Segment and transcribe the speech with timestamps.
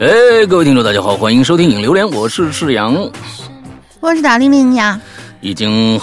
[0.00, 2.94] 哎，各位听众，大家好，欢迎收听《影榴莲》，我是世阳，
[4.00, 5.00] 我是大玲玲呀，
[5.40, 6.00] 已经。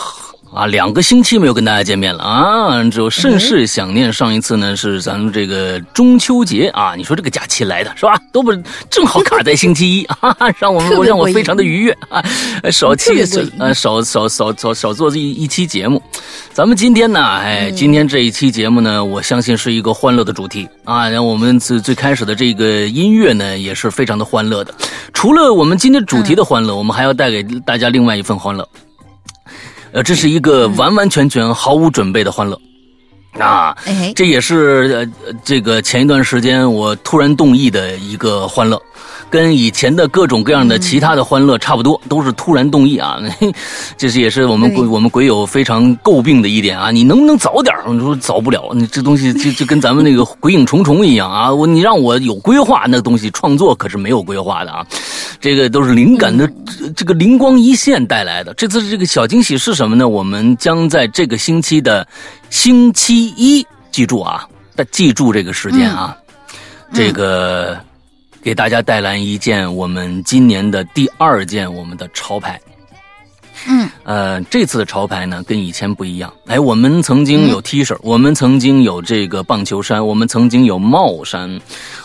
[0.56, 4.12] 啊，两个星期没有跟大家见面了啊，就甚是想念。
[4.12, 8.18] 上一次呢是咱们这个中秋节啊，你说这个假期来的是吧？
[8.32, 8.54] 都不
[8.90, 12.24] 正好卡在星期一 啊，让我们让我非常的愉悦啊。
[12.72, 13.22] 少期
[13.60, 16.02] 呃少少少少少做这一一期节目。
[16.54, 21.10] 咱们今天呢，哎，今天这一期节目呢，我相信是一个欢乐的主题啊。
[21.10, 24.74] 然后我们最最开始的这个音乐呢，也是非常的欢乐的。
[25.12, 28.66] 除了我们今天主题的欢乐，我们还要带给大家另外一份欢乐。
[29.96, 32.60] 呃，这是一个完完全全毫无准备的欢乐，
[33.40, 33.76] 啊，
[34.16, 38.82] 这也是呃这个前一段时间我突然动意的一个欢乐。
[39.28, 43.20] 跟以前的各种各样的其他的欢乐差不多，都是突然动意啊！
[43.98, 46.90] 这是也是我们鬼我们鬼友非常诟病的一点啊！
[46.92, 47.76] 你能不能早点？
[47.90, 51.52] 你说早不了，你这东西就就跟咱们那个鬼影重重一样啊！
[51.52, 54.86] 我你让我有规划，那东西创作可是没有规划的啊！
[55.42, 56.50] 这个都是灵感的
[56.96, 58.54] 这个灵光一现带来的。
[58.54, 60.08] 这次这个小惊喜是什么呢？
[60.08, 62.08] 我们将在这个星期的
[62.50, 66.18] 星期一，记住啊，但记住这个时间啊，
[66.94, 67.78] 这个。
[68.44, 72.62] 给大家带来一件我们今年的第二件我们的潮牌，
[73.68, 76.32] 嗯，呃，这次的潮牌呢跟以前不一样。
[76.46, 81.60] 哎，我们曾经有 T 恤，我们曾经有这个棒球衫，我们曾经有帽衫，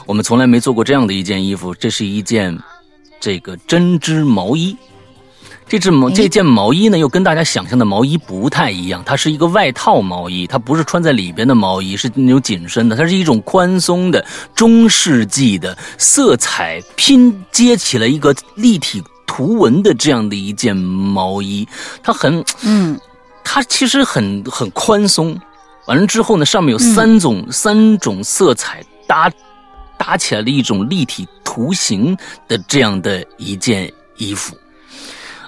[0.07, 1.75] 我们从来没做过这样的一件衣服。
[1.75, 2.59] 这是一件
[3.21, 4.75] 这个针织毛衣。
[5.71, 21.69] 这只毛这件毛衣呢，又跟大家想象的毛衣不太一样，它是一个外套毛衣，它不是穿在里边的毛衣，是那种紧身的，它是一种宽松的中世纪的色彩拼接起了一个立体图文的这样的一件毛衣，
[22.03, 22.99] 它很嗯，
[23.45, 25.41] 它其实很很宽松，
[25.87, 29.31] 完了之后呢，上面有三种三种色彩搭
[29.97, 32.17] 搭起来的一种立体图形
[32.49, 34.57] 的这样的一件衣服。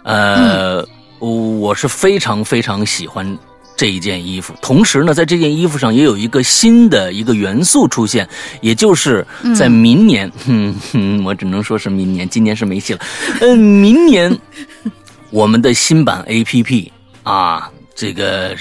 [0.03, 0.87] 呃，
[1.19, 3.39] 我是非常非常喜欢
[3.77, 4.55] 这一件衣服。
[4.61, 8.29] 同时呢，在这件衣服上也有一个新的一个元素出现，
[8.61, 9.27] 也就是
[9.57, 13.01] 在明年，哼哼，我只能说是明年，今年是没戏了。
[13.41, 14.37] 嗯，明年
[15.31, 16.93] 我们的新版 A P P
[17.23, 18.57] 啊，这个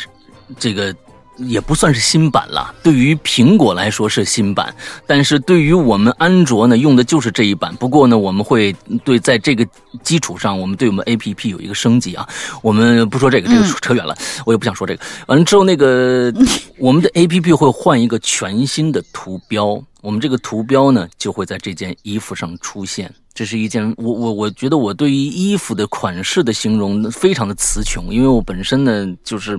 [0.57, 0.95] 这个。
[1.43, 4.73] 也不算是新版了，对于苹果来说是新版，
[5.07, 7.75] 但是对于我们安卓呢，用的就是这一版。
[7.75, 9.65] 不过呢，我们会对在这个
[10.03, 12.27] 基础上，我们对我们 A P P 有一个升级啊。
[12.61, 14.15] 我们不说这个，这个扯远了，
[14.45, 15.01] 我也不想说这个。
[15.27, 16.33] 完了之后，那个
[16.77, 23.13] 我们的 A P P 会换一个全新的图标，我们这个图标呢，就会在这件衣服上出现。
[23.33, 29.57] 这是一件我我我觉得我对于衣服的款式的形容非常的词穷，因为我本身呢就是，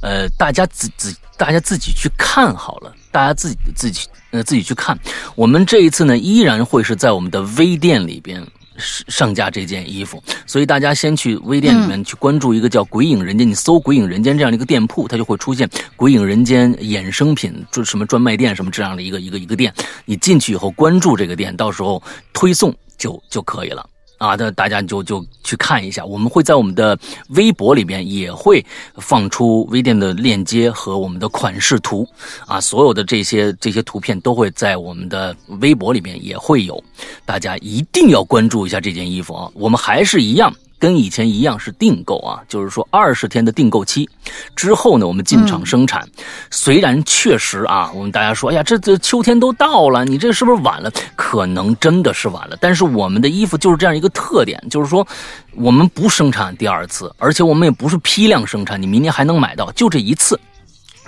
[0.00, 4.98] 呃，大家自自大家自己去看好了，大家自己自己呃自己去看。
[5.34, 8.42] 我们这一次呢依然会是在我们的微店里边
[8.78, 19.72] 上架这件衣服，所以大家先去微店里面去关注一个叫“鬼影人间”，你搜“鬼影人间”这样的一个店铺，它就会出现“鬼影人间”衍生品就什么专卖店什么这样的一个一个一个店。
[20.04, 22.02] 你进去以后关注这个店，到时候
[22.32, 22.74] 推送。
[22.98, 23.84] 就就可以了
[24.22, 24.36] 啊！
[24.38, 26.96] 那大家就就去看一下，我们会在我们的
[27.30, 28.64] 微博里边也会
[28.98, 32.06] 放出微店的链接和我们的款式图
[32.46, 36.82] 啊，所有的这些这些图片都会在我们的微博里面也会有，
[37.26, 39.50] 大家一定要关注一下这件衣服啊！
[39.54, 40.54] 我们还是一样。
[40.82, 44.10] 跟以前一样是订购啊，就是说二十天的订购期，
[44.56, 46.04] 之后呢，我们进厂生产。
[46.50, 50.90] 虽然确实啊，我们大家说，哎呀，这这秋天都到了，你这是不是晚了？
[51.14, 52.58] 可能真的是晚了。
[52.60, 55.06] 但是我们的衣服就是这样一个特点，就是说
[55.54, 60.36] 我们不生产第二次，而且我们也不是批量生产，你明年还能买到，就这一次。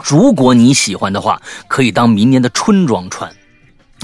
[0.05, 3.29] 如果你喜欢的话，可以当明年的春装穿。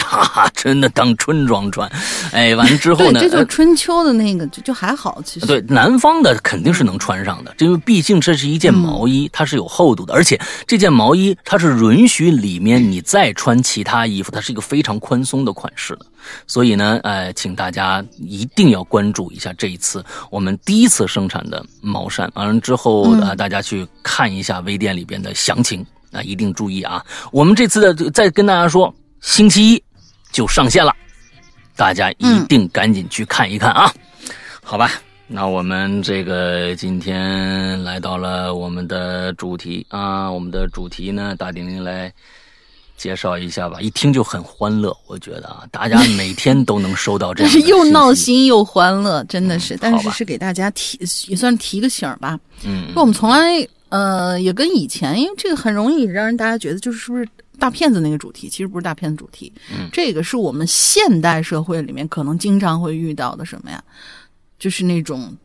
[0.00, 1.90] 哈哈，真的当春装穿，
[2.32, 3.20] 哎，完了之后呢？
[3.20, 5.20] 这就春秋的那个，就就还好。
[5.24, 16.06] 其实对南方的肯定是能穿上的，因为毕竟这是一件毛衣，它是有厚度的，而且这件毛衣它是允许里面你再穿其他衣服，它是一个非常宽松的款式的。
[16.46, 22.30] 所以呢，呃，请大家一定要关注一下这一次我们第一次生产的毛衫。
[22.34, 27.04] 完了之后啊，大家去看一下微店里边的详情啊，一定注意啊。
[27.30, 29.82] 我们这次的再跟大家说，星期一。
[30.32, 30.94] 就上线了，
[31.76, 33.92] 大家一定赶紧去看一看啊！
[34.62, 34.90] 好吧，
[35.26, 42.12] 那我们这个今天来到了我们的主题啊，我们的主题呢，大丁丁来
[42.96, 43.80] 介绍一下吧。
[43.80, 48.12] 一听就很欢乐，我觉得啊，大家每天都能收到这样但是 又闹。
[48.12, 49.74] 心又欢乐，真的是。
[49.74, 50.98] 嗯但是是给大家提，
[51.28, 52.38] 也算提个醒吧。
[52.64, 57.26] 嗯我们从来呃也跟以前，因为这个很容易让人大家觉得就是是不是
[57.60, 63.80] 大骗子那个主题，其实不是大骗子主题，嗯这个是我们现代社会里面可能经常会遇到的什么呀？
[64.58, 65.36] 就是那种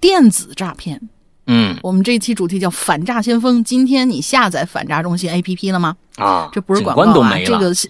[0.00, 1.00] 电子诈骗。
[1.46, 3.62] 嗯我们这一期主题叫反诈先锋。
[3.62, 5.94] 今天你下载反诈中心 APP 了吗？
[6.16, 7.46] 啊，这不是警广告啊，都没了。
[7.46, 7.86] 这个是。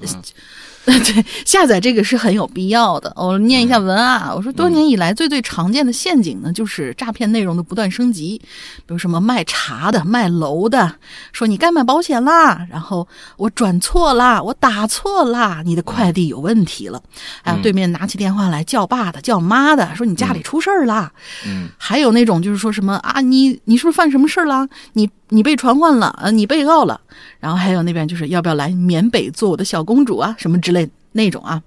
[0.86, 3.12] 对，下载这个是很有必要的。
[3.16, 8.38] 我念一下文案，我说多年以来最最常见的陷阱呢，就是诈骗内容的不断升级，
[8.78, 10.94] 比如什么卖茶的、卖楼的，
[11.32, 13.08] 说你该买保险啦，然后
[13.38, 17.02] 我转错啦，我打错啦，你的快递有问题了，
[17.42, 21.10] 还有对面拿起电话来叫爸的、叫妈的，说你家里出事儿啦，
[21.46, 21.68] 嗯。
[21.78, 24.68] 还有那种就是说什么啊，你你是不是犯什么事儿啦？
[24.92, 27.00] 你你被传唤了，呃，你被告了。
[27.40, 31.62] 然后还有那边就是要不要来缅北做我的小公主啊，什么之类那种啊。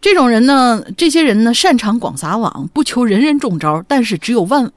[0.00, 4.70] 这种人呢，这些人呢，擅长广撒网，不求人人中招，但是只有万，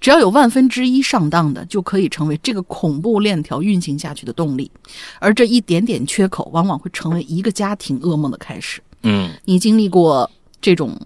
[0.00, 4.70] 只要有万分之一上当的，就可以成为这个恐怖链条运行下去的动力。
[5.18, 8.82] 而这一点点缺口，往往会成为一个家庭噩梦的开始。
[9.04, 10.30] 嗯你经历过
[10.60, 11.00] 这种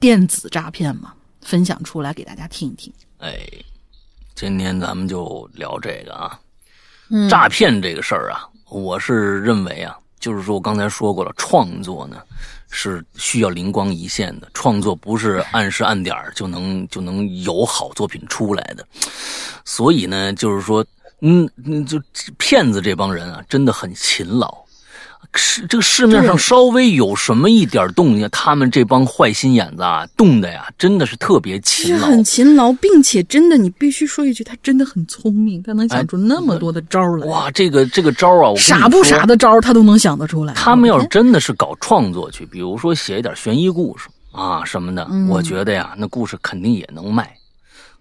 [0.00, 1.12] 电子诈骗吗？
[1.42, 2.92] 分享出来给大家听一听。
[3.18, 3.36] 哎，
[4.34, 6.38] 今天咱们就聊这个啊，
[7.10, 7.28] 嗯。
[7.28, 12.16] 诈骗这个事儿啊，我是认为啊，就是说我刚才说过了，创作呢
[12.70, 18.86] 是需要灵光一现的，创作不是按时按点儿就能就能有好作品出来的，
[19.64, 20.84] 所以呢，就是说，
[21.20, 22.00] 嗯，嗯就
[22.38, 24.62] 骗子这帮人啊，真的很勤劳。
[25.34, 32.06] 是这个市面上稍微有什么一点动静，他们这帮坏心眼子啊，动的呀，真的是特别勤是劳。
[32.06, 37.26] 很勤劳，并且真的，你必须说一句，他真的很聪明，他能哎想出那么多的招儿来。
[37.26, 40.52] 哇，这个这个招啊，我傻不傻的招他都能想得出来。
[40.54, 47.34] 他们要是真的是搞创作去，比如说写一点悬疑故事啊什么的，嗯我觉得呀，那故事肯定也能卖。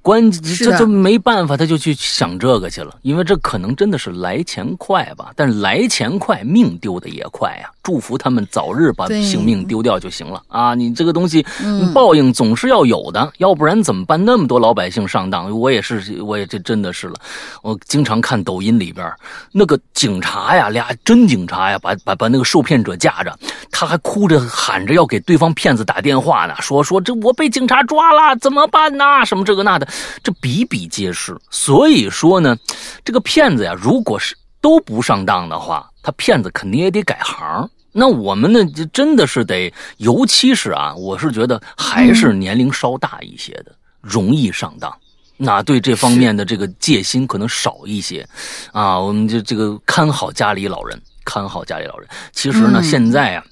[0.01, 5.31] 关这就没办法，他就去想这个去了，因为这可能真的是来钱快吧。
[5.35, 7.69] 但是来钱快，命丢的也快呀。
[7.83, 10.75] 祝福他们早日把性命丢掉就行了啊！
[10.75, 14.23] 你这个东西，嗯报应总是要有的，要不然怎么办？
[14.23, 17.15] 那么多老百姓上当，我也是，我也这真的是了。
[17.63, 19.11] 我经常看抖音里边
[19.51, 23.35] 那个警察呀，俩真警察呀，把把把那个受骗者架着，
[23.71, 29.25] 他还哭着喊着要给对方骗子打电话呢，说说这我被警察抓了，怎么办呐？
[29.25, 29.87] 什么这个那的，
[30.23, 31.37] 这比比皆是。
[31.49, 32.57] 所以说呢，
[33.03, 37.69] 这个骗子呀，如果是都不上当的话，他骗子肯定也得改行。
[37.91, 44.95] 那我们呢，就真的是得，尤其是啊，我是觉得还是年龄稍大一些的，容易上当。
[45.35, 48.25] 那对这方面的这个戒心可能少一些，
[48.71, 52.07] 啊，我们就这个看好家里老人，看好家里老人。
[52.31, 53.43] 其实呢，嗯现在啊，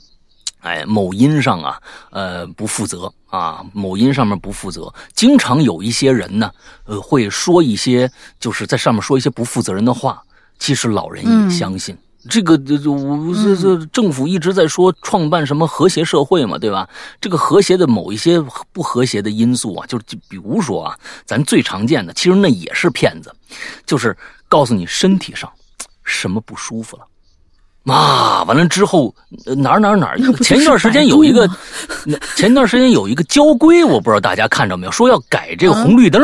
[0.60, 6.52] 哎，某音上啊，呃，不负责啊，某音上面不负责，经常有一些人呢，
[6.84, 10.22] 呃，会说一些就是在上面说一些不负责任的话，
[10.58, 11.98] 其实老人也嗯相信。
[12.30, 16.88] 这个这这我这这政府一直在说创办什么和谐社会嘛，对吧？
[17.22, 18.42] 这个和谐的某一些
[18.74, 23.34] 不和谐的因素啊，就就比如说啊，咱最常见的，其实那也是骗子，
[23.86, 24.16] 就是
[24.50, 25.50] 告诉你身体上
[26.04, 27.06] 什么不舒服了。
[27.90, 29.14] 啊，完了之后，
[29.46, 31.50] 呃哪儿哪儿哪前一段时间有一个
[32.36, 36.22] 前一段时间有一个交规，我不知道大家看着没有，说要改这个红绿灯，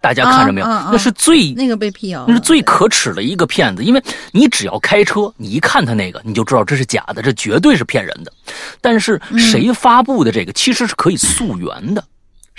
[0.00, 0.66] 大家看着没有？
[0.66, 0.88] 啊啊啊。
[0.92, 8.32] 那是最那个被辟谣，那是最可耻的一个骗子，因为你只要开车，你一看他那个，你就知道这是假的，这绝对是骗人的。
[8.80, 12.02] 但是谁发布的这个其实是可以溯源的，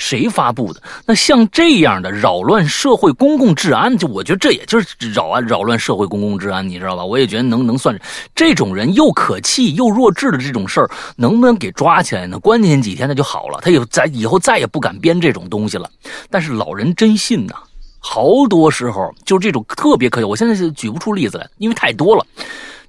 [0.02, 0.82] 谁发布的？
[1.06, 7.06] 那像这样的扰乱社会公共治安，就我觉得这也就是扰啊扰乱社会公共治安，你知道吧？
[7.06, 7.96] 我也觉得能能算
[8.34, 12.40] 这种人又可气又弱智的这种事儿，能不能给抓起来呢？
[12.40, 15.88] 关键几天那就好了，他也再以后再也不敢编这种东西了。
[16.32, 17.54] 但是老人真信呐、
[18.00, 22.26] 好多时候就是这种特别可笑，我现在是举不出例子来，因为太多了。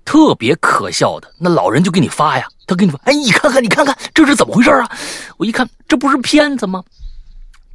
[0.04, 4.90] 特别可笑的，那老人就给你发呀，他给你发，哎，你看看，你看看，这是怎么回事啊？
[5.36, 6.82] 我一看，这不是骗子吗？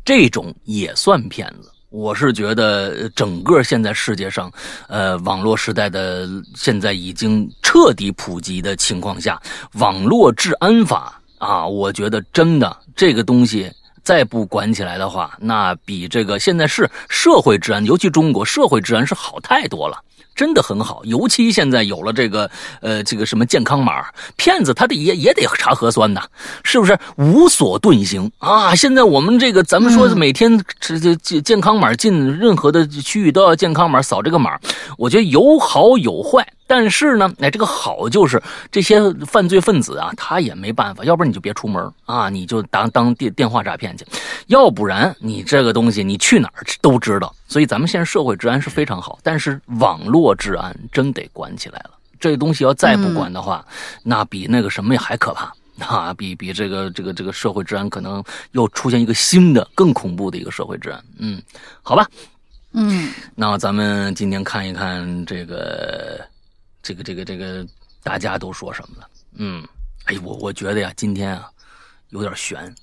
[0.08, 1.70] 这种也算骗子。
[1.90, 4.50] 我是觉得，整个现在世界上，
[4.88, 9.38] 呃，网络时代的现在已经彻底普及的情况下，
[9.74, 13.70] 网络治安法啊，我觉得真的这个东西
[14.02, 20.02] 再不管起来的话，那比这个现在是社会治安，尤其中国社会治安是好太多了。
[20.38, 21.02] 真的很好。
[21.04, 24.06] 尤其现在有了这个呃这个什么健康码，
[24.38, 26.22] 骗子他得也也得查核酸呐，
[26.64, 26.98] 是不是？
[27.18, 28.76] 无所遁形啊！
[28.76, 34.58] 现在我们这个咱们说每天这这健健康码进任何的区域都要健康码扫这个码，
[34.98, 36.48] 我觉得有好有坏。
[36.68, 44.06] 但是呢，哎，这个好就是这些犯罪分子啊，他也没办法，要不然你就别出门啊，你就当当电电话诈骗去，
[44.48, 47.34] 要不然你这个东西你去哪儿都知道。
[47.48, 51.92] 所以咱们现在社会治安是非常好，但是网络治安真得管起来了。
[52.20, 53.66] 这东西要再不管的话，
[54.04, 55.54] 那比那个什么还可怕
[55.86, 56.14] 啊！
[56.14, 58.22] 比比这个这个这个社会治安可能
[58.52, 61.02] 又出现一个新的更恐怖的一个社会治安。
[61.18, 61.42] 嗯，
[61.82, 62.06] 好吧，
[62.74, 66.20] 嗯，那咱们今天看一看这个。
[66.88, 67.68] 这个这个这个，
[68.02, 69.10] 大家都说什么了？
[69.36, 69.62] 嗯，
[70.06, 71.52] 哎，我我觉得呀，今天啊，
[72.12, 72.74] 有点悬，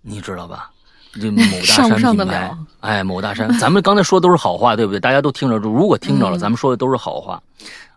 [0.00, 0.72] 你知道吧？
[1.12, 4.98] 这某大山品牌，哎，某大山，咱们刚才说都是好话，对不对？
[4.98, 7.40] 大家都听着，如果听着了，咱们说的都是好话，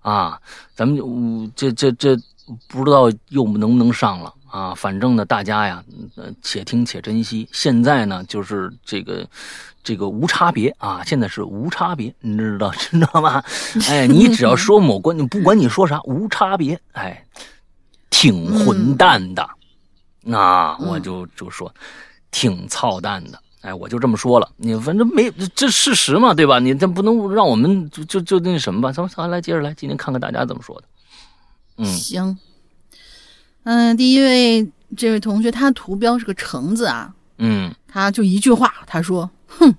[0.01, 0.39] 啊，
[0.75, 2.15] 咱们这这这
[2.67, 4.73] 不知道又能不能上了啊？
[4.75, 5.83] 反正呢，大家呀，
[6.15, 7.47] 呃且听且珍惜。
[7.51, 9.27] 现在呢，就是这个。
[9.87, 13.43] 这个无差别啊，现在是无差别，你知道 知道吗？
[13.87, 17.23] 哎，你只要说某关，你不管你说啥，无差别，哎，
[18.09, 19.47] 挺混蛋的，
[20.21, 21.71] 那我就就说
[22.31, 26.57] 挺操蛋的，哎，我就这么说了，你反正没这事实嘛，对吧？
[26.57, 28.91] 你这不能让我们就就就那什么吧？
[28.91, 30.87] 咱们咱来接着来，今天看看大家怎么说的。
[31.77, 32.35] 嗯，行，
[33.65, 39.29] 嗯，第一位这位同学，他图标是个橙子啊，嗯，他就一句话，他说。
[39.47, 39.73] 哼，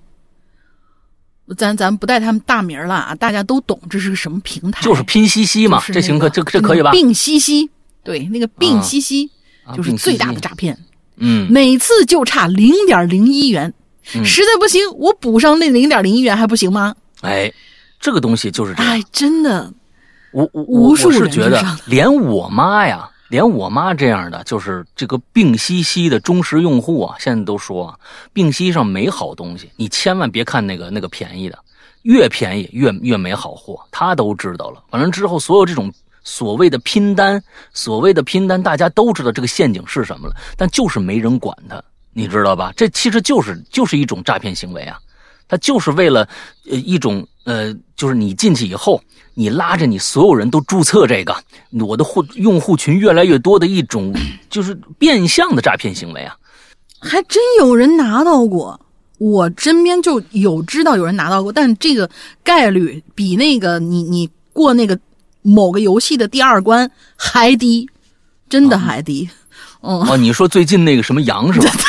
[1.55, 6.91] 咱咱不带他们大名了啊，大家都懂这是个什么平台，就是拼夕夕嘛，这行可这这可以吧？
[6.91, 7.69] 病夕夕，
[8.03, 9.29] 对，那个病夕夕
[9.75, 10.77] 就是最大的诈骗，
[11.15, 16.93] 嗯，每次就差零点零一元，实在不行我补上那零点零一元还不行吗？
[17.21, 17.49] 哎，
[18.01, 19.71] 这个东西就是这样，哎，真的，
[20.33, 23.09] 我我我是觉得连我妈呀。
[23.29, 27.99] 连我妈这样的，就是这个病西西的忠实用户啊，现在都说啊
[28.31, 31.59] 病西上没好东西，你千万别看那个那个便宜的，
[32.03, 34.81] 越便宜越越没好货，他都知道了。
[34.91, 35.91] 完了之后，所有这种
[36.23, 37.41] 所谓的拼单，
[37.73, 42.73] 所谓的拼单，大家都知道这个陷阱是什么了，但就是没人管他，你知道吧？
[42.77, 44.97] 这其实就是就是一种诈骗行为啊，
[45.47, 46.27] 他就是为了
[46.69, 49.01] 呃一种呃，就是你进去以后。
[49.39, 51.35] 你拉着你所有人都注册这个，
[51.85, 54.11] 我的户用户群越来越多的一种，
[54.49, 56.35] 就是变相的诈骗行为啊！
[56.99, 58.81] 还真有人拿到过，
[59.19, 62.09] 我身边就有知道有人拿到过，但这个
[62.43, 64.99] 概率比那个你你过那个
[65.43, 67.87] 某个游戏的第二关还低，
[68.49, 69.29] 真的还低。
[69.81, 71.71] 哦，你说最近那个什么羊是吧？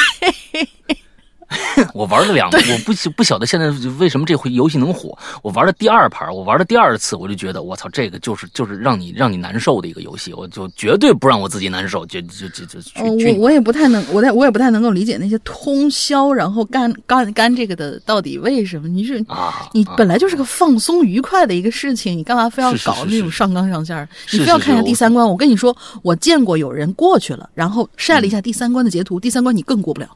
[1.95, 5.17] 我玩了两，我不不晓得现在为什么这回游戏能火。
[5.43, 12.78] 我玩了第二盘，我玩了第二次，我就觉得我操，这个就是就是让你让你难受的一个游戏，我就绝对不让我自己难受，就就就就。
[12.97, 18.88] 我我也不太能，我我也不太能够理解那些通宵然后干干干这个的到底为什么？
[18.88, 24.09] 你是啊，你本来就是个放松愉快的一个事情，你干嘛非要搞那种上纲上线？
[24.33, 25.26] 你非要看一下第三关？
[25.26, 30.09] 我跟你说，我见过有人过去了，然后晒了一下第三关的截图，第三关你更过不了，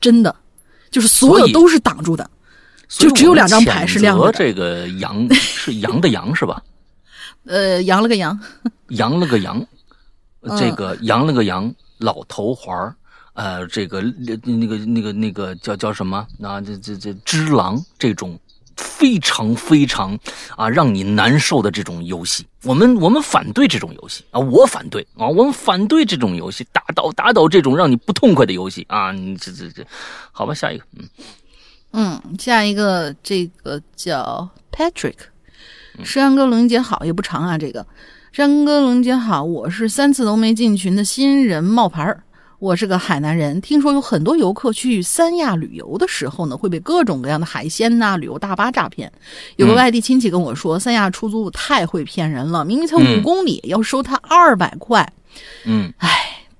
[0.00, 0.34] 真的。
[0.96, 2.26] 就是所有都是挡住的，
[2.88, 4.32] 就只有两张牌是亮的。
[4.32, 6.62] 这个羊 是羊的羊是吧？
[7.44, 8.40] 呃，羊了个羊，
[8.88, 9.62] 羊了个羊，
[10.58, 12.96] 这个羊了个羊，老头环儿
[13.34, 14.00] 呃，这个
[14.42, 16.26] 那个那个那个叫叫什么？
[16.42, 18.40] 啊，这这这只狼这种。
[18.76, 20.18] 非常非常
[20.56, 29.12] 啊，让你难受的这种游戏，我们我们反对这种游戏啊，我反对啊，我们反对这种游戏，打倒打倒这种让你不痛快的游戏啊！
[29.12, 29.86] 你这这这，
[30.30, 31.08] 好吧，下一个，嗯
[31.92, 35.16] 嗯，下一个这个叫 Patrick，
[36.04, 37.86] 石阳哥，龙姐好，也不长啊，这个
[38.32, 42.22] 山哥，龙姐好，我是三次都没进群的新人冒牌儿。
[42.58, 49.12] 我是个海南人，听说有很多游客去三亚旅游的时候呢，会被各种各样的海鲜呐、旅游大巴诈骗。
[49.56, 55.12] 有个外地亲戚跟我说，三亚出租太会骗人了，明明才五公里，要收他二百块。
[55.64, 56.08] 嗯，唉，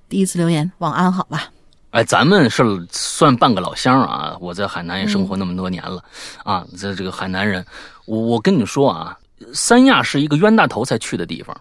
[0.06, 1.50] 第一次留言，晚安好吧。
[1.92, 6.04] 哎，咱们是算半个老乡啊，我在海南也生活那么多年了
[6.44, 7.64] 啊，在这个海南人，
[8.04, 9.16] 我我跟你说啊，
[9.54, 11.58] 三亚是一个冤大头才去的地方。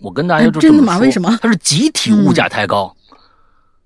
[0.00, 0.98] 我跟大家就真的吗？
[0.98, 1.38] 为什么？
[1.40, 2.92] 它是集体物价太高。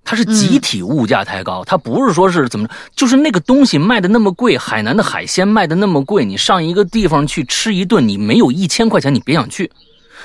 [0.05, 9.71] 它是集体物价太高，它不是说是怎么着，就是那个东西卖的那么贵，海南的海鲜卖的那么贵，你上一个地方去吃一顿，你没有一千块钱，你别想去，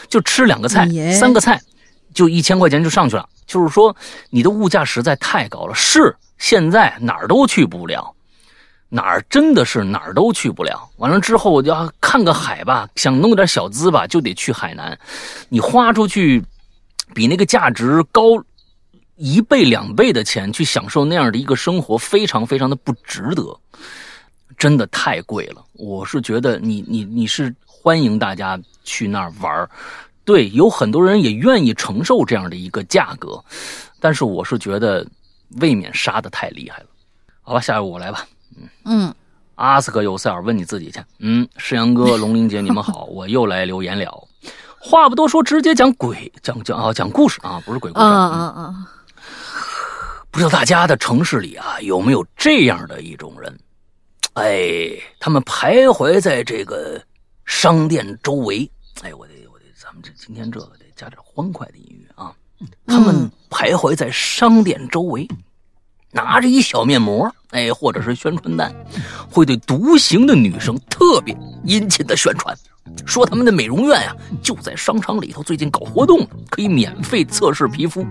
[0.09, 1.61] 就吃两个菜、三个菜，
[2.13, 3.29] 就一千块钱就上去了。
[3.47, 3.97] 就是说，
[4.31, 8.13] 你的物价实在太高了，是现在哪儿都去不了，
[8.89, 10.89] 哪儿真的是哪儿都去不了。
[10.97, 14.99] 完了之后，我就要看个海吧，想弄点小资吧，就得去海南。
[15.49, 16.43] 你花出去
[17.15, 18.23] 比那个价值高
[19.19, 23.61] 一倍两倍的钱去享受那样的一个生活，非常非常的不值得，
[24.57, 25.63] 真的太贵了。
[25.75, 29.69] 我是觉得你你你是欢迎大家去那儿玩儿，
[30.25, 33.43] 对，有很多人也愿意承受这样的一个价格，
[33.99, 35.05] 但是我是觉得
[35.61, 36.87] 未免杀的太厉害了。
[37.43, 38.25] 好吧，下一位我来吧。
[38.57, 39.15] 嗯嗯，
[39.57, 41.01] 阿斯克尤塞尔问你自己去。
[41.19, 44.29] 嗯，世阳哥、龙玲姐，你们好，我又来留言了。
[44.79, 48.05] 话不多说，直接讲鬼，讲讲啊，讲故事啊，不是鬼故事。
[48.05, 48.75] 啊啊啊！
[50.31, 53.59] 不知道大家的城市里啊，有没有这样的一种人？
[54.35, 57.03] 哎，他们徘徊在这个
[57.45, 58.71] 商店周围。
[59.03, 62.33] 哎，我得，我得，咱们这今天这个得加点欢快的音乐啊。
[62.87, 65.29] 他们徘徊在商店周围。
[66.11, 68.75] 拿着一小面膜，哎，或者是宣传单，
[69.31, 72.57] 会对独行的女生特别殷勤的宣传，
[73.07, 78.07] 说他们的美容院呀就在商场里头，最近搞活动，可以免费测试皮肤。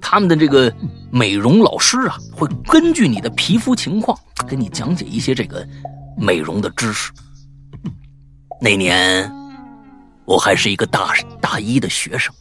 [0.00, 0.72] 他们的这个
[1.10, 4.18] 美容老师啊，会根据你的皮肤情况，
[4.48, 5.66] 给你讲解一些这个
[6.16, 7.12] 美容的知识。
[8.60, 9.30] 那年
[10.24, 12.34] 我还是一个大大一的学生。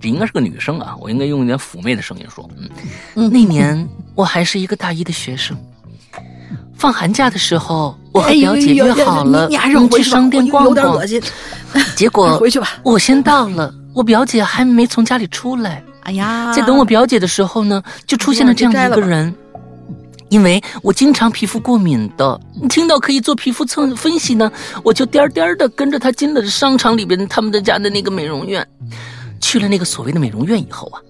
[0.00, 2.48] 这应该是个女生啊，我应该用一点妩媚的声音说。
[2.56, 5.56] 嗯，那年我还是一个大一的学生，
[6.76, 9.48] 放寒假的时候，我和表姐约好了
[9.92, 10.98] 去商店逛逛。
[11.94, 15.82] 结果回去吧，我先到了，我表姐还没从家里出来。
[16.02, 19.32] 哎呀，在等我表姐的时候呢，就出现了这样一个人。
[20.30, 24.50] 因为我经常皮肤过敏的，听到可以做皮肤测分析呢，
[24.82, 28.66] 我就颠颠的跟着他进了商场里边他们的家的那个美容院。
[29.40, 31.00] 去了那个所谓的美容院以后啊，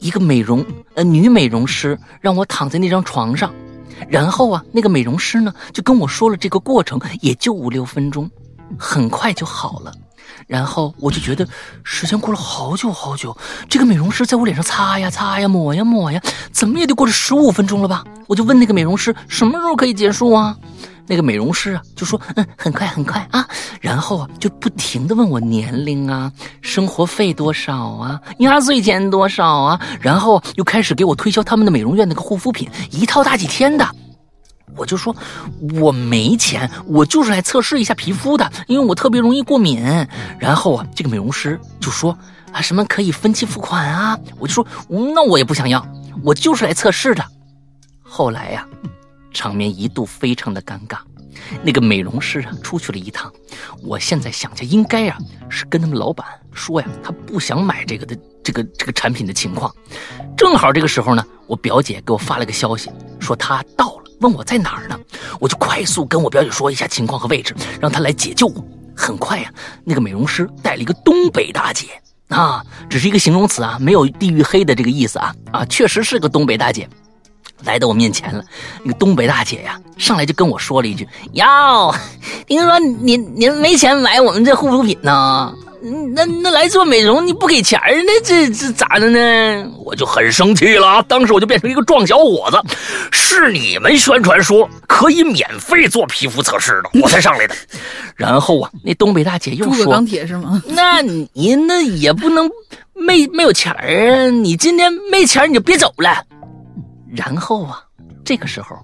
[0.00, 3.52] 一个美容呃女美容师让我躺在那张床上，
[4.08, 8.30] 然后啊那个美容师呢就跟我说了这个过程，也就五六分钟，
[8.78, 9.92] 很快就好了。
[10.46, 11.46] 然后我就觉得
[11.82, 13.36] 时间过了好久好久，
[13.68, 16.20] 这个美容师在我脸上擦呀擦呀抹呀抹呀，
[16.50, 18.04] 怎么也得过了十五分钟了吧？
[18.26, 20.56] 我就问那个美容师什么时候可以结束啊？
[21.08, 23.46] 那个美容师啊，就说嗯，很快很快啊，
[23.80, 33.86] 然后啊，就不停的问我年龄啊，生活费多少啊，压岁钱多少啊，然后又开始给我推销他们的美容院那个护肤品，一套大几天的。
[34.76, 35.14] 我就说
[35.80, 39.82] 我没钱，我就是来测试一下皮肤的，因为我特别容易过敏。
[40.38, 42.16] 然后啊，这个美容师就说
[42.52, 44.18] 啊，什么可以分期付款啊？
[44.38, 45.86] 我就说那我也不想要，
[46.22, 47.24] 我就是来测试的。
[48.02, 48.66] 后来呀。
[49.34, 50.98] 场面一度非常的尴尬，
[51.62, 53.32] 那个美容师啊出去了一趟，
[53.82, 55.16] 我现在想着应该呀
[55.48, 59.74] 是跟他们老板说呀，他不想买这个的这个这个产品的情况。
[60.36, 64.98] 正好这个时候呢，我表姐给我发了个消息，说她到了，问我在哪儿呢，
[65.40, 68.64] 我就快速跟我表姐说一下情况和位置，让她来解救我。
[68.94, 69.50] 很快呀，
[69.84, 71.88] 那个美容师带了一个东北大姐
[72.28, 76.88] 啊，只是一个形容词啊，没有地域黑的这个意思啊啊，确实是个东北大姐。
[77.64, 78.44] 来到我面前了，
[78.82, 81.94] 那个东北大姐呀，上来就跟我说了一句：“哟，
[82.46, 85.54] 听说您您没钱买我们这护肤品呢？
[86.14, 92.60] 那那来做美容你不给钱那这这咋的呢？”我就很生气了，当时我就变成一个壮小伙子。
[93.10, 97.54] 是你们宣传说可以免费做皮肤测试的， 我才上来的。
[98.14, 100.62] 然后啊，那东北大姐又说：“钢铁是吗？
[100.66, 102.48] 那您那也不能
[102.94, 104.26] 没没有钱啊！
[104.30, 106.24] 你今天没钱你就别走了。”
[107.14, 107.82] 然后啊，
[108.24, 108.76] 这个时候，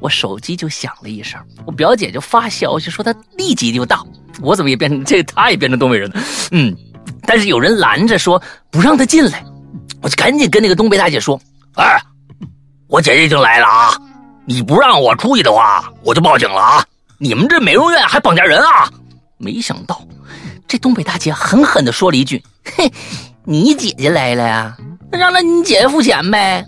[0.00, 4.06] 我手机就响了一声，我表姐就发消息说她立即就到。
[4.40, 6.20] 我怎么也变成这，她也变成东北人了。
[6.52, 6.74] 嗯，
[7.26, 9.44] 但是有人拦着说不让她进来，
[10.00, 11.40] 我就赶紧跟那个东北大姐说
[11.76, 12.00] ：“哎，
[12.88, 13.94] 我姐姐已经来了啊，
[14.46, 16.84] 你不让我出去的话，我就报警了啊！
[17.18, 18.90] 你们这美容院还绑架人啊！”
[19.38, 20.02] 没想到，
[20.66, 22.42] 这东北大姐狠狠地说了一句
[22.76, 22.92] ：“嘿，
[23.44, 24.76] 你姐姐来了呀，
[25.10, 26.64] 那让那你姐姐付钱呗。”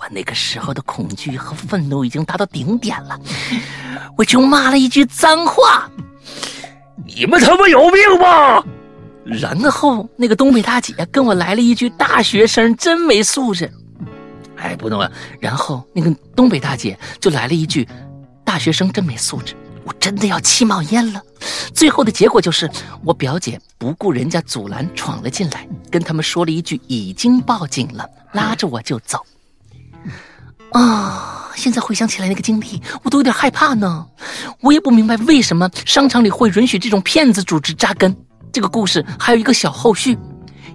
[0.00, 3.18] 我那个时候的恐惧和愤怒已经达到顶点了，
[4.16, 5.90] 我就骂了一句脏话
[7.06, 8.64] ：“你们他妈有病吧！”
[9.24, 13.70] 然后那个东北大姐跟我来了一句：“大学生真没素质。”
[14.56, 15.10] 哎，不能了。
[15.38, 17.86] 然后那个东北大姐就来了一句
[18.44, 21.22] ：“大学生真没素质。”我真的要气冒烟了。
[21.72, 22.68] 最后的结果就是，
[23.04, 29.24] 我表姐不顾人家阻拦，闯了进来，跟他们说了一句：“已经报警了。”拉着我就走。
[30.72, 31.50] 啊！
[31.56, 34.06] 现在回想起来那个经历，我都有点害怕呢。
[34.60, 38.16] 我也不明白为什么商场里会允许这种骗子组织扎根。
[38.52, 40.16] 这个故事还有一个小后续，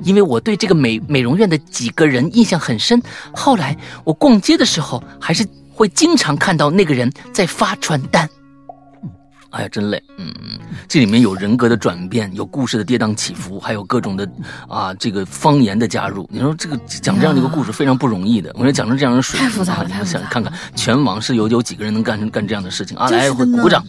[0.02, 3.02] 因为我对这个美美容院的几个人印象很深。
[3.34, 8.30] 后来我逛街的时候，还是会经常看到那个人在发传单。
[9.54, 10.02] 哎呀，真累。
[10.18, 14.28] 嗯嗯，这里面有人格的转变，有故事的跌宕起伏，还有各种的
[14.68, 16.28] 啊，这个方言的加入。
[16.32, 18.52] 你说这个讲这样的一个故事非常不容易的。
[18.56, 23.10] 我觉得讲成这样的水太复杂了想看看全网是有有几个人能干干这样的事情啊？
[23.10, 23.86] 来，就是的呢鼓鼓掌。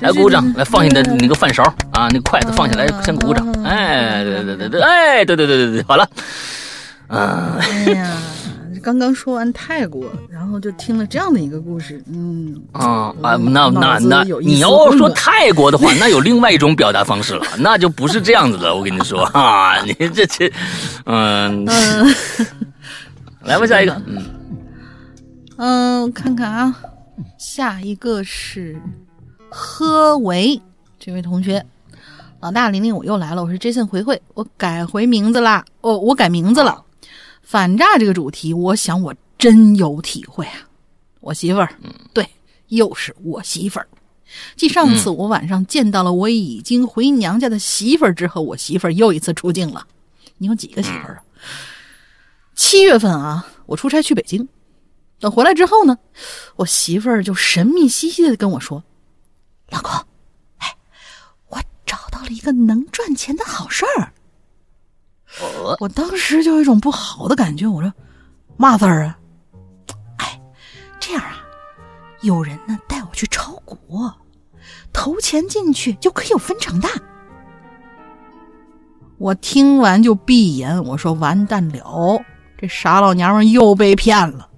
[0.00, 3.52] 来鼓鼓掌，来放下你的那个饭勺啊，那个筷子放下来，先鼓鼓掌。
[3.64, 6.08] 哎，对对对对，哎，对对对对对，好了，
[7.08, 7.58] 嗯，
[8.78, 18.74] 刚刚说完泰国，然后就听了这样的一个故事，嗯，啊啊，那那那，你丝要说泰国的话，那有另外一种表达方式了，那就不是这样子的。
[18.74, 20.52] 我跟你说啊，你这这，
[21.04, 22.14] 嗯，嗯
[23.42, 24.24] 来吧，下一个，嗯，
[25.56, 26.74] 嗯，我看看啊，
[27.38, 28.80] 下一个是
[29.50, 30.60] 呵维
[30.98, 31.64] 这位同学，
[32.40, 36.84] 老大玲玲，我又来了，我是 Jason 回回，我改回名字啦，哦，我改名字了。
[37.48, 40.68] 反诈这个主题，我想我真有体会啊。
[41.20, 41.74] 我媳妇儿，
[42.12, 42.28] 对，
[42.66, 43.88] 又是我媳妇儿。
[44.54, 49.86] 继上次我晚上见到了我已经回娘家的媳妇儿之后，我媳妇儿又一次出镜了。
[50.36, 51.22] 你有几个媳妇儿啊？
[52.54, 54.46] 七月份啊，我出差去北京，
[55.18, 55.96] 等回来之后呢，
[56.56, 58.84] 我媳妇儿就神秘兮兮的跟我说
[59.72, 59.90] ：“老公，
[60.58, 60.76] 哎，
[61.48, 64.12] 我找到了一个能赚钱的好事儿。”
[65.80, 67.92] 我当时就有一种不好的感觉，我说
[68.56, 69.18] ：“嘛事儿啊？”
[70.18, 70.40] 哎，
[70.98, 71.38] 这样啊，
[72.22, 73.78] 有人呢带我去炒股，
[74.92, 76.88] 投钱进去就可以有分成的。
[79.18, 82.22] 我听完就闭眼，我说：“完蛋了，
[82.56, 84.48] 这傻老娘们又被骗了。”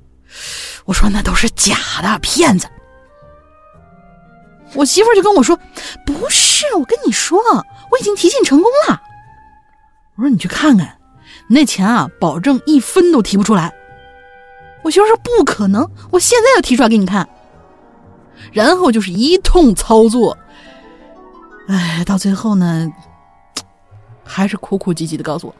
[0.86, 2.68] 我说：“那都是假的，骗子。”
[4.74, 5.58] 我媳妇就跟我说
[6.06, 7.40] ：“不是，我跟你说，
[7.90, 9.02] 我已经提现成功了。”
[10.20, 10.98] 我说你去看看，
[11.48, 13.72] 那钱啊，保证一分都提不出来。
[14.82, 17.26] 我媳妇说不可能，我现在就提出来给你看。
[18.52, 20.36] 然后就是一通操作，
[21.68, 22.86] 哎，到最后呢，
[24.22, 25.54] 还是哭哭唧唧的告诉我，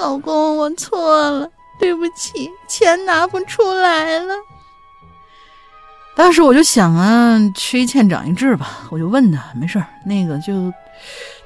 [0.00, 1.50] 老公，我错了，
[1.80, 4.34] 对不起，钱拿不出来了。
[6.14, 10.72] 当时我就想啊，吃一堑长一智吧，我就问他，没事儿，那个就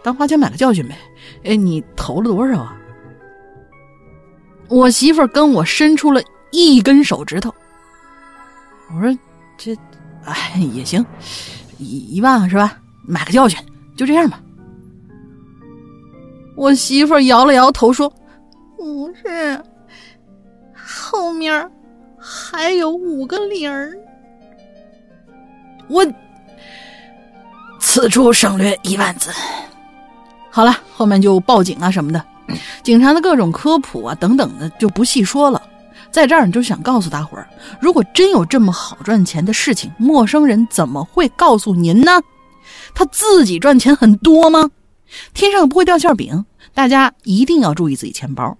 [0.05, 0.95] 当花钱买个教训呗。
[1.45, 2.77] 哎，你投了多少啊？
[4.69, 7.53] 我媳妇儿跟我伸出了一根手指头。
[8.95, 9.19] 我说
[9.57, 9.75] 这，
[10.25, 11.05] 哎也行，
[11.79, 12.79] 一一万是吧？
[13.07, 13.59] 买个教训，
[13.97, 14.41] 就这样吧。
[16.57, 18.09] 我媳妇儿摇了摇头说
[18.77, 19.61] ：“不是，
[20.75, 21.71] 后面
[22.19, 23.93] 还有五个零儿。”
[25.89, 26.07] 我
[27.81, 29.31] 此处省略一万字。
[30.55, 32.25] 好了，后面就报警啊什么的，
[32.85, 35.61] 警察的各种科普啊等等的就不细说了。
[36.13, 37.49] 在这儿，你就想告诉大伙儿，
[37.81, 42.23] 如果真有这么好赚钱的事情，陌生人怎么会告诉您呢？
[42.95, 44.71] 他自己赚钱很多吗？
[45.33, 48.57] 天上不会掉馅饼，大家一定要注意自己钱包，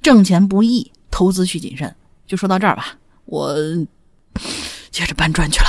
[0.00, 1.92] 挣钱不易，投资需谨慎。
[2.24, 3.52] 就说到这儿吧，我
[4.92, 5.66] 接着搬砖去了。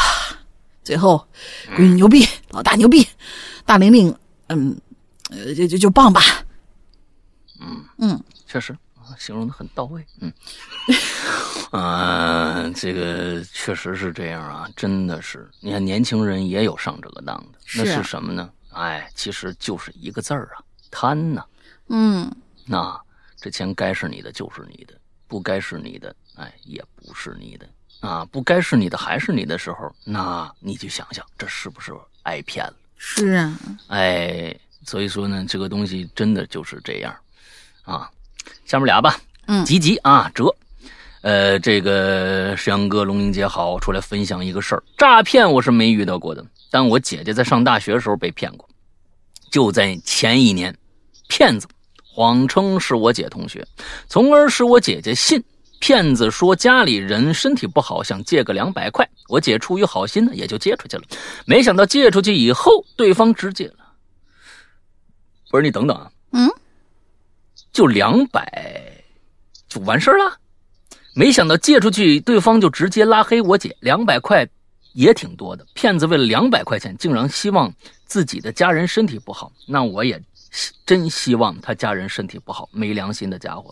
[0.83, 1.27] 最后，
[1.75, 3.07] 闺女牛逼，老大牛逼，
[3.65, 4.15] 大玲玲，
[4.49, 4.77] 嗯，
[5.33, 6.21] 呃，就就就棒吧。
[7.59, 10.05] 嗯嗯，确实啊，形容的很到位。
[10.19, 10.31] 嗯，
[11.71, 15.49] 啊，这个确实是这样啊，真的是。
[15.59, 18.49] 你看，年轻人也有上这个当的，那是什么呢？
[18.71, 21.45] 哎，其实就是一个字儿啊，贪呐。
[21.89, 22.31] 嗯，
[22.65, 22.99] 那
[23.37, 24.93] 这钱该是你的就是你的，
[25.27, 27.67] 不该是你的，哎，也不是你的
[28.01, 28.25] 啊。
[28.25, 31.93] 不该是你的还是你的时候，那你就想想，这是不是
[32.23, 32.73] 挨骗了？
[32.97, 37.15] 是啊，哎，所以说呢，这个东西真的就是这样
[37.83, 38.09] 啊。
[38.65, 40.53] 下面俩吧，嗯吉吉啊，哲，
[41.21, 48.67] 呃，这个石阳哥、龙英姐好，出来分享一个事儿，诈骗我是没遇到过的，但我姐姐在上大学的时候被骗过，
[49.51, 50.75] 就在前一年，
[51.27, 51.67] 骗子
[52.03, 53.65] 谎称是我姐同学，
[54.07, 55.43] 从而使我姐姐信。
[55.79, 61.03] 骗子说家里人身体不好，想借个两百块，我姐出于好心呢，也就借出去了。
[61.45, 63.82] 没想到借出去以后，对方直接了。
[65.53, 66.49] 不是你等等啊，嗯，
[67.71, 68.91] 就两百
[69.69, 70.35] 就完事儿了。
[71.13, 74.47] 没想到借出去，对方就直接拉黑我姐，两百块
[74.93, 75.63] 也挺多的。
[75.75, 77.71] 骗子为了两百块钱，竟然希望
[78.07, 80.19] 自己的家人身体不好，那我也
[80.87, 83.71] 真希望他家人身体不好，没良心的家伙。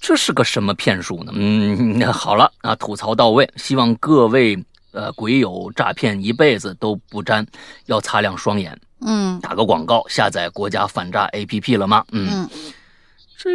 [0.00, 1.30] 这是个什么骗术呢？
[1.36, 4.58] 嗯，那好了啊，吐槽到位，希望各位
[4.90, 7.46] 呃鬼友诈骗一辈子都不沾，
[7.86, 8.76] 要擦亮双眼。
[9.04, 9.40] 嗯。
[9.40, 12.04] 打个广告，下载国家反诈 APP 了吗？
[12.12, 12.50] 嗯，嗯，
[13.36, 13.50] 这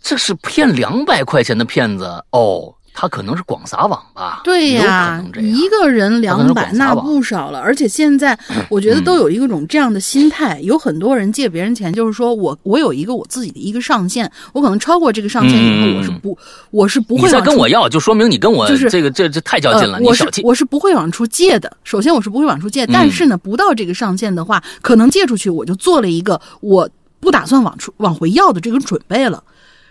[0.00, 2.24] 这是骗两百块钱的骗子。
[2.30, 4.40] 哦，他可能是广撒网吧？
[4.42, 5.24] 对呀。
[5.38, 8.36] 一个人两百那不少了，而且现在
[8.68, 16.38] 我觉得都有一个种这样的心态，有很多人借别人钱，就是说我我有一个我自己的一个上限，我可能超过这个上限以后，嗯我是不
[16.72, 20.28] 我是不你再会往出跟我要，就说明你跟我就是这个这这太较劲了，呃、我是。
[20.42, 21.76] 我是不会往出借的。
[21.84, 26.88] 首先我是不会往出借，嗯但是呢，不到这个上限的话，可能借出去我就做了一个我
[27.20, 29.42] 不打算往出往回要的这个准备了。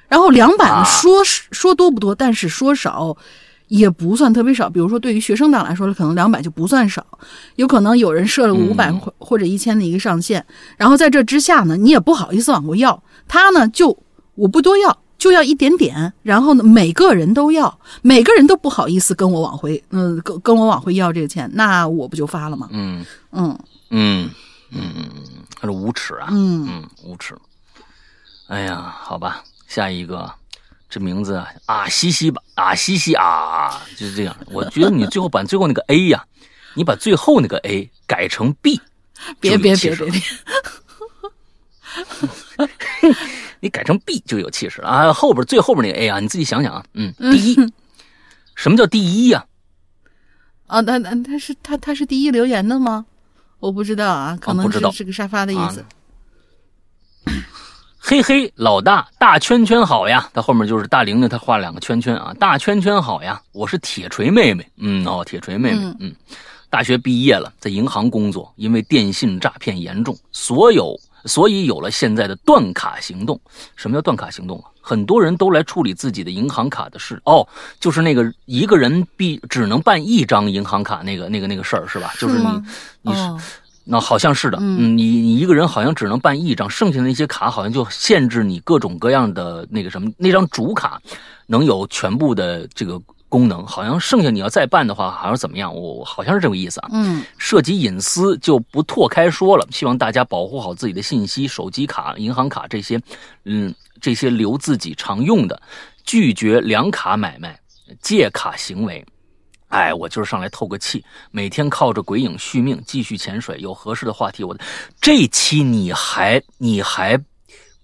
[0.08, 3.18] 然后两百呢，啊说是说多不多，但是说少。
[3.70, 7.06] 也不算特别少，比如说对于学生党来说，可能两百就不算少，
[7.58, 10.46] 有可能有人设了五百嗯或或者一千的一个上限，
[10.78, 13.98] 然后在这之下呢，你也不好意思往过要，他呢就
[14.36, 22.70] 我不多要，就要一点点，然后呢每个人都要，每个人都不好意思跟我往回，嗯、跟跟我往回要这个钱，那我不就发了吗？
[22.72, 24.30] 嗯嗯嗯
[24.72, 27.36] 嗯嗯，嗯，他是无耻啊，嗯，嗯，无耻。
[28.48, 30.34] 哎呀，好吧，下一个，
[30.90, 34.36] 这名字啊啊西西吧，啊西西啊，就是这样。
[34.48, 36.26] 我觉得你最后把最后那个 A 呀，
[36.74, 38.80] 你把最后那个 A 改成 B，
[39.40, 40.22] 别别别别别，
[43.60, 45.14] 你改成 B 就有气势了啊。
[45.14, 47.74] 后边最后边那个 A 啊，你自己想想啊，嗯，第一，
[48.56, 49.46] 什么叫第一呀、
[50.68, 53.06] 啊，那那他是他他是第一留言的吗？
[53.60, 55.84] 我不知道啊，可能是、不知道是个沙发的意思。
[58.10, 60.30] 嘿嘿，老大，大圈圈好呀！
[60.34, 63.42] 他后面就是大玲玲，他画两个圈圈啊，大圈圈好呀！
[63.52, 66.16] 我是铁锤妹妹，嗯哦，铁锤妹妹，嗯嗯，
[66.70, 73.38] 大学毕业了，在银行工作，因为电信诈骗严重，所有所以有了现在的断卡行动。
[73.76, 74.72] 什么叫断卡行动啊？
[74.80, 77.46] 很多人都来处理自己的银行卡的事哦，
[77.78, 82.14] 就是那个一个人必只能办一张银行卡那个那个那个事儿是吧？
[82.18, 82.64] 就是吗
[83.02, 83.22] 你你是。
[83.24, 83.42] 哦，
[83.90, 91.02] 那好像是的，嗯你你一个人好像只能办一张，剩下的那些卡好像就限制你各种各样的那个什么，那张主卡
[91.46, 95.74] 能有全部的这个功能，好像剩下你要再办的话，好像怎么样？
[95.74, 96.90] 我我好像是这个意思啊。
[96.92, 103.00] 嗯涉及隐私就不拓开说了，希望大家保护好自己的信息，手机卡、银行卡这些，
[103.46, 105.62] 嗯，这些留自己常用的，
[106.04, 107.58] 拒绝两卡买卖、
[108.02, 109.06] 借卡行为。
[109.68, 113.58] 哎，我就是上来透个气，每天靠着鬼影续命，继续潜水。
[113.60, 114.58] 有合适的话题，我
[115.02, 117.22] 这期你还你还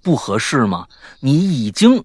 [0.01, 0.87] 不合适吗？
[1.19, 2.03] 你已经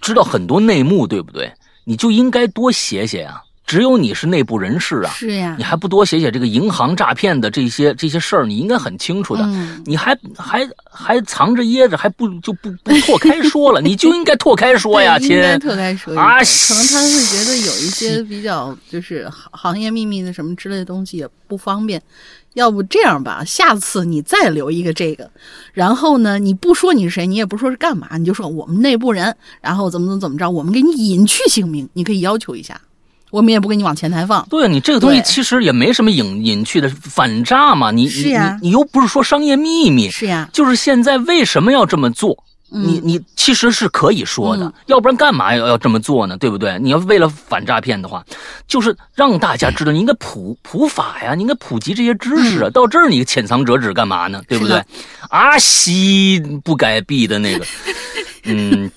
[0.00, 1.52] 知道很多内幕，对不对？
[1.84, 9.44] 你就应该多写写呀、只有你是内部人士啊，是呀你，还不多写写这个银行诈骗的这些这些事儿，你应该很清楚的。
[9.44, 13.80] 嗯你还还还藏着掖着，还不就不不拓开说了？
[13.86, 15.42] 你就应该拓开说呀，亲对应。
[15.42, 22.02] 该特开说一啊可能他会觉得有一些比较就是行行业秘密的什么之类的东西也不方便。
[22.54, 25.30] 要不这样吧，下次你再留一个这个，
[25.72, 32.80] 然后呢，你不说你是谁，你也不说是干嘛，你就说我们内部人，然后怎么怎么怎么着，我们给你隐去姓名，你可以要求一下，
[33.30, 34.46] 我们也不给你往前台放。
[34.50, 37.90] 对你这个东西其实也没什么隐隐去的，反诈嘛。
[37.90, 42.44] 你你你又不是说商业秘密，是呀，就是现在为什么要这么做？
[42.72, 46.36] 嗯你你其实是可以说的，嗯要不然干嘛要要这么做呢？
[46.36, 46.78] 对不对？
[46.80, 48.24] 你要为了反诈骗的话，
[48.68, 52.70] 就是让大家知道，你应该普普法呀，你应该普及这些知识啊。
[52.70, 54.40] 到这儿你浅藏辄止干嘛呢？
[54.46, 54.80] 对不对？
[55.30, 57.66] 阿西不改币的那个，
[58.46, 58.88] 嗯。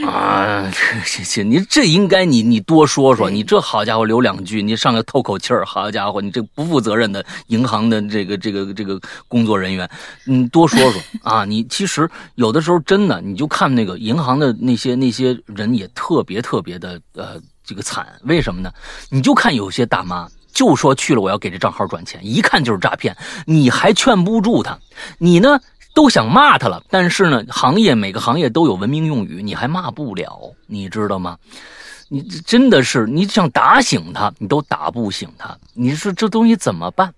[0.08, 0.70] 啊，
[1.04, 9.88] 这这你这应该你你多说说，你这好家伙留两句，你上来透口气儿，好家伙，你这不负责任的银行的这个这个这个工作人员，
[10.24, 11.44] 你多说说 啊！
[11.44, 18.72] 你其实有的时候真的，你就看那个银行的那些那些人也特别特别的呃这个惨，为什么呢？
[19.10, 24.78] 你就看有些大妈就说去了我要给这账号转钱，一看就是诈骗，你还劝不住他，
[25.18, 25.60] 你呢？
[25.92, 31.38] 都想骂他了，但是呢，行业每个行业都有文明用语，你还骂不了，你知道吗？
[32.08, 35.56] 你真的是，你想打醒他，你都打不醒他。
[35.74, 37.14] 你说这东西怎么办？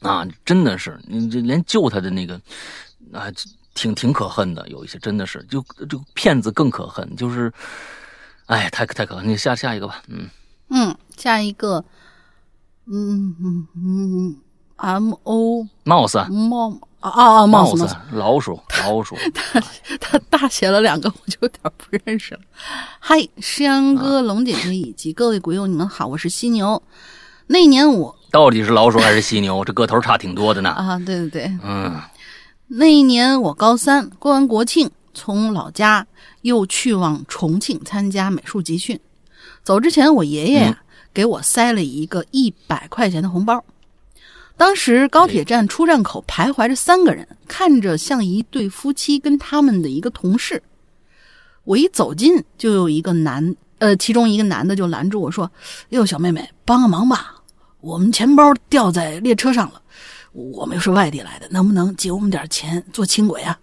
[0.00, 2.40] 啊，真的是，你这连救他的那个
[3.12, 3.26] 啊，
[3.74, 4.66] 挺挺可恨的。
[4.68, 7.52] 有一些真的是，就就骗子更可恨，就是，
[8.46, 9.28] 哎，太太可恨。
[9.28, 10.28] 你下下一个吧，嗯，
[10.70, 11.84] 嗯，下一个，
[12.86, 14.36] 嗯嗯嗯
[14.76, 19.16] ，M O 帽子，帽啊啊啊帽帽子老鼠， 老鼠，
[20.00, 22.40] 他大写了两个，我就有点不认识了。
[22.98, 26.82] 嗨，诗阳哥、龙姐姐以及各位鬼友，你们好，我是犀牛。
[27.46, 29.64] 那年我到底是老鼠还是犀牛？
[29.64, 30.70] 这个头差挺多的呢。
[30.70, 32.00] 啊，对对对，嗯，
[32.66, 36.06] 那一年我高三，过完国庆，从老家
[36.42, 38.98] 又去往重庆参加美术集训。
[39.62, 40.82] 走之前，我爷爷呀、
[41.14, 43.64] 给我塞了一个一百块钱的红包。
[44.58, 50.60] 当时高铁站出站口徘徊着三个人，看着像一对夫妻跟他们的一个同事。
[51.62, 55.48] 我一走近，就有一个男呃，其中一个男的就拦住我说
[55.90, 57.36] ：“哟，小妹妹，帮个忙吧，
[57.80, 59.80] 我们钱包掉在列车上了，
[60.32, 63.56] 我们又是外地来的，能不能借我们点钱做轻轨啊？”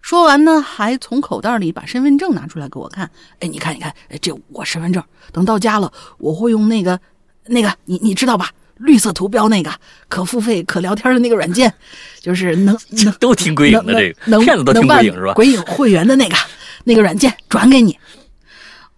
[0.00, 3.10] 说完呢，还从口袋里把身份证拿出来给我看。
[3.40, 7.00] 哎，你看，你看，哎，这我身份证，等到家了，我会用那个，
[7.46, 8.52] 那个，你你知道吧？
[8.84, 9.72] 绿色图标那个
[10.08, 11.72] 可付费、可聊天的那个软件，
[12.20, 15.32] 就是能能都挺鬼影的这个能骗子都挺鬼影是吧？
[15.34, 16.36] 鬼影会员的那个
[16.84, 17.98] 那个软件转给你。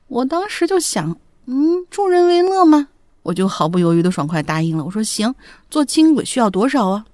[0.09, 2.88] 我当时就想，嗯，助人为乐嘛，
[3.22, 4.85] 我就毫不犹豫的爽快答应了。
[4.85, 5.35] 我说行，
[5.70, 7.05] 坐轻轨需要多少啊？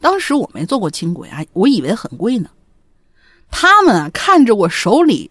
[0.00, 2.50] 当时我没坐过轻轨啊，我以为很贵呢。
[3.50, 5.30] 他们啊，看着我手里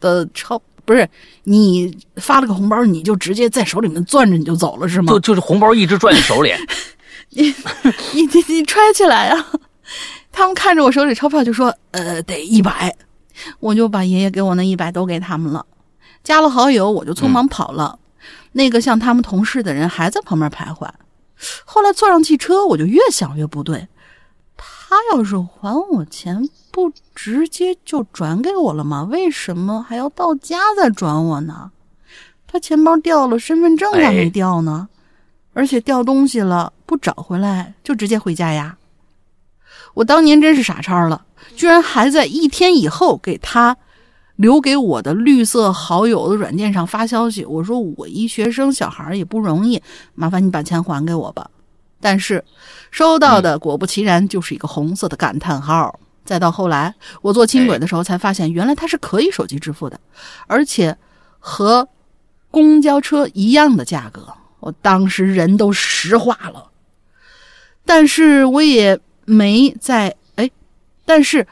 [0.00, 1.08] 的钞，不是
[1.44, 5.12] 你发了个红包，你就直接在手里面攥着你就走了是吗？
[5.12, 6.52] 就就是红包一直攥在手里，
[7.30, 7.54] 你
[8.12, 9.52] 你你你揣起来啊！
[10.32, 12.94] 他们看着我手里钞票就说，呃，得一百，
[13.60, 15.64] 我就把爷爷给我那一百都给他们了，
[16.24, 17.98] 加了好友我就匆忙跑了。
[18.52, 20.88] 那个像他们同事的人还在旁边徘徊。
[21.64, 23.88] 后来坐上汽车，我就越想越不对，
[24.92, 26.46] 他要是还我钱。
[26.70, 29.06] 不直接就转给我了吗？
[29.10, 31.70] 为什么还要到家再转我呢？
[32.46, 34.88] 他钱包掉了，身份证咋没掉呢？
[35.52, 38.78] 而且掉东西了不找回来就直接回家呀？
[39.92, 43.76] 我当年真是傻叉了，居然还在一天以后给他
[44.36, 47.44] 留给我的绿色好友的软件上发消息。
[47.44, 49.82] 我说我一学生小孩也不容易，
[50.14, 51.50] 麻烦你把钱还给我吧。
[52.02, 52.44] 但是
[52.90, 55.98] 收到的果不其然就是一个红色的感叹号。
[56.24, 59.98] 再到后来，我坐轻轨的时候才发现，原来它是可以手机支付的，
[60.46, 60.96] 而且
[61.38, 61.88] 和
[62.50, 64.26] 公交车一样的价格。
[64.60, 66.70] 我当时人都石化了，
[67.84, 70.48] 但是我也没在哎，
[71.04, 71.44] 但是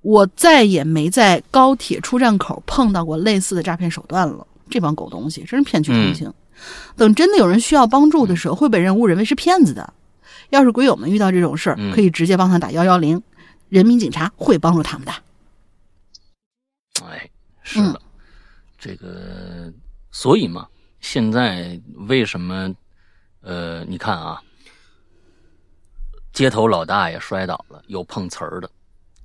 [0.00, 4.46] 我再也没在高铁出站口碰到过类似的诈骗手段了。
[4.70, 6.32] 这帮狗东西真是骗取同情。
[6.96, 9.92] 等真的有人需要帮助的时候，会被人误认为是骗子的。
[10.50, 13.22] 要是鬼友们遇到这种事儿，可以直接帮他打幺幺零。
[13.68, 15.12] 人民警察会帮助他们的。
[17.04, 17.28] 哎，
[17.62, 18.00] 是的，
[18.78, 19.72] 这个，
[20.12, 20.68] 所以嘛，
[21.00, 22.72] 现在为什么，
[23.40, 24.40] 呃，你看啊，
[26.32, 28.70] 街头老大爷摔倒了，有碰瓷儿的，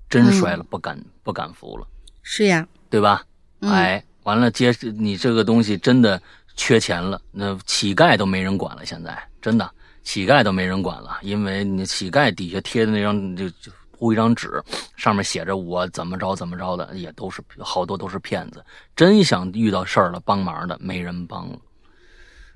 [0.09, 1.87] 真摔了，不敢不敢扶了，
[2.23, 3.23] 是呀，对吧？
[3.59, 6.19] 哎，完了，街你这个东西真的
[6.55, 9.69] 缺钱了，那乞丐都没人管了，现在真的
[10.03, 13.71] 乞丐都没人管了，因为你乞丐底下贴的那张就就。
[14.01, 14.59] 糊一张纸，
[14.97, 18.65] 上面写着我怎么着怎么着的，也都是好多都是骗子。
[18.95, 21.59] 真想遇到事儿了帮忙的，没人帮了。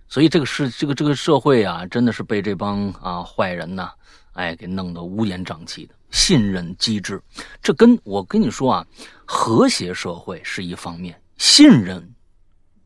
[0.07, 3.91] 所以这个是这个这个社会啊，真的是被这帮啊坏人呐，
[4.33, 5.93] 哎，给弄得乌烟瘴气的。
[6.09, 7.21] 信任机制，
[7.61, 8.87] 这跟我跟你说啊，
[9.23, 12.11] 和谐社会是一方面，信任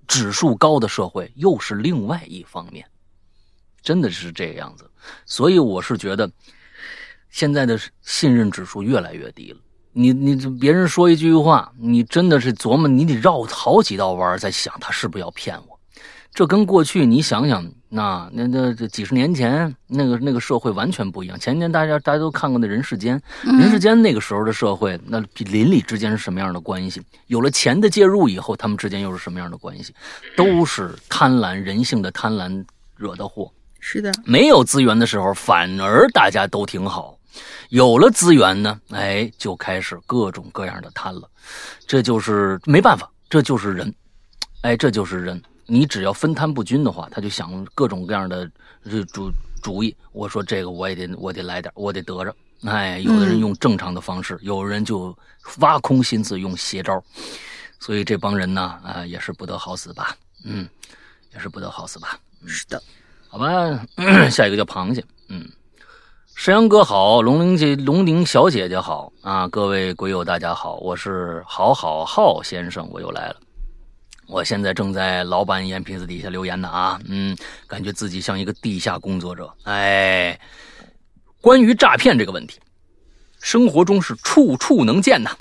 [0.09, 2.85] 指数高的社会又是另外一方面，
[3.81, 4.91] 真的是这个样子。
[5.25, 6.29] 所以我是觉得。
[7.31, 9.59] 现在的信任指数越来越低了。
[9.91, 15.79] 你你别人说一句话，你真的是琢磨，你得绕好几道弯在想他是不是要骗我。
[16.33, 21.39] 这跟过去你想想，那那那这几十年前那个那个社会完全不一样。
[21.39, 23.19] 前年大家大家都看过那《人世间》，
[23.59, 27.01] 《人世间》那个时候的社会，那邻里之间是什么样的关系？
[27.27, 29.93] 有了钱的介入以后，他们之间又是什么样的关系？
[30.37, 32.63] 都是贪婪，人性的贪婪
[32.95, 33.51] 惹的祸。
[33.79, 37.17] 是的，没有资源的时候，反而大家都挺好。
[37.69, 41.29] 有了资源呢，哎，就开始各种各样的贪了，
[41.87, 43.93] 这就是没办法，这就是人，
[44.61, 45.41] 哎，这就是人。
[45.69, 48.49] 你只要分摊不均的话，他就想各种各样的
[48.83, 49.95] 这主主意。
[50.11, 52.35] 我说这个我也得我得来点，我得得着。
[52.65, 55.15] 哎，有的人用正常的方式，有人就
[55.59, 57.01] 挖空心思用邪招，
[57.79, 60.15] 所以这帮人呢，啊，也是不得好死吧？
[60.43, 60.67] 嗯，
[61.33, 62.19] 也是不得好死吧？
[62.45, 62.81] 是的，
[63.29, 63.85] 好吧，
[64.29, 65.47] 下一个叫螃蟹，嗯。
[66.35, 69.45] 山羊哥好，龙玲姐、龙玲小姐姐好啊！
[69.49, 73.35] 各位鬼友大家好，我是好好浩先生，我又来了。
[74.29, 79.51] 我现在正在老板眼皮子底下留言呢啊，嗯，感觉自己像一个地下工作者。
[79.63, 80.39] 哎，
[81.41, 82.59] 关于诈骗这个问题，
[83.41, 85.35] 生活中是处处能见呐。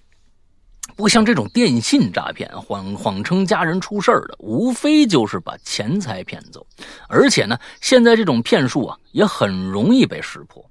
[0.96, 6.67] 不像这种电信诈骗，谎谎称家人出事儿的，无非就是把钱财骗走。
[7.08, 10.65] 而且呢，现在这种骗术啊，也很容易被识破。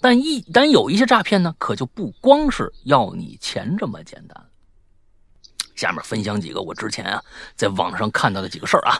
[0.00, 4.47] 但一但有一些诈骗呢，可就不光是要你钱这么简单。
[5.78, 7.22] 下面分享几个我之前啊
[7.54, 8.98] 在网上看到的几个事儿啊，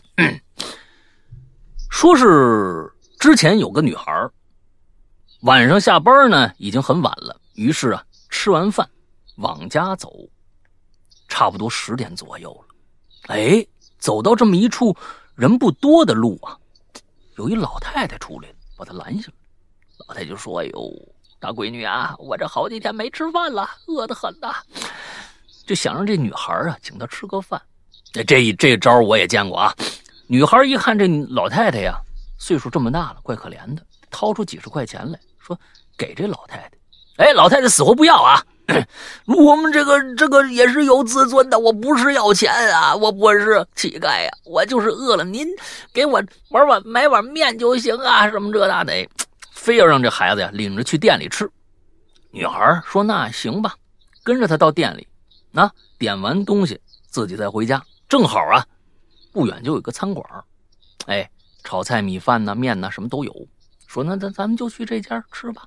[1.91, 4.13] 说是之前有个女孩
[5.41, 8.89] 晚上下班呢已经很晚了，于是啊吃完饭
[9.39, 10.13] 往家走，
[11.27, 13.67] 差不多十点左右了，哎，
[13.99, 14.97] 走到这么一处
[15.35, 16.57] 人不多的路啊，
[17.37, 19.35] 有一老太太出来了，把她拦下了。
[20.07, 21.09] 老太太就说：“哎呦，
[21.41, 24.55] 大闺女啊，我这好几天没吃饭了，饿得很呐，
[25.69, 27.61] 就想让这女孩啊请他吃个饭。
[28.11, 29.75] 这这这招我也见过啊。
[30.27, 31.95] 女孩一看这老太太呀，
[32.39, 35.59] 岁数这么大了，怪可怜的，掏出几十块钱来说
[35.99, 36.71] 给这老太太。
[37.25, 38.43] 哎，老太太死活不要啊。
[39.29, 45.47] ”我们这个这个也是有自尊的，我不是要钱啊，我不是乞丐呀，我就是饿了，您
[45.93, 48.93] 给我玩碗买碗面就行啊，什么这那的，
[49.53, 51.51] 非要让这孩子呀领着去店里吃。
[52.31, 53.75] 女孩说：“那行吧，
[54.23, 55.08] 跟着他到店里，
[55.59, 57.85] 啊点完东西自己再回家。
[58.09, 58.65] 正好啊，
[59.33, 60.25] 不远就有个餐馆，
[61.07, 61.31] 哎，
[61.65, 63.35] 炒菜、米饭呐、面呐，什么都有。
[63.87, 65.65] 说那咱咱们就去这家吃吧。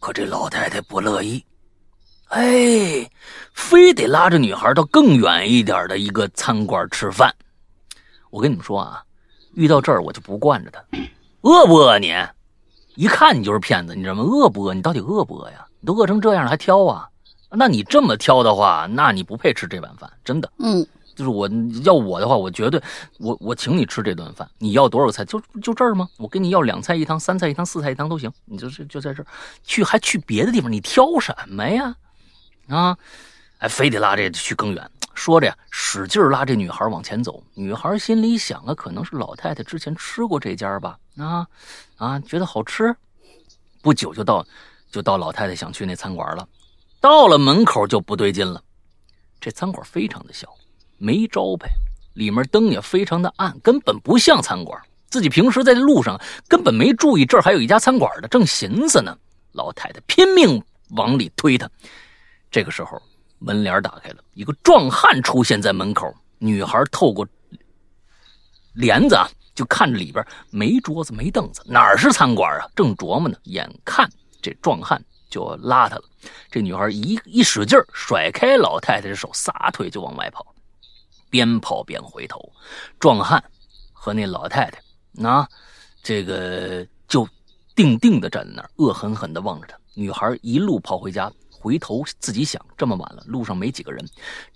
[0.00, 1.44] 可这老太太不乐意。”
[2.28, 3.08] 哎，
[3.52, 7.32] 非得拉着女孩到更远一点的一个餐馆吃饭。
[8.30, 9.04] 我跟你们说啊，
[9.52, 10.82] 遇到这儿我就不惯着他。
[11.42, 12.12] 饿不饿你？
[12.96, 14.22] 一看你就是骗子，你知道吗？
[14.22, 14.74] 饿不饿？
[14.74, 15.64] 你到底饿不饿呀？
[15.78, 17.08] 你都饿成这样了还挑啊？
[17.56, 20.50] 那你这么挑的话，那你不配吃这碗饭，真的。
[20.58, 21.48] 嗯，就是我
[21.84, 22.82] 要我的话，我绝对
[23.18, 24.48] 我我请你吃这顿饭。
[24.58, 25.24] 你要多少菜？
[25.24, 26.08] 就就这儿吗？
[26.18, 28.32] 我跟你要两菜一汤、三菜一汤、四菜一汤都行。
[28.44, 29.26] 你就是就在这儿，
[29.62, 30.70] 去还去别的地方？
[30.70, 31.94] 你挑什么呀？
[32.68, 32.96] 啊，
[33.58, 34.90] 哎，非得拉这去更远。
[35.14, 37.40] 说着呀，使劲拉这女孩往前走。
[37.54, 40.98] 女孩心里想啊，可能是老太太之前吃过这家吧？
[41.18, 41.46] 啊
[41.96, 42.94] 啊，觉得好吃。
[43.80, 44.44] 不久就到，
[44.90, 46.48] 就到老太太想去那餐馆了。
[47.04, 48.62] 到了门口就不对劲了。
[49.38, 50.48] 这餐馆非常的小，
[50.96, 51.68] 没招牌，
[52.14, 54.80] 里面灯也非常的暗，根本不像餐馆。
[55.10, 59.14] 自己平时在路上根本没注意这儿还有一家餐馆的，正寻思呢，
[59.52, 61.70] 老太太拼命往里推他。
[62.50, 62.98] 这个时候，
[63.38, 66.10] 门帘打开了，一个壮汉出现在门口。
[66.38, 67.28] 女孩透过
[68.72, 72.66] 帘子啊，就看着里边没桌子、没凳子，哪是餐馆啊？
[72.74, 75.04] 正琢磨呢，眼看这壮汉
[75.34, 76.04] 就拉她了，
[76.48, 80.54] 这女孩一一使劲甩开老太太的手，撒腿就往外跑，
[81.28, 82.52] 边跑边回头。
[83.00, 83.42] 壮汉
[83.92, 84.80] 和那老太太，
[85.10, 85.48] 那
[86.02, 87.28] 这个就
[87.74, 89.76] 定定的站在那儿，恶狠狠地望着她。
[89.94, 91.32] 女孩一路跑回家。
[91.50, 94.06] 回头自己想，这么晚了，路上没几个人，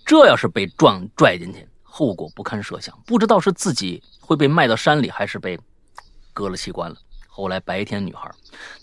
[0.05, 2.95] 这要是被撞拽进去，后果不堪设想。
[3.03, 5.59] 不知道是自己会被卖到山里，还是被
[6.33, 6.95] 割了器官了。
[7.27, 8.29] 后来白天，女孩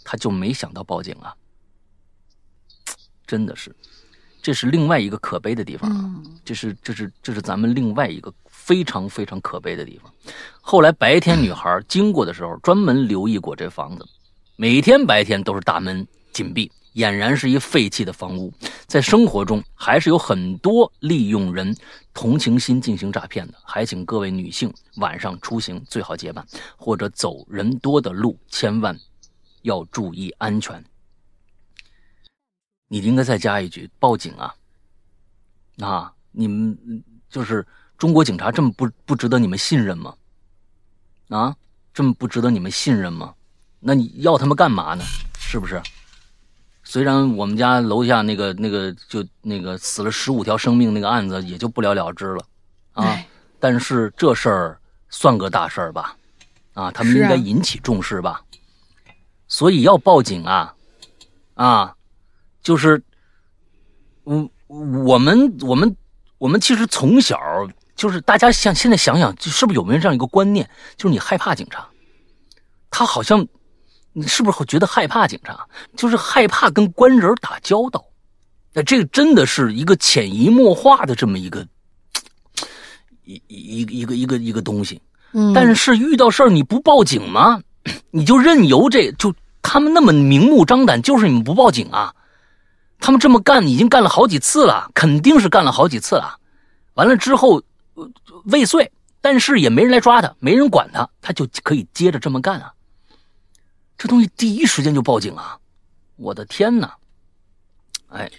[0.05, 1.33] 她就没想到报警啊，
[3.27, 3.75] 真的是，
[4.41, 6.15] 这是另外一个可悲的地方啊。
[6.45, 10.13] 这是这是这是咱们另外一个非常非常可悲的地方。
[10.61, 14.07] 后来白天，女孩经过的时候，专门留意过这房子，
[14.57, 16.71] 每天白天都是大门紧闭。
[16.95, 18.51] 俨然是一废弃的房屋，
[18.87, 21.77] 在生活中还是有很多利用人
[22.15, 23.55] 同情心进行诈骗的。
[23.63, 26.43] 还请各位女性晚上出行最好结伴，
[26.75, 28.99] 或者走人多的路，千万
[29.61, 30.83] 要注意安全。
[32.89, 34.55] 你应该再加一句：报警啊！
[35.81, 37.67] 啊，你们就是
[37.99, 40.15] 中国警察这么不不值得你们信任吗？
[41.29, 41.57] 啊，
[41.93, 43.35] 这么不值得你们信任吗？
[43.81, 45.05] 那你要他们干嘛呢？
[45.39, 45.83] 是不是？
[46.85, 52.45] 虽然我们家楼下那个那个就那个死了十五条生命那个案子也就不了了之了，
[52.93, 53.25] 啊，
[53.59, 56.17] 但是这事儿算个大事儿吧，
[56.75, 58.41] 啊，他们应该引起重视吧，
[59.49, 60.75] 所以要报警啊，
[61.55, 61.96] 啊，
[62.67, 63.01] 就是，
[64.25, 65.97] 我，我们我们
[66.39, 67.39] 我们其实从小
[67.95, 71.87] 就是大家想现在想想，就是不是有没有这样一个观念，就是你害怕警察，
[72.91, 73.47] 他好像。
[74.19, 75.65] 你是不是会觉得害怕警察？
[75.95, 78.03] 就是害怕跟官人打交道，
[78.73, 81.63] 那这个真的是一个潜移默化的这么一个
[83.25, 84.99] 一一一个一个一个东西。
[85.33, 87.61] 嗯，但是遇到事儿你不报警吗？
[88.11, 92.15] 你就任由这就他们那么明目张胆，就是你们不报警啊？
[92.99, 96.39] 他们这么干已经干了好几次了，肯定是干了好几次了。
[96.95, 97.63] 完了之后
[98.47, 98.91] 未遂，
[99.21, 102.73] 但是也没人来抓他，没人管他，他就可以接着这么干啊。
[103.99, 105.59] 这东西第一时间就报警啊！
[106.17, 106.95] 我的天哪！
[108.09, 108.31] 哎，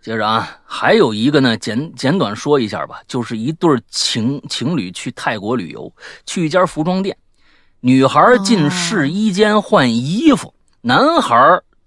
[0.00, 5.92] 接着啊，还有一个呢，简简短说一下吧，就是一对情情侣去泰国旅游，
[6.26, 7.16] 去一家服装店，
[7.80, 11.36] 女孩进试衣间换衣服，男孩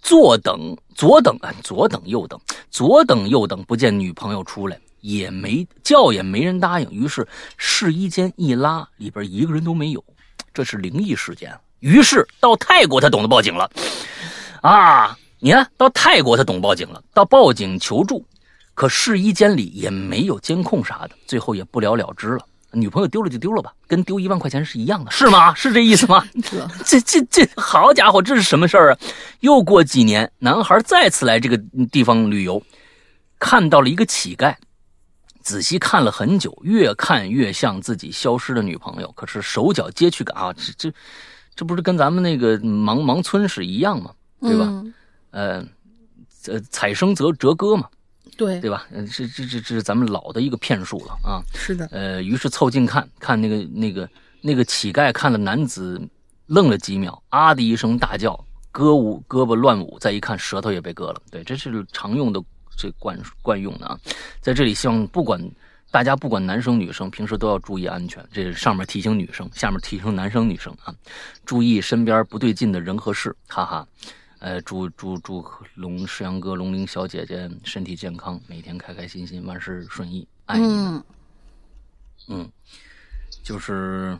[0.05, 2.39] 坐等左等左等右等
[2.69, 7.27] 左等右等，不见女朋友出来，也没叫也没人答应，于是
[7.57, 10.05] 试衣间一拉，里边一个人都没有，
[10.53, 11.51] 这是灵异事件。
[11.79, 13.67] 于是到泰国，他懂得报警了，
[14.61, 18.23] 啊，你看到泰国他懂报警了，到报警求助，
[18.75, 22.45] 可试衣间里也没有监控啥的，最后也不了了之了。
[22.75, 25.55] 女朋友丢了就丢了吧，跟丢一万块钱是一样的，是吗？
[25.55, 26.23] 是这意思吗？
[26.85, 28.99] 这这这这，好家伙，这是什么事儿啊？
[29.39, 31.57] 又过几年，男孩再次来这个
[31.91, 32.61] 地方旅游，
[33.39, 34.53] 看到了一个乞丐，
[35.41, 39.11] 仔细看了很久，越看越像自己消失的女朋友。
[39.13, 40.95] 可是手脚皆去感啊，这这
[41.55, 44.11] 这不是跟咱们那个盲盲村是一样吗？
[44.41, 44.83] 对吧？
[45.31, 45.65] 呃，
[46.47, 47.87] 呃，采生则折歌嘛。
[48.37, 48.85] 对对吧？
[48.91, 51.41] 嗯，这这这这是咱们老的一个骗术了啊。
[51.53, 51.87] 是的。
[51.91, 54.09] 呃，于是凑近看看那个那个
[54.41, 56.01] 那个乞丐，看了男子
[56.47, 58.37] 愣了几秒，啊的一声大叫，
[58.73, 61.21] 胳舞胳膊乱舞，再一看舌头也被割了。
[61.31, 62.43] 对，这是常用的
[62.77, 63.97] 这惯惯用的啊。
[64.41, 65.41] 在这里，希望不管
[65.89, 68.21] 大家不管男生女生，平时都要注意安全。
[68.33, 70.93] 这是上面提醒女生，下面提醒男生女生啊，
[71.45, 73.87] 注意身边不对劲的人和事，哈哈。
[74.39, 75.43] 呃，祝祝祝
[75.75, 81.03] 龙世阳哥、龙玲小姐姐身体健康，每天开开心心，万事顺意，爱你们。
[82.27, 82.51] 嗯，
[83.43, 84.17] 就是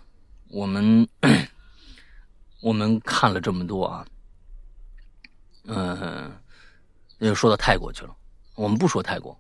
[0.49, 1.07] 我们
[2.61, 4.07] 我们看了这么多啊，
[5.66, 6.32] 嗯，
[7.20, 8.16] 又说到泰国去了。
[8.55, 9.38] 我们不说泰国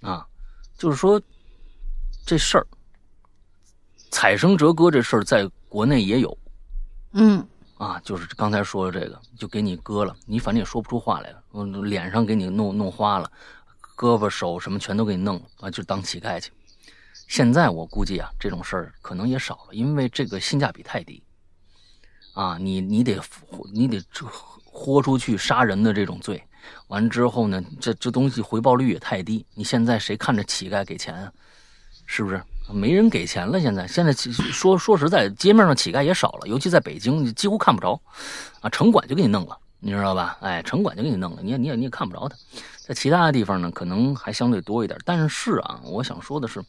[0.00, 0.26] 啊，
[0.78, 1.20] 就是说
[2.24, 2.66] 这事儿，
[4.10, 6.36] 采生折歌这事儿在国内也有。
[7.12, 7.46] 嗯。
[7.80, 13.32] 啊，就是刚才说的这个，就给你割了，你反正也说不出话来了，嗯，脸上给你弄弄花了，
[13.96, 16.52] 胳膊手什么全都给你弄了啊，就当乞丐去。
[17.26, 21.22] 现在我估计啊，这种事儿可能也少了，因为这个性价比太低。
[22.34, 23.18] 啊，你你得
[23.72, 23.98] 你得
[24.62, 26.42] 豁出去杀人的这种罪，
[26.88, 29.46] 完之后呢，这这东西回报率也太低。
[29.54, 31.32] 你现在谁看着乞丐给钱啊？
[32.12, 32.42] 是不是？
[32.72, 38.00] 没人给钱了，现在现在说说实在，街面上乞丐也少了，尤其在北京，你几乎看不着，
[38.60, 40.36] 啊，城管就给你弄了，你知道吧？
[40.40, 42.36] 哎，城管就给你弄了，你也你也你也看不着他。
[42.80, 44.98] 在其他的地方呢，可能还相对多一点。
[45.04, 46.60] 但是啊，我想说的是，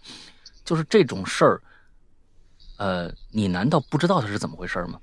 [0.64, 1.62] 就是这种事儿，
[2.78, 5.00] 呃，你难道不知道他是怎么回事吗？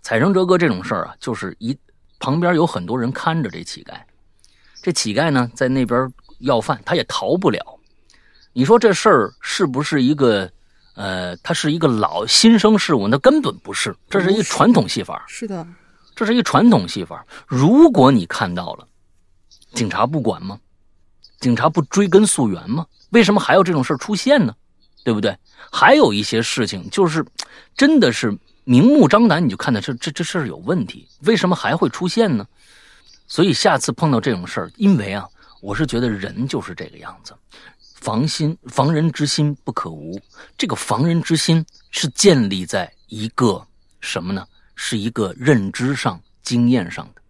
[0.00, 1.76] 采绳折割这种事儿啊，就是一
[2.20, 3.94] 旁边有很多人看着这乞丐，
[4.80, 7.79] 这乞丐呢在那边要饭，他也逃不了。
[8.52, 10.50] 你说这事儿是不是一个，
[10.94, 13.06] 呃，它是一个老新生事物？
[13.06, 15.24] 那根本不是，这是一传统戏法。
[15.28, 15.66] 是的，
[16.16, 17.24] 这是一传统戏法。
[17.46, 18.86] 如果你看到了，
[19.72, 20.58] 警察不管吗？
[21.38, 22.86] 警察不追根溯源吗？
[23.10, 24.54] 为什么还有这种事儿出现呢？
[25.04, 25.36] 对不对？
[25.72, 27.24] 还有一些事情，就是
[27.76, 31.08] 真的是明目张胆，你就看到这这这事儿有问题。
[31.20, 32.46] 为什么还会出现呢？
[33.26, 35.26] 所以下次碰到这种事儿，因为啊，
[35.62, 37.32] 我是觉得人就是这个样子。
[38.00, 40.18] 防心防人之心不可无，
[40.56, 43.64] 这个防人之心是建立在一个
[44.00, 44.46] 什么呢？
[44.74, 47.20] 是一个认知上、经验上的。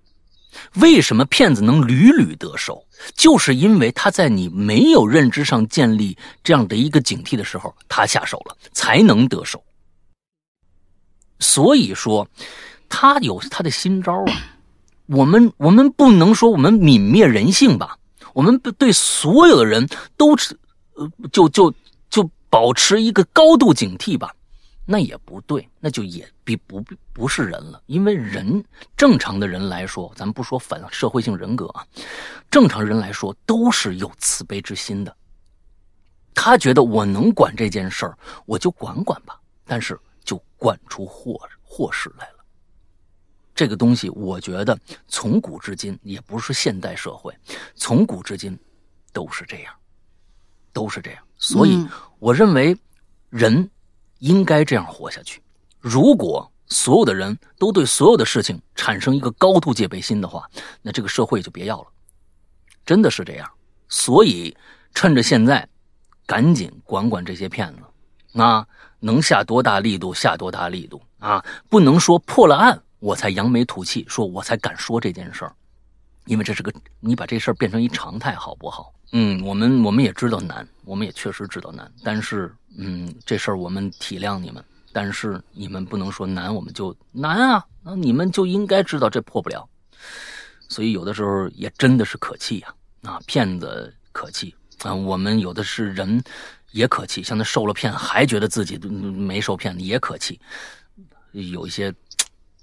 [0.80, 2.84] 为什么骗子能屡屡得手？
[3.14, 9.62] 就是因为他在你没有认知上建立这样的一个警惕的时候，他下手了，才能得手。
[11.40, 12.28] 所以说，
[12.88, 14.32] 他有他的新招啊。
[15.06, 17.96] 我们我们不能说我们泯灭人性吧？
[18.32, 20.58] 我们对所有的人都是，
[20.94, 21.72] 呃，就就
[22.08, 24.34] 就保持一个高度警惕吧，
[24.84, 27.82] 那也不对，那就也比不不是人了。
[27.86, 28.64] 因为人
[28.96, 31.84] 正常的人来说，咱们不说反社会性人格啊，
[32.50, 35.16] 正常人来说都是有慈悲之心的。
[36.34, 38.16] 他觉得我能管这件事儿，
[38.46, 42.39] 我就管管吧，但是就管出祸祸事来了。
[43.60, 44.74] 这个东西，我觉得
[45.06, 47.30] 从古至今也不是现代社会，
[47.74, 48.58] 从古至今
[49.12, 49.74] 都是这样，
[50.72, 51.22] 都是这样。
[51.36, 51.86] 所以，
[52.18, 52.74] 我认为
[53.28, 53.68] 人
[54.20, 55.42] 应该这样活下去。
[55.78, 60.48] 如果所有的人都对所有的事情产生一个高度戒备心的话，
[60.80, 61.88] 那这个社会就别要了。
[62.86, 63.46] 真的是这样。
[63.90, 64.56] 所以，
[64.94, 65.68] 趁着现在，
[66.24, 68.66] 赶紧管管这些骗子啊！
[69.00, 71.44] 能下多大力度下多大力度啊！
[71.68, 72.82] 不能说破了案。
[73.00, 75.52] 我才扬眉吐气，说我才敢说这件事儿，
[76.26, 78.92] 因为这是个你把这事儿变成一常态，好不好？
[79.12, 89.68] 嗯，我们我们也知道难，我们也确实知道难，但是嗯，这事儿我们体谅你们，但是你们不能说难我们就难啊，那你们就应该知道这破不了，
[90.68, 94.54] 所以有的时候也真的是可气呀，啊，骗子可气。
[94.82, 96.22] 啊，我们有的是人
[96.70, 100.38] 也可气，像那受了骗还觉得自己没受骗的也可气，
[101.32, 101.92] 有一些。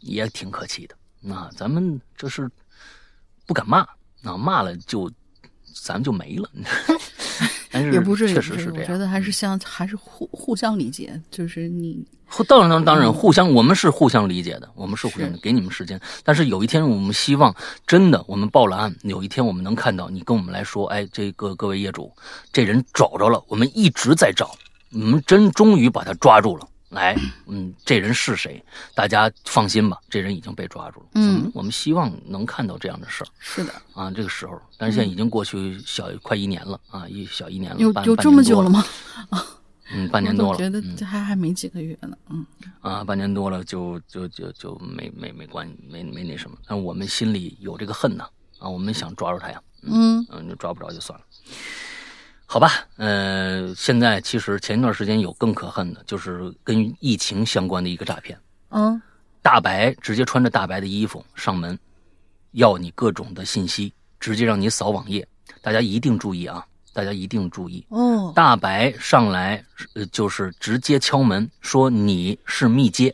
[0.01, 2.49] 也挺可气的，那咱们这是
[3.45, 3.85] 不敢骂，
[4.21, 5.11] 那骂了就
[5.83, 6.49] 咱们就没了。
[7.69, 8.81] 但是也不是，确实是这样。
[8.81, 12.03] 我觉得还是相还是互互相理解，就是你
[12.47, 15.99] 当然当然互相，我们是互相理解的，我们是互相给你们时间。
[16.23, 17.53] 但是有一天，我们希望
[17.85, 22.11] 真的，我们报了案，有一天我们能看到你跟我们来说，哎，这个各位业主，
[22.53, 24.55] 这人找着了，我们一直在找，
[24.93, 26.67] 我们真终于把他抓住了。
[26.89, 27.15] 来，
[27.47, 28.63] 嗯，这人是谁？
[28.95, 31.05] 大家放心吧，这人已经被抓住了。
[31.15, 33.27] 嗯，我们希望能看到这样的事儿。
[33.39, 38.69] 是的，啊，这个时候，但是现在已经过去小快一年了啊，一小一年了，有半有这么久了？
[38.69, 38.83] 吗？
[39.29, 39.41] 半
[39.89, 40.51] 嗯，半年多了。
[40.51, 42.17] 我觉得嗯这还还没几个月呢。
[42.29, 42.45] 嗯
[42.81, 48.25] 啊，半年多了就就就就没没没关没没那什么，但我们心里有这个恨呐
[48.59, 51.25] 啊，我们想抓住他呀，嗯嗯，就抓不着就算了，
[52.49, 58.39] 好吧，呃，现在其实前一段时间有更可恨的，就是跟疫情相关的一个诈骗，
[58.69, 58.99] 嗯。
[59.41, 61.77] 大白直接穿着大白的衣服上门，
[62.51, 65.27] 要你各种的信息，直接让你扫网页，
[65.61, 68.31] 大家一定注意啊，大家一定注意，哦。
[68.33, 73.13] 大白上来，呃，就是直接敲门说你是密接。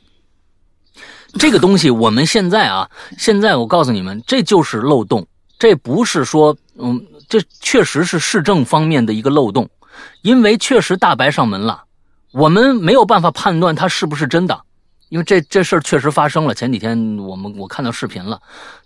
[1.39, 5.27] 这个东西我们现在啊，现在我告诉你们，这就是漏洞，
[5.57, 7.03] 这不是说，嗯，
[7.33, 9.67] 这确实是市政方面的一个漏洞，
[10.21, 11.85] 因为确实大白上门了，
[12.31, 14.61] 我们没有办法判断他是不是真的，
[15.09, 16.53] 因为这这事儿确实发生了。
[16.53, 18.39] 前几天我们我看到视频了，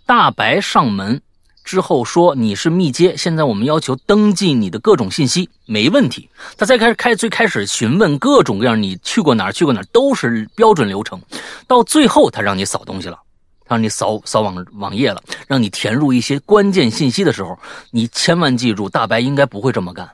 [0.06, 1.20] 大白上门
[1.62, 6.30] 之后说你是密接，现在我们要求登记你的各种信息，没问题。
[6.56, 11.20] 他再开始开最开始询问各种各样你去过哪儿去过哪儿都是标准流程，
[11.66, 13.18] 到最后他让你扫东西了。
[13.68, 17.58] 让你扫扫网网页了，让你填入一些关键信息的时候，
[17.90, 20.10] 你千万记住，大白应该不会这么干，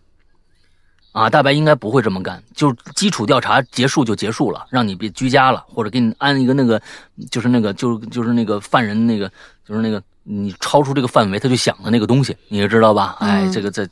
[1.12, 6.82] 啊，大白应该不会这么干，就基础调查结束就结束了，让你别居家了，或者给你安一个那个，
[7.30, 9.30] 就是那个就就是那个犯人那个
[9.64, 13.16] 就是那个你超出这个范围他就想的那个东西，你也知道吧？
[13.20, 13.88] 哎，嗯这个在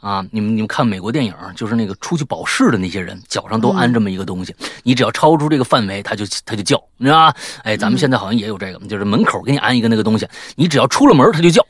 [0.00, 7.36] 啊，你们你们看美国电影，就是那个出去保释的那些人脚上都安这么一个东西，你只要超出这个范围，他就他就叫，你知道吧？
[7.62, 10.26] 哎，咱们现在好像也有这个，就是门口给你安一个那个东西，
[10.56, 11.64] 你只要出了门他就叫。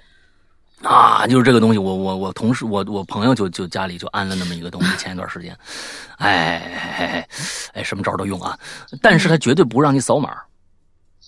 [0.82, 5.56] 啊，就是这个东西，我我我同事，我我朋友就就家里就安了那么一个东西，前一段时间，
[6.18, 7.28] 哎哎哎
[7.72, 8.58] 哎，什么招都用啊，
[9.00, 10.36] 但是他绝对不让你扫码，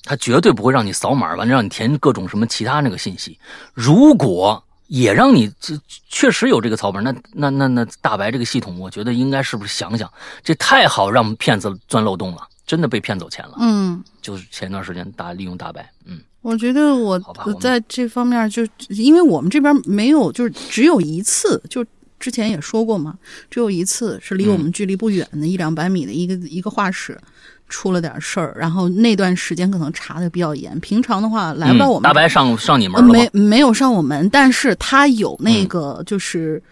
[0.07, 3.39] 他绝对不会让你扫码，完了让你填各种什么其他那个信息。
[3.75, 5.79] 如果也让你这
[6.09, 10.11] 确实有这个草本，那那那那大白这个系统，我觉得应该是不是想想，
[10.45, 13.57] 这太好让骗子钻漏洞了，真的被骗走钱了。
[13.59, 21.85] 嗯，就是前段时间大利用大白，嗯我觉得我我在这方面就因为我们这边没有，就是只有一次，就
[22.21, 23.19] 之前也说过嘛，
[23.51, 27.21] 只有一次是离我们距离不远的一两百米的一个一个画室。
[27.69, 30.79] 出了点事儿，然后那段时间可能查的比较严。
[30.81, 33.05] 平常的话来不到我们、嗯大白上上你门？
[33.05, 36.63] 没没有上我们，但是他有那个就是、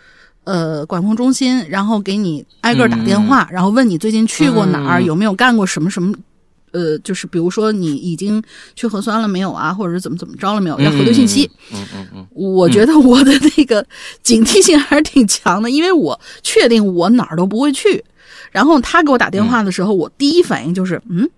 [0.44, 6.14] 呃管控中心，然后给你挨个打电话，然后问你最近去过哪儿，嗯有没有干过什么什么。
[6.72, 8.42] 呃，就是比如说你已经
[8.74, 11.48] 去核酸了没有啊，或者是怎么怎么着了没有，要核对信息。
[11.72, 13.86] 嗯嗯嗯我觉得我的那个
[14.24, 18.04] 警惕性还是挺强的，因为我确定我哪儿都不会去。
[18.54, 21.28] 然后他给我打电话的时候，我第一反应就是，嗯，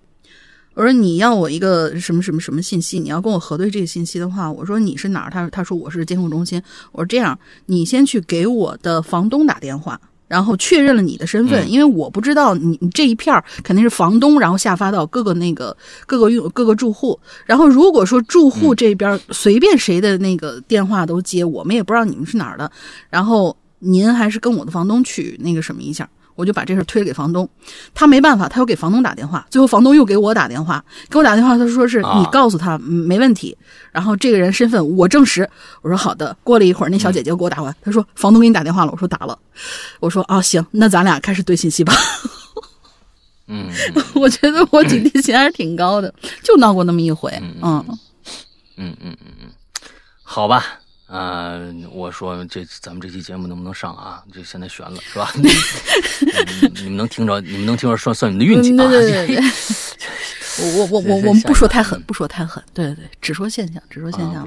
[0.75, 5.31] 我说你要我一个什么什么什么信息，你要跟我核对这个信息的话，我说你是哪儿？
[5.31, 6.63] 他他说我是监控中心。
[6.93, 9.99] 我说这样，你先去给我的房东打电话。
[10.29, 17.17] 然后确认了你的身份，嗯因为我不知道你你这一片儿肯定是房东，然后下发到各个那个各个用各个住户。
[17.45, 22.69] 然后如果说住户这边随便谁的那个电话都接，我们也不知道你们是哪儿的，
[23.09, 26.11] 然后您还是跟我的房东去那个什么一下。
[26.37, 27.49] 我就把这事推给房东，
[27.95, 33.57] 他没办法，他又给房东打电话，最后房东又给我打电话，给我打电话，他说是啊你告诉他、嗯没问题，
[33.91, 35.49] 然后这个人身份我证实，
[35.83, 36.37] 我说好的。
[36.45, 39.37] 过了一会儿，那小姐姐给我打完，她说房东给你打电话了，我说打了，
[39.99, 41.93] 我说啊行，那咱俩开始对信息吧。
[43.49, 43.69] 嗯，
[44.15, 46.13] 我觉得我警惕性还是挺高的，
[46.43, 47.99] 就闹过那么一回，嗯嗯。
[48.79, 49.49] 嗯嗯嗯嗯，
[50.23, 50.65] 好吧，
[51.07, 51.59] 啊、
[51.93, 54.23] 我说这咱们这期节目能不能上啊？
[54.33, 55.31] 这现在悬了是吧？
[55.39, 58.91] 你你们能听着，你们能听着算算你们的运气嗯啊！
[58.91, 59.45] 对对对对
[60.77, 64.47] 我我我我我们不说太狠嗯，不说太狠，对对对，只说现象，只说现象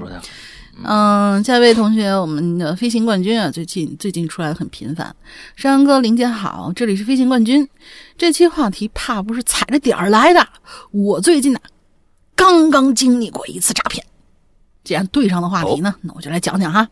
[0.82, 5.14] 嗯，下一位同学，我们的飞行冠军啊，最近最近出来的很频繁。
[5.56, 7.68] 山羊哥，林姐好，这里是飞行冠军。
[8.16, 10.46] 这期话题怕不是踩着点儿来的。
[10.90, 11.60] 我最近呢、
[12.34, 14.04] 刚刚经历过一次诈骗。
[14.90, 16.88] 既然对上的话题呢，那我就来讲讲哈。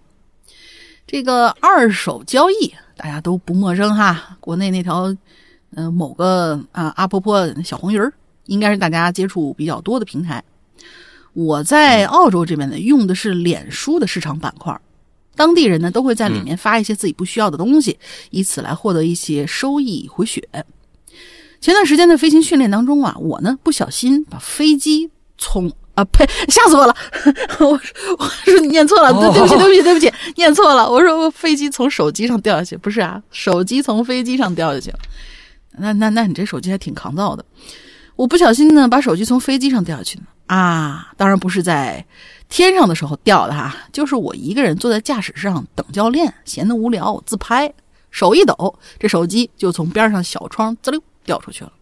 [1.05, 5.13] 这个二手交易大家都不陌生哈，国内那条
[5.75, 8.13] 呃某个啊阿婆婆小红鱼儿，
[8.47, 10.45] 应该是大家接触比较多的平台。
[11.33, 14.81] 我在澳洲这边呢，用的是脸书的市场板块，
[15.35, 17.99] 当地人呢都会在里面发一些自己不需要的东西，
[18.31, 20.49] 以此来获得一些收益回血。
[21.61, 26.95] 前段时间的飞行训练当中啊，我呢不小心把飞机从啊呸，吓死我了！
[27.59, 30.89] 我说我是念错了，对对不起对不起对不起，念错了。
[30.89, 34.99] 我说我飞机从手机上掉下去，不是啊，手机从飞机上掉下去了。
[35.79, 37.45] 那那那你这手机还挺抗造的。
[38.15, 41.13] 我不小心呢，把手机从飞机上掉下去啊！
[41.17, 42.05] 当然不是在
[42.49, 47.73] 天上的时候掉的哈，就是我一个人坐在驾驶上等教练，闲得无聊，自拍，
[48.13, 51.73] 手一抖，这手机就从边上小窗滋溜掉出去了。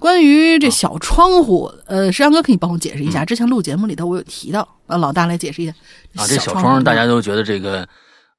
[0.00, 3.24] 关于这小窗户，呃，石阳哥可以帮我解释一下。
[3.24, 5.72] 之前录节目里头我有提到，呃，老大来解释一下。
[6.16, 7.86] 啊，这小窗大家都觉得这个，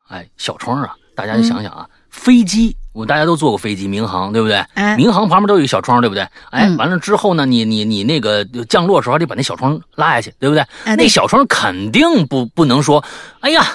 [0.09, 4.57] 哎，小窗啊，大家就想想啊，飞机，我大家都坐过飞机，民航对不对？
[4.73, 6.27] 哎，民航旁边都有一个小窗，对不对？
[6.49, 10.65] 哎，完了之后呢，你你你那个降落的时候还得把那小窗拉下去，对不对？
[10.97, 13.03] 那小窗肯定不不能说，
[13.41, 13.65] 哎呀。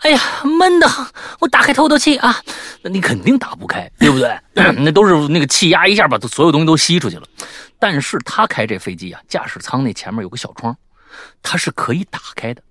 [0.00, 1.06] 哎呀，闷的很，
[1.40, 2.40] 我打开透透气啊，
[2.82, 4.34] 那你肯定打不开，对不对？
[4.78, 7.26] 那都是那个气压一下把所有东西都吸出去了。
[7.78, 10.76] 但是他开这飞机啊，驾驶舱那前面有个小窗，
[11.42, 12.62] 它是可以打开的，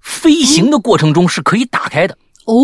[0.00, 2.54] 飞行的过程中是可以打开的哦。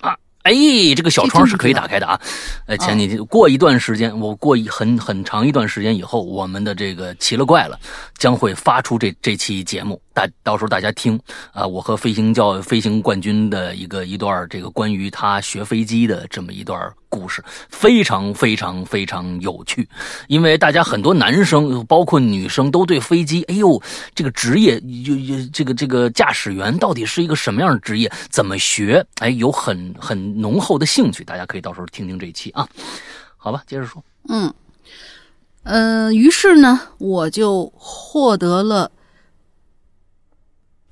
[0.00, 0.52] 啊哎，
[0.94, 2.20] 这个小窗是可以打开的啊！
[2.66, 7.80] 呃，前几天过一段时间，我过一很很长一段时间以后，我们的这个奇了怪了
[8.18, 11.20] 将会发出这这期节目，大到时候大家听
[11.52, 19.88] 啊，我和飞行教飞行冠军的一个一段这个关于他学飞机的这么一段故事，非常非常非常有趣，
[20.28, 23.82] 因为大家很多男生包括女生都对飞机，哎呦，
[24.14, 29.04] 这个职业有有这个这个驾驶员到底是一个什么样的职业，怎么学？
[29.16, 30.14] 哎，有很很。
[30.44, 32.68] 浓厚的兴趣，大家可以到时候听听这一期啊。
[33.36, 34.04] 好吧，接着说。
[34.28, 34.52] 嗯，
[35.62, 38.92] 呃，于是呢，我就获得了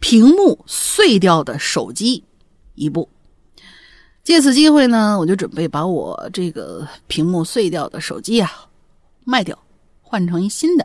[0.02, 2.24] 屏幕碎掉的手机
[2.74, 3.08] 一部。
[4.24, 8.50] 借此机会呢，我就准备把我这个屏幕碎掉的手机啊
[9.24, 9.56] 卖掉，
[10.02, 10.84] 换成一新的。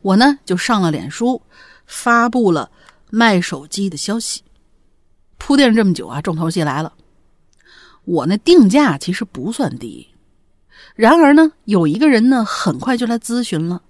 [0.00, 1.42] 我呢就上了脸书，
[1.86, 2.70] 发布了
[3.10, 4.42] 卖手机的消息。
[5.36, 6.94] 铺垫这么久啊，重头戏来了。
[8.04, 10.08] 我那定价其实不算低，
[10.94, 13.82] 然而呢，有一个人呢很快就来咨询了，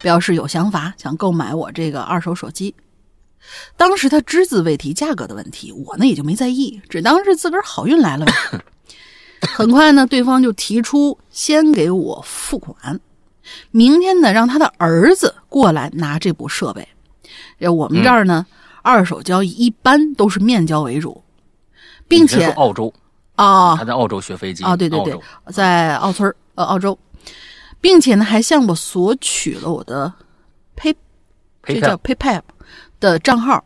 [0.00, 2.74] 表示有想法想购买我这个二手手机。
[3.76, 8.26] 当时他只字未提价格的问题，我呢也就没在意，只当是自个儿好运来了。
[9.54, 12.98] 很快呢，对方就提出先给我付款，
[13.70, 16.88] 明天呢让他的儿子过来拿这部设备。
[17.70, 18.46] 我们这儿呢，
[18.82, 21.22] 二手交易一般都是面交为主，
[22.08, 22.92] 并且澳洲。
[23.36, 25.16] 啊，他在澳洲学飞机啊，对对对，
[25.52, 26.98] 在澳村呃澳洲，
[27.80, 30.12] 并且呢还向我索取了我的
[30.76, 30.96] Pay，
[31.62, 32.42] 这叫 PayPal
[33.00, 33.64] 的账号。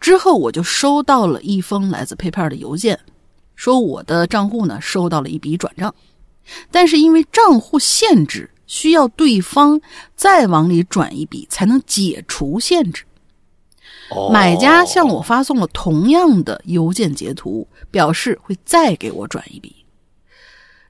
[0.00, 2.98] 之后我就收到了一封来自 PayPal 的邮件，
[3.54, 5.94] 说我的账户呢收到了一笔转账，
[6.70, 9.80] 但是因为账户限制，需要对方
[10.14, 13.04] 再往里转一笔才能解除限制。
[14.30, 19.83] 买家向我发送了同样的邮件截图，表示会再给我转一笔，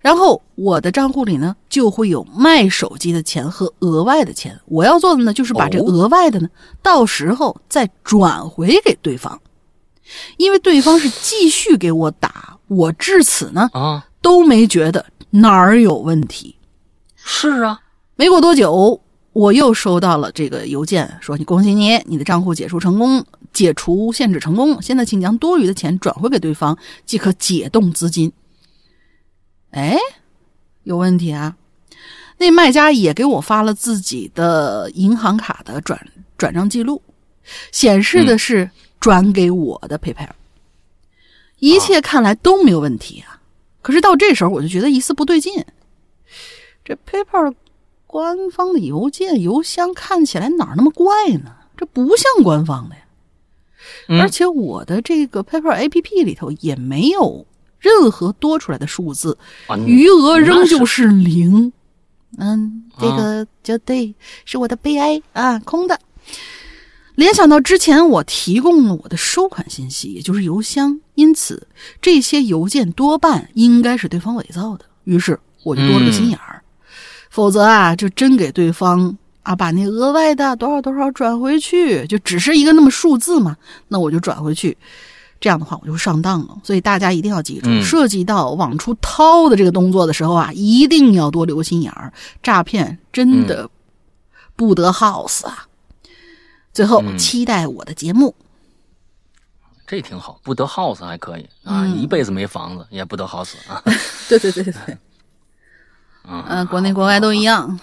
[0.05, 4.61] 然后我的账户里呢就会有卖手机的钱和额外的钱。
[4.67, 6.49] 我要做的呢就是把这额外的呢，
[6.83, 9.41] 到时候再转回给对方，
[10.37, 16.57] 因为对方是继续给我打，我至此呢啊都没觉得哪儿有问题。
[17.17, 17.81] 是啊，
[18.17, 19.01] 没过多久。
[19.33, 24.81] 我又收到了这个邮件，说你恭喜你，你的账户解除成功，解除限制成功。
[24.81, 28.31] 现在请将多余的钱转回给对方，即可解冻资金。
[29.75, 29.97] 哎，
[30.85, 31.57] 有问题啊！
[32.39, 36.01] 那卖家也给我发了自己的银行卡的转
[36.39, 37.03] 转账记录，
[37.73, 38.71] 显示的是
[39.01, 40.31] 转给我的 PayPal，
[41.59, 43.41] 一切看来都没有问题啊。
[43.83, 45.65] 可是到这时候我就觉得一丝不对劲，
[46.85, 47.55] 这 PayPal。
[48.07, 51.51] 官方的邮件邮箱看起来哪儿那么怪呢？
[51.77, 53.03] 这不像官方的呀！
[54.23, 57.45] 而且我的这个 PayPal APP 里头也没有
[57.85, 59.37] 任何多出来的数字，
[59.87, 61.71] 余额仍旧是零。
[62.39, 64.15] 嗯，这个就对，
[64.47, 66.01] 是我的悲哀啊，空的。
[67.15, 71.69] 联想到之前我提供了我的收款信息，也就是邮箱，因此
[72.01, 74.85] 这些邮件多半应该是对方伪造的。
[75.05, 76.63] 于是我就多了个心眼儿。
[77.31, 83.57] 否则啊，就真给对方啊把那额外的多少多少转回去，就只是一个那么数字嘛，
[83.89, 84.77] 那我就转回去，
[85.45, 86.57] 这样的话我就上当了。
[86.65, 92.11] 所以大家一定要记住，涉及到往出掏的这个动作的时候啊，一定要多留心眼儿，
[92.43, 93.69] 诈骗真的
[94.57, 95.67] 不得好死啊！
[96.73, 98.35] 最后期待我的节目，
[99.87, 103.83] 这挺好，不得好死还可以啊，一辈子没房子也不得好死啊！
[104.31, 104.97] 对对对对。
[106.27, 107.79] 嗯，国内国外都一样，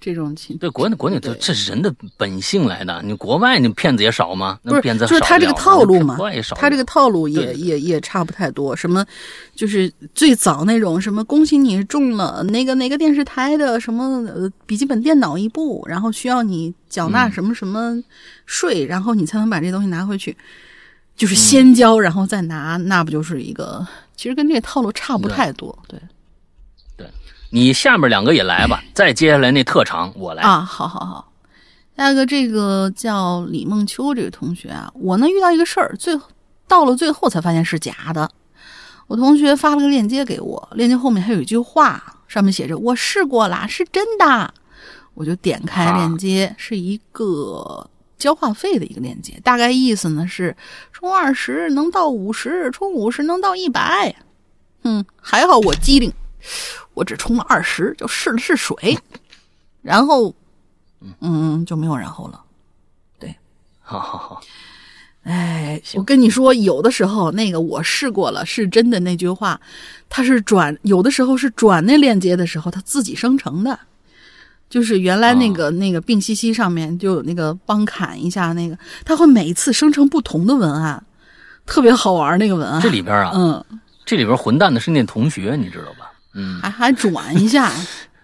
[0.00, 3.00] 这种情对，国内国内这这是人的本性来的。
[3.02, 4.58] 你国外你骗子也少吗？
[4.62, 6.54] 不是，那骗子就是他这个套路嘛国外也少。
[6.56, 8.76] 他这个套路也也也差不太多。
[8.76, 9.04] 什么，
[9.54, 18.02] 就是最早那种什么，恭喜你中了那个哪个电视台的什么呃笔记本电脑一部，然后需要你缴纳嗯什么什么
[18.46, 20.36] 税，然后你才能把这东西拿回去，
[21.16, 23.86] 就是嗯先交然后再拿，那不就是一个，
[24.16, 25.98] 其实跟这个套路差不太多，对
[27.50, 30.42] 你下面两个也来吧，再接下来那特长我来。
[30.42, 31.32] 啊，好好好。
[31.96, 36.18] 下一个这个叫李梦秋这个同学啊，我呢遇到一个事儿，最
[36.66, 38.30] 到了最后才发现是假的。
[39.06, 44.54] 我同学发了个链接给我，链接后面还有一句话，上面写着“我试过啦，是真的”。
[45.14, 47.88] 我就点开链接，是一个
[48.18, 50.54] 交话费的一个链接，大概意思呢是
[50.92, 54.14] 充二十能到五十，充五十能到一百。
[54.84, 56.12] 嗯，还好我机灵，
[56.98, 58.98] 我只充了二十，就试了试水，
[59.82, 60.34] 然后，
[61.20, 62.42] 嗯，就没有然后了。
[63.20, 63.32] 对
[63.80, 64.40] 好好好，
[65.22, 69.60] 哎，我跟你说，有的时候那个我试过了，是真的那句话，
[70.08, 73.78] 它是转，有的时候是转那链接的时候，它自己生成的。
[74.68, 81.02] 就是原来那个、那个病西西上面就有那个帮砍一下那个，它会每一次生成不同的文案，
[81.64, 82.82] 特别好玩那个文案。
[82.82, 83.64] 这里边啊，嗯，
[84.04, 86.07] 这里边混蛋的是那同学，你知道吧？
[86.38, 87.72] 嗯，还 还转一下，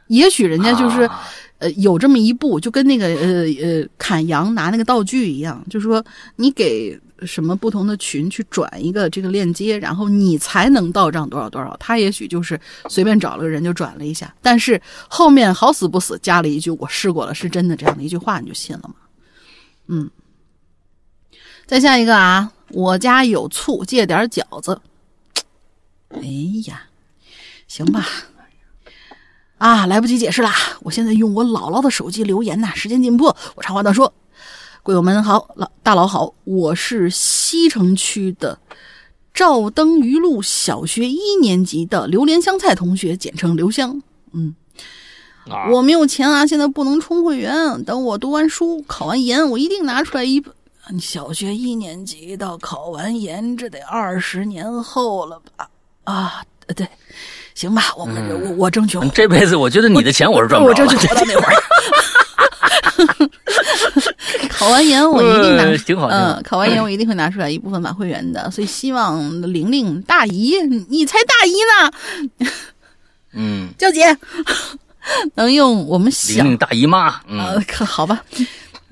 [0.06, 1.24] 也许人家就是、啊
[1.58, 6.04] 呃有这么一步，就跟那个呃呃砍羊拿那个道具一样，就是说
[6.36, 11.74] 你给什么不同的群去转一个这个链接，然后你才能到账多少多少。
[11.78, 12.60] 他也许就是
[12.90, 18.94] 随便找了个人就转了一下，但是后面好死不死加了一句“我试过了，是真的”这样的一句话，你就信了吗？
[19.86, 20.10] 嗯。
[21.66, 24.78] 再下一个啊，我家有醋，借点饺子。
[26.10, 26.20] 哎
[26.66, 26.82] 呀，
[27.74, 28.06] 行吧。
[29.58, 30.54] 啊，来不及解释啦！
[30.82, 34.14] 我现在用我姥姥的手机留言呐，时间紧迫，我长话短说。
[34.84, 38.60] 贵友们好，老大佬好，我是西城区的
[39.32, 44.00] 赵登余路小学一年级的榴莲香菜同学，简称刘香。
[44.32, 44.54] 嗯，
[45.48, 47.82] 啊我没有钱啊，现在不能充会员。
[47.82, 50.54] 等我读完书、考完研，我一定拿出来一本。
[51.00, 55.68] 小学一年级到考完研，这得二十年后了吧？
[56.04, 56.44] 啊，
[56.76, 56.86] 对，
[57.54, 60.90] 行吧，我们、我我争取嗯这辈子我觉得你的钱我是赚不我着了。
[60.90, 61.54] 争取活到那会儿。
[64.50, 69.20] 考完研我一定拿，呃挺好嗯，考完研我一定会拿出来一部分买会员的，所以希望
[69.52, 71.52] 玲玲大姨，你你才大姨
[72.40, 72.48] 呢，
[73.34, 74.16] 嗯， 娇姐
[75.34, 78.22] 能用我们小玲玲大姨妈，嗯，呃，可好吧？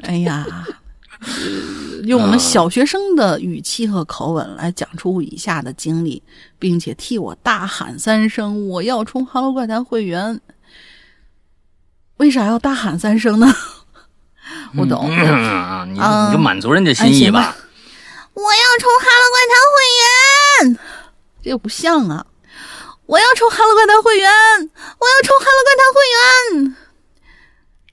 [0.03, 0.67] 哎呀，呃
[2.05, 6.23] 用我们小学生的语气和口吻来讲出以下的经历，
[6.59, 10.41] 并且替我大喊三声：“我要充《哈喽怪谈》会员。”
[12.19, 13.55] 为啥要大喊三声呢？
[14.77, 15.99] 我懂，嗯你
[16.33, 17.57] 就满足人家心意吧。
[18.35, 20.79] 我要充《哈喽怪谈》会员，
[21.43, 22.27] 这又不像啊！
[23.07, 26.01] 我要充《哈喽怪谈》会员，我要充《哈喽怪谈》会
[26.65, 26.77] 员。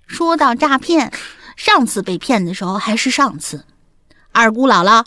[0.08, 1.12] 说到诈骗，
[1.60, 3.66] 上次被骗的时候还是上次。
[4.32, 5.04] 二姑姥姥，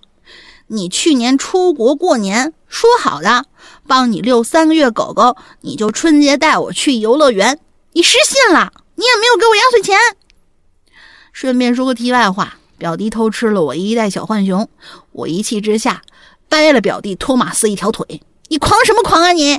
[0.67, 3.47] 你去年出国过年，说好的
[3.89, 7.59] 帮你遛三个月狗狗，你就春节带我去游乐园，
[7.95, 9.97] 你失信了，你也没有给我压岁钱。
[11.33, 14.69] 顺便说个题外话，表弟偷吃了我一袋小浣熊，
[15.13, 16.03] 我一气之下
[16.51, 18.21] 掰了表弟托马斯一条腿。
[18.49, 19.59] 你狂什么狂啊你！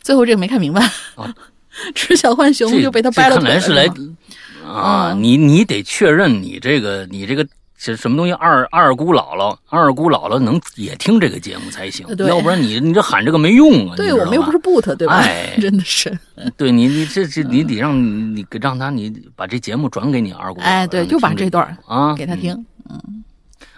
[0.00, 0.80] 最后这个没看明白，
[1.16, 1.34] 啊
[1.92, 3.50] 吃小浣熊这就被他掰了腿了。
[3.50, 3.92] 看来是来
[4.76, 7.46] 啊，嗯你你得确认你这个你这个
[7.78, 8.32] 是什么东西？
[8.32, 13.96] 二二姑姥姥，二姑姥姥能也听这个节目才行，要不然你你这喊这个没用啊。
[13.96, 15.14] 对我们又不是 boot，对吧？
[15.14, 16.18] 哎 真的是，
[16.56, 17.96] 对你你这这你得让
[18.34, 22.64] 你给让他你把这节目转给你二姑哎，对，就把这段啊给他听。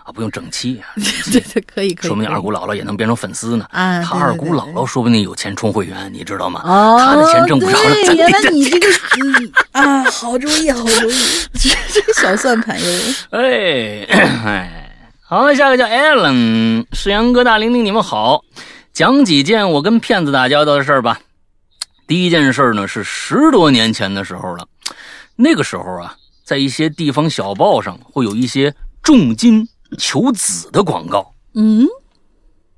[0.09, 0.89] 啊，不用整期啊，
[1.31, 2.09] 对对，可以可以。
[2.09, 3.67] 说明二姑姥姥也能变成粉丝呢。
[3.71, 6.63] 啊他二姑姥姥说不定有钱充会员，你知道吗？
[6.65, 8.87] 哦，他的钱挣不着了，原来你这个
[9.21, 11.15] 嗯 啊，好主意，好主意，
[11.53, 12.91] 这这个小算盘又
[13.39, 14.91] 哎哎，
[15.21, 18.41] 好，下个叫 Allen，世阳哥大玲玲，你们好，
[18.95, 21.21] 讲几件我跟骗子打交道的事儿吧。
[22.07, 24.67] 第一件事呢是十多年前的时候了，
[25.37, 26.15] 那个时候啊，
[26.47, 31.87] 在一些地方小报上会有一些重金求子的广告，嗯，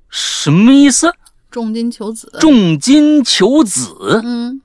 [0.09, 1.11] 什么意思？
[1.49, 4.61] 重金求子，重金求子，嗯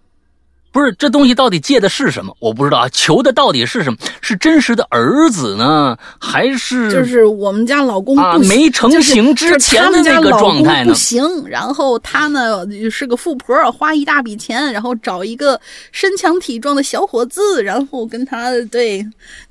[0.77, 2.37] 不是这东西到底借的是什么？
[2.39, 3.97] 我不知道啊，求的到底是什么？
[4.21, 8.15] 是真实的儿子呢，还是就是我们家老公
[8.47, 10.95] 没成型之前的那个状态呢不？
[10.99, 12.61] 行，然后他呢
[12.91, 15.59] 是个富婆，花一大笔钱，然后找一个
[15.93, 19.03] 身强体壮的小伙子，然后跟他对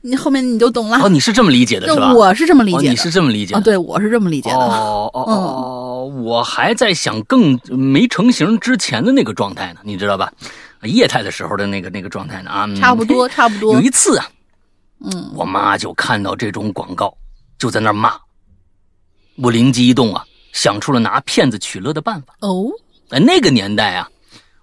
[0.01, 0.99] 你后面你就懂了。
[1.01, 2.13] 哦，你是这么理解的是吧？
[2.13, 3.59] 我是这么理哦，解的，你是这么理解的？
[3.59, 4.57] 啊，对，我是这么理解的。
[4.57, 10.31] 哦哦哦，我还在想更没成型之前的那个状态呢，你知道吧？
[10.87, 13.81] 液态的时候的那个那个状态呢啊，嗯差不多， 差不多有。
[13.81, 14.29] 一次啊，
[14.99, 17.15] 嗯，我妈就看到这种广告，
[17.57, 18.13] 就在那儿骂。
[19.37, 22.35] 我灵机一动啊，想出了拿骗子取乐的办法。
[22.41, 22.67] 哦，
[23.09, 24.09] 哎，那个年代啊，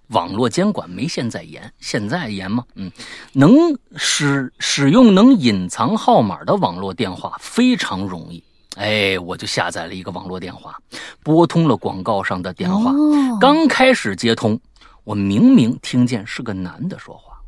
[0.09, 2.65] 网络监管没现在严，现在严吗？
[2.75, 2.91] 嗯，
[3.33, 3.55] 能
[3.97, 8.43] 使使用能隐藏号码的网络电话非常容易。
[8.77, 10.79] 哎，我就下载了一个网络电话，
[11.23, 12.91] 拨通了广告上的电话。
[12.93, 14.59] 哦刚开始接通，
[15.05, 17.41] 我明明听见是个男的说话，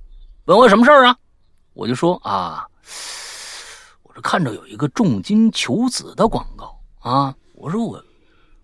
[0.47, 1.17] 问我什么事儿啊？
[1.73, 2.67] 我就说啊，
[4.03, 8.05] 我这看着有一个重金求子的广告啊，我说我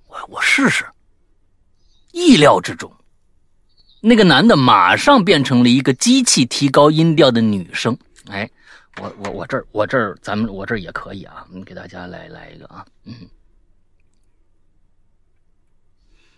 [0.07, 0.85] 我我试试。
[2.13, 2.93] 意料之中，
[4.01, 7.97] 那个男的马上变成了一个机器提高音调的女生。
[8.27, 8.51] 哎，
[9.01, 13.15] 我我我这儿我这儿咱们我这儿也可以啊，嗯，给大家来来一个啊，嗯，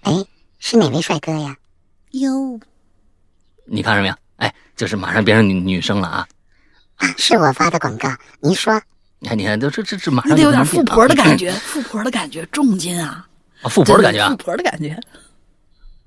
[0.02, 0.12] 哎，
[0.58, 1.56] 是哪位帅哥呀？
[2.12, 2.58] 哟，
[3.66, 4.16] 你看什么呀？
[4.36, 6.26] 哎，就是马上变成女女生了啊！
[6.96, 8.08] 啊，是我发的广告。
[8.40, 8.80] 您说，
[9.18, 13.26] 你看，你看，都这这这马上得有上就能变点富婆的啊感觉，富婆的感觉，重金啊，
[13.62, 14.36] 啊，富婆的感觉啊富！
[14.36, 14.98] 婆的感觉。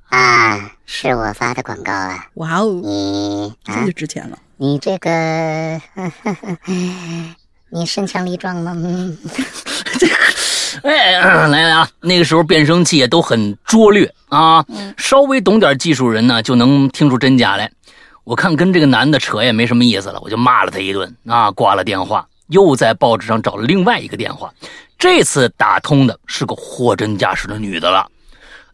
[0.09, 2.27] 啊，是我发的广告啊。
[2.35, 4.37] 哇哦，你啊这就，值钱了。
[4.57, 5.81] 你这个，
[7.69, 8.73] 你身强力壮吗？
[8.75, 9.17] 嗯，
[10.85, 11.13] 哎，
[11.49, 11.89] 来来啊！
[11.99, 14.63] 那个时候变声器也都很拙劣啊，
[14.97, 17.69] 稍微懂点技术人呢就能听出真假来。
[18.23, 24.53] 我看跟这个男的扯也没什么意思了，我就骂了他一顿啊，挂了电话，又在报纸上找了另外一个电话，
[24.99, 28.07] 这次打通的是个货真价实的女的了。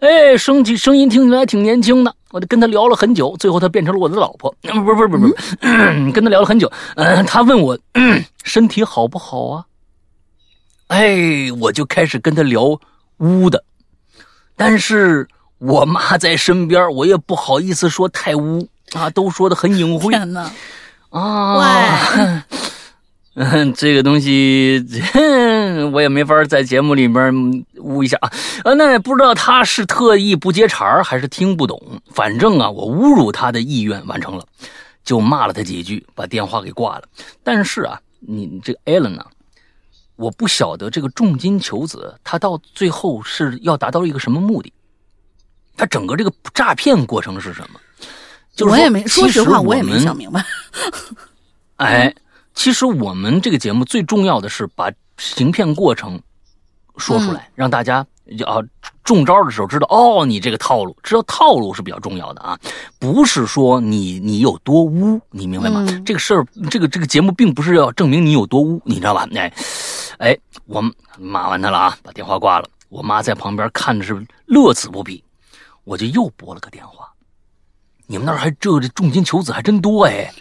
[0.02, 4.54] 哎，声起声音听起来挺年轻的，我就跟他聊了很久，最后她变成了我的老婆。
[4.64, 6.70] 嗯不是不是不是不，跟他聊了很久。
[6.96, 9.64] 嗯、她问我、嗯身体好不好啊？
[10.92, 12.78] 哎，我就开始跟他聊
[13.20, 13.64] 污的，
[14.58, 15.26] 但是
[15.58, 20.52] 我妈在身边，我也不好意思说太污啊，都说的很隐晦天哪，
[21.12, 22.44] 啊。
[23.36, 24.86] 嗯， 这个东西
[25.94, 28.28] 我也没法在节目里面污一下啊。
[28.66, 31.82] 啊，那也不知道他是特意不接茬儿还是听不懂。
[32.14, 34.46] 反正啊，我侮辱他的意愿完成了，
[35.06, 37.04] 就骂了他几句，把电话给挂了。
[37.42, 39.26] 但是啊，你这个 Alan 呢、
[40.16, 44.72] 我不晓得这个重金求子，他到最后是要达到一个什么目的？
[45.78, 47.80] 他整个这个诈骗过程是什么？
[48.56, 50.46] 就是我也没，说其实实话，我也没想明白。
[51.78, 52.14] 哎，
[52.54, 56.22] 其实我们这个节目最重要的是把行骗过程
[56.98, 58.06] 说出来，让大家
[58.38, 58.62] 就啊
[59.04, 62.60] 中招的时候知道哦，你这个套路，知道套路是比较重要的啊，
[63.00, 65.84] 不是说你你有多污，你明白吗？
[65.88, 69.28] 嗯这个事儿，这个这个节目并不是要证明你有多污，你知道吧？
[69.34, 69.52] 哎，
[70.22, 70.80] 哎，我
[71.18, 72.70] 骂完他了啊，把电话挂了。
[72.90, 75.24] 我妈在旁边看着是乐此不疲，
[75.84, 77.10] 我就又拨了个电话。
[78.06, 80.32] 你们那儿还这这重金求子还真多哎！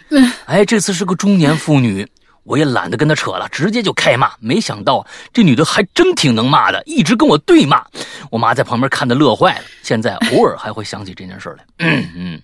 [0.45, 2.07] 哎，这次是个中年妇女，
[2.43, 4.31] 我也懒得跟她扯了，直接就开骂。
[4.39, 5.03] 没想到
[5.33, 7.83] 这女的还真挺能骂的，一直跟我对骂。
[8.29, 11.65] 我妈在旁边看的乐坏了，现在偶尔还会想起这件事来。
[11.79, 12.41] 嗯嗯，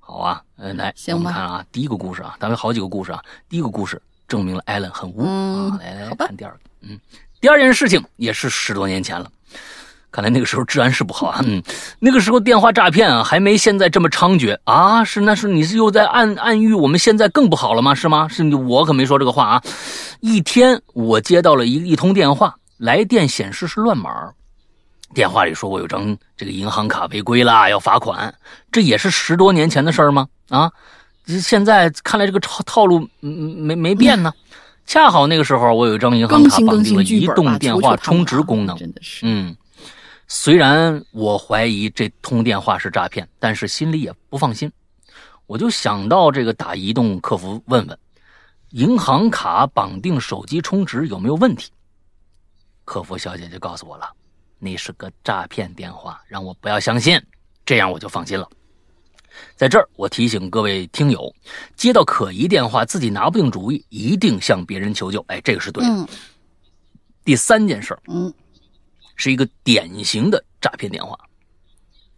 [0.00, 3.22] 好啊，呃，来，行吧我们看啊，第一个故事啊，咱们好几个故事啊。
[3.48, 6.98] 第一个故事证明了艾伦很污、嗯啊，来来来看第二个，嗯，
[7.38, 9.30] 第二件事情也是十多年前了。
[10.10, 11.62] 看来那个时候治安是不好啊，嗯，
[11.98, 17.94] 那个时候电话诈骗啊还没现在这么猖獗啊，是那是你是又在暗暗喻我们现在更不好了吗？
[17.94, 18.26] 是吗？
[18.26, 19.62] 是你我可没说这个话啊。
[20.20, 24.32] 一天我接到了一一通电话，来电显示是乱码，
[25.12, 28.34] 电话里说我有张这个银行卡违规啦，要罚款，
[28.70, 30.26] 这也是十多年前的事儿吗？
[30.48, 30.72] 啊，这
[31.40, 34.32] 现在看来这个套套路嗯没没变呢。
[34.84, 39.20] 恰好那个时候我有一张银行卡绑定了移，动电话充值功能，真的是。
[39.24, 39.56] 嗯，
[40.26, 44.70] 虽然我怀疑这通电话是诈骗，但是心里也不放心。
[45.46, 47.98] 我就想到这个打移动客服问问，
[48.70, 51.70] 银行卡绑定手机充值有没有问题。
[52.84, 54.10] 客服小姐就告诉我了，
[54.58, 57.20] 那是个诈骗电话，让我不要相信，
[57.64, 58.48] 这样我就放心了。
[59.56, 61.32] 在这儿，我提醒各位听友，
[61.76, 65.24] 接到可疑电话，自己拿不定主意，一定向别人求救。
[65.28, 65.90] 哎，这个是对的。
[65.90, 66.06] 嗯
[67.24, 68.34] 第三件事儿，嗯
[69.14, 71.16] 是一个典型的诈骗电话。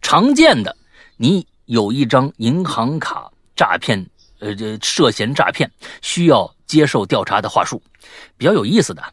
[0.01, 0.75] 常见的，
[1.15, 4.03] 你有一张银行卡诈骗，
[4.39, 7.79] 呃，这涉嫌诈骗，需要接受调查的话术。
[8.35, 9.03] 比较有意思的，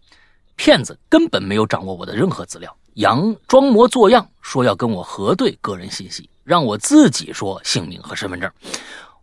[0.56, 8.50] 骗子根本没有掌握我的任何资料，佯装模作样说要跟我核对个人信息，让我自己说姓名和身份证。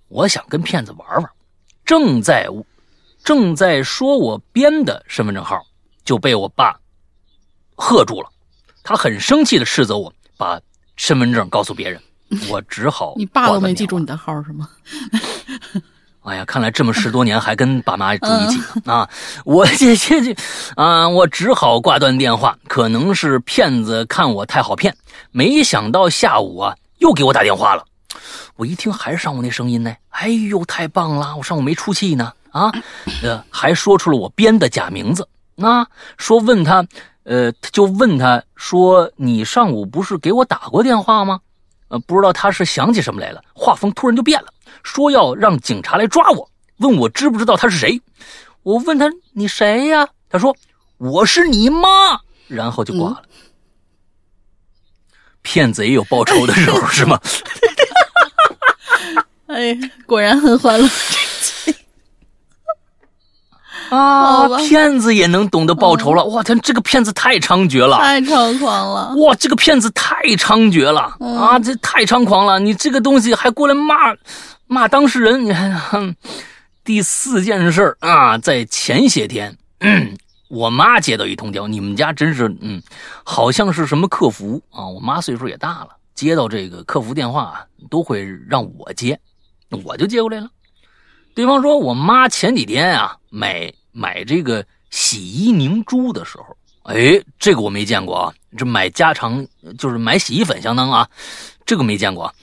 [0.07, 1.29] 我想跟骗子玩玩，
[1.85, 2.47] 正在
[3.23, 5.61] 正在说我编的身份证号，
[6.03, 6.75] 就被我爸
[7.75, 8.29] 喝住了。
[8.83, 10.59] 他很生气的斥责我把
[10.95, 12.01] 身份证告诉别人，
[12.49, 14.69] 我只好 你爸都没记住你的号是吗？
[16.21, 19.09] 哎呀，看来这么十多年还跟爸妈 住一起呢啊！
[19.45, 20.35] 我这这这
[20.75, 22.57] 啊，我只好挂断电话。
[22.67, 24.95] 可能是骗子看我太好骗，
[25.31, 27.83] 没想到下午啊又给我打电话了。
[28.55, 31.35] 我一听还是上午那声音呢，哎呦，太棒了！
[31.37, 32.71] 我上午没出气呢啊，
[33.23, 35.87] 呃，还说出了我编的假名字，那
[36.17, 36.85] 说问他，
[37.23, 41.39] 呃，就问他说你上午不是给我打过电话吗？
[41.87, 44.47] 呃，不知道他是想起什么来了，画风突然就变了，
[44.83, 48.01] 说要让警察来抓我，问我知不知道他是谁。
[48.63, 50.07] 我问他你谁呀？
[50.29, 50.53] 他说
[50.97, 53.21] 我是你妈，然后就挂了。
[55.41, 57.19] 骗子也有报仇的时候，是吗？
[59.47, 60.89] 哎，果然很欢乐。
[63.89, 66.23] 啊，骗子也能懂得报仇了！
[66.25, 69.15] 哇，天这个骗子太猖獗了，太猖狂了！
[69.15, 71.57] 哇，这个骗子太猖獗了啊！
[71.57, 72.59] 这太猖狂了！
[72.59, 74.13] 你这个东西还过来骂
[74.67, 76.15] 骂当事人，你看。
[76.83, 79.55] 第四件事啊，在前些天，
[80.49, 82.81] 我妈接到一通电话，你们家真是嗯，
[83.23, 84.87] 好像是什么客服啊？
[84.87, 89.17] 我妈岁数也大了，接到这个客服电话都会让我接。
[89.85, 90.49] 我就接过来了，
[91.35, 96.57] 对方说我妈前几天啊买买这个洗衣凝珠的时候，
[96.91, 99.45] 哎，这个我没见过啊，这买家常
[99.77, 101.07] 就是买洗衣粉相当啊，
[101.63, 102.33] 这个没见过。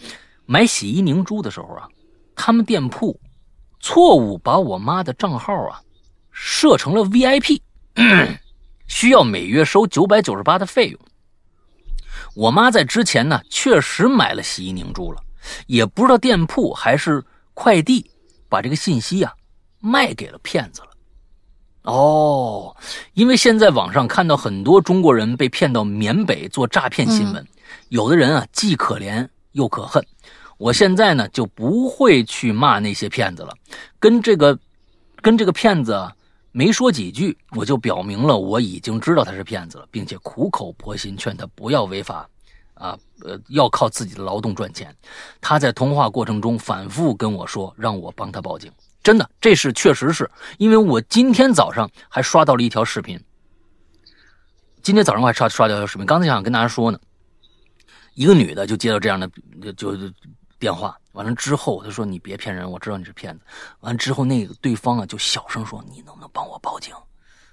[0.44, 1.88] 买洗衣凝珠的时候啊，
[2.36, 3.18] 他们店铺
[3.80, 5.82] 错误把我妈的账号啊
[6.30, 7.60] 设成了 VIP，
[8.86, 11.00] 需要每月收九百九十八的费用。
[12.34, 15.20] 我妈在之前呢确实买了洗衣凝珠了。
[15.68, 17.24] 也不知道店铺还是
[17.54, 18.10] 快递
[18.48, 19.32] 把这个信息啊
[19.78, 20.88] 卖给了骗子了。
[21.82, 22.76] 哦，
[23.14, 27.46] 因为现在网上看到很多中国人被骗到缅北做诈骗新闻，
[27.90, 30.04] 有的人啊既可怜又可恨。
[30.58, 33.56] 我现在呢就不会去骂那些骗子了，
[34.00, 34.58] 跟这个
[35.22, 35.92] 跟这个骗子
[36.56, 42.26] 没说几句，我就表明了我已经知道他是骗子了，并且苦口婆心劝他不要违法。
[42.72, 44.94] 啊，呃，要靠自己的劳动赚钱。
[45.38, 48.72] 他在通话过程中反复跟我说，让我帮他报警。
[49.02, 53.22] 真的，这是确实是因为我今天早上还刷到了一条视频。
[54.80, 56.98] 今天早上我还刷刷到一条视频，刚才想跟大家说呢。
[58.14, 59.30] 一个女的就接到这样的
[59.76, 60.10] 就就
[60.58, 63.44] 电话，完了之后他说：“你别骗人，我知道你是骗子。”
[63.80, 66.94] 完了之后，那个对方啊就小声说：“你能不能帮我报警？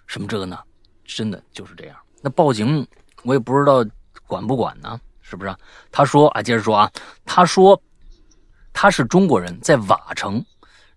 [0.07, 0.59] 什么这个呢？
[1.05, 1.97] 真的就是这样。
[2.21, 2.87] 那报警
[3.23, 3.85] 我也不知道
[4.27, 5.55] 管不管呢。”是不是？
[5.89, 6.91] 他说啊，接着说啊，
[7.25, 7.81] 他说
[8.73, 10.45] 他是中国人，在瓦城。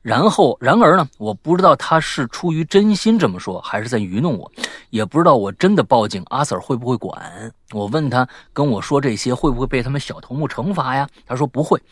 [0.07, 4.49] 然后，然而呢，我不知道他是出于真心这么说，还是在愚弄我。
[4.91, 7.53] 也不知道我真的报警，阿 Sir 会不会管？
[7.73, 11.09] 我问他跟我说这些，会不会被他们小头目惩罚呀？
[11.27, 11.83] 他说不会，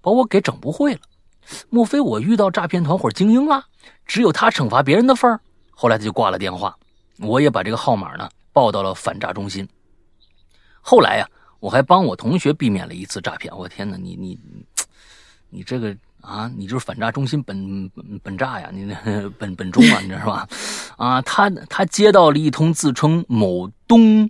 [0.00, 1.00] 把我给整不会了。
[1.68, 3.64] 莫非我遇到诈骗团伙精英了？
[4.06, 5.40] 只有他惩罚别人的份儿？
[5.72, 6.72] 后来他就挂了电话，
[7.18, 9.68] 我也把这个号码呢报到了反诈中心。
[10.80, 11.28] 后来呀。
[11.58, 13.52] 我还帮我同学避免了一次诈骗。
[13.56, 14.38] 我天哪，你你
[15.48, 15.96] 你这个
[16.26, 17.88] 啊，你就是反诈中心本
[18.22, 20.48] 本诈呀，你那本本中啊，你知道吧？
[20.98, 24.28] 啊，他他接到了一通自称某东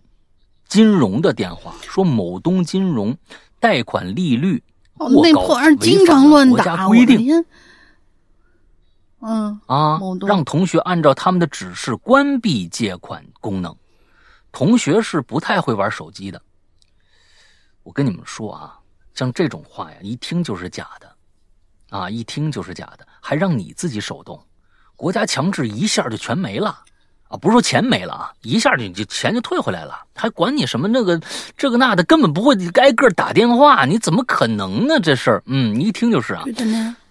[0.68, 3.16] 金融的电话，说某东金融
[3.58, 4.62] 贷款利率
[4.98, 7.44] 过高，经常乱国家规定。
[9.20, 13.74] 嗯啊，让同学按照他们的指示关闭借款功能。
[14.52, 16.40] 同学是不太会玩手机的。
[17.82, 18.78] 我跟你们说啊，
[19.14, 21.15] 像这种话呀，一听就是假的，
[21.90, 24.40] 啊，一听就是假的，还让你自己手动，
[24.96, 26.78] 国家强制一下就全没了，
[27.28, 31.20] 啊，不是说钱没了啊，一下就就钱就退回来了，还管你什么那个
[31.56, 34.98] 这个那的，根本不会挨个打电话，你怎么可能呢？
[35.00, 36.44] 这事儿，嗯，你一听就是啊。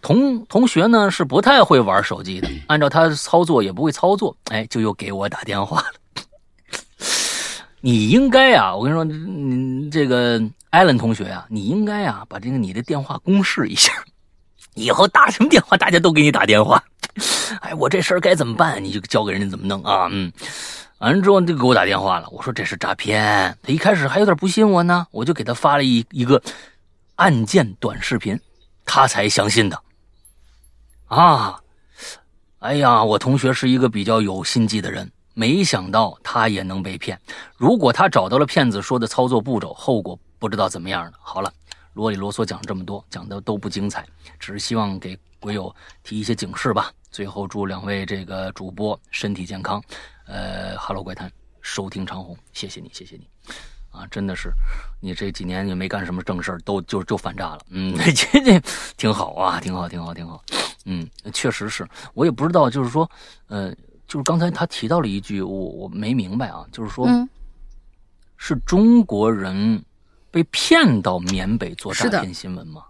[0.01, 5.87] 同同学呢是不太会玩手机的，按照他操作也不会操作，哎，就又给我打电话了。
[7.81, 10.41] 你应该啊，我跟你说，你这个。
[10.71, 13.93] 艾伦同学啊，你应该啊把这个你的电话公示一下，
[14.75, 16.81] 以后打什么电话大家都给你打电话。
[17.61, 18.83] 哎，我这事儿该怎么办？
[18.83, 20.07] 你就教给人家怎么弄啊？
[20.11, 20.31] 嗯，
[20.99, 23.57] 完了之后就给我打电话了，我说这是诈骗。
[23.63, 26.41] 他一开始还有点不信我呢，我就给他发了一一个
[27.15, 28.39] 案件短视频，
[28.85, 29.81] 他才相信的。
[31.07, 31.57] 啊，
[32.59, 37.17] 哎呀，我同学是一个比较有心机的人，没想到他也能被骗。
[37.55, 41.11] 如果他找到了骗子说的操作步骤，后果不知道怎么样呢。
[41.21, 41.49] 好了，
[41.95, 44.05] 啰里啰嗦讲这么多，讲的都不精彩，
[44.37, 45.73] 只是希望给鬼友
[46.03, 46.91] 提一些警示吧。
[47.09, 49.81] 最后祝两位这个主播身体健康。
[50.27, 51.31] 呃哈喽怪谈
[51.61, 53.27] 收听长虹，谢谢你，谢谢你。
[53.91, 54.51] 啊，真的是，
[54.99, 57.59] 你这几年也没干什么正事儿，都就就反诈了。
[57.69, 58.61] 嗯， 这这
[58.97, 60.43] 挺好啊，挺好，挺好，挺好。
[60.83, 63.09] 嗯，确实是我也不知道，就是说，
[63.47, 63.73] 呃，
[64.05, 67.29] 就是刚才他提到了一句，我我没明白啊，就是说，嗯，
[68.35, 69.81] 是中国人
[70.35, 72.81] 被骗到缅北做诈骗新闻吗？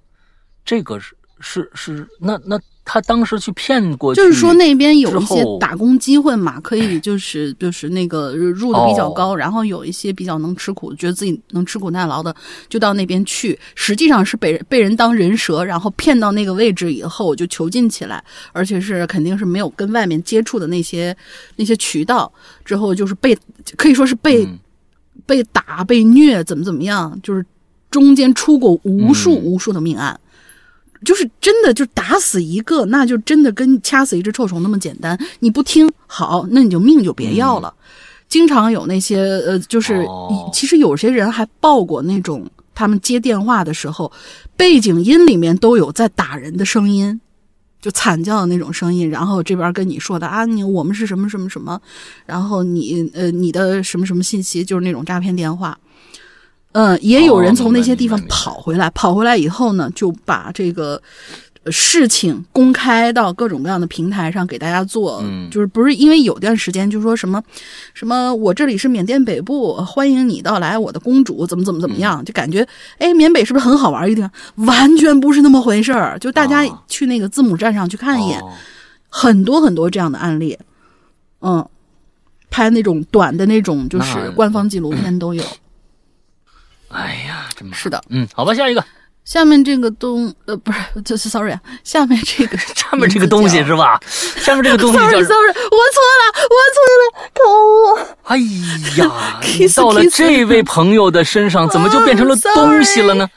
[0.65, 2.59] 这个是是是，那那。
[2.87, 12.35] 他当时去骗过去，就是说那边有一些打工机会嘛，可以就是就是那个入的比较高，然后有一些比较能吃苦，觉得自己能吃苦耐劳的，
[12.69, 13.59] 就到那边去。
[13.73, 18.23] 实际上是被被人当人蛇，然后骗到那个位置以后就囚禁起来，
[18.53, 21.17] 而且是肯定是没有跟外面接触的那些
[21.55, 22.31] 那些渠道，
[22.63, 23.35] 之后就是被
[23.75, 24.47] 可以说是被
[25.25, 27.45] 被打被虐，怎么怎么样，就是
[27.89, 30.19] 中间出过无数无数的命案。
[31.03, 35.19] 就是真的，就打死一个，那就真的跟掐死一只臭虫那么简单。
[35.39, 37.71] 你不听好，那你就命就别要了。
[38.27, 40.03] 经常有那些呃，就是
[40.51, 44.11] 其实有些人还报过那种，他们接电话的时候，
[44.57, 47.21] 背景音里面都有在打人的声音，
[47.85, 49.07] 就惨叫的那种声音。
[49.07, 51.79] 然后这边跟你说的啊，你我们是什么什么什么，
[52.25, 55.77] 然后你呃你的什么什么信息，就是那种诈骗电话。
[56.71, 60.99] 嗯，也有人从那些地方跑回来，跑回来以后呢，就把这个
[61.71, 65.21] 事情公开到各种各样的平台上给大家做。
[65.23, 67.41] 嗯，就是不是因为有段时间就说什么
[67.93, 72.67] 什么，我这里是缅甸北部，欢迎你到来，我的公主怎么怎么怎么样，就感觉
[72.97, 74.29] 哎，缅北是不是很好玩一点？
[74.55, 76.17] 完全不是那么回事儿。
[76.19, 78.41] 就大家去那个字母站上去看一眼，
[79.09, 80.57] 很多很多这样的案例。
[81.41, 81.67] 嗯，
[82.49, 85.43] 拍那种短的那种，就是官方纪录片都有。
[86.89, 88.83] 哎呀，真是的，嗯，好吧，下一个，
[89.25, 93.99] 下面这个东呃不是， 就是 sorry 啊，下面这个 下面这个东西是吧？
[94.37, 96.23] 下面这个东西， sorry sorry，我错了，
[96.53, 98.07] 我错了，可恶！
[98.23, 98.37] 哎
[98.97, 99.41] 呀，
[99.75, 103.27] 到了这位朋友的身上，怎么就变成了东西了呢？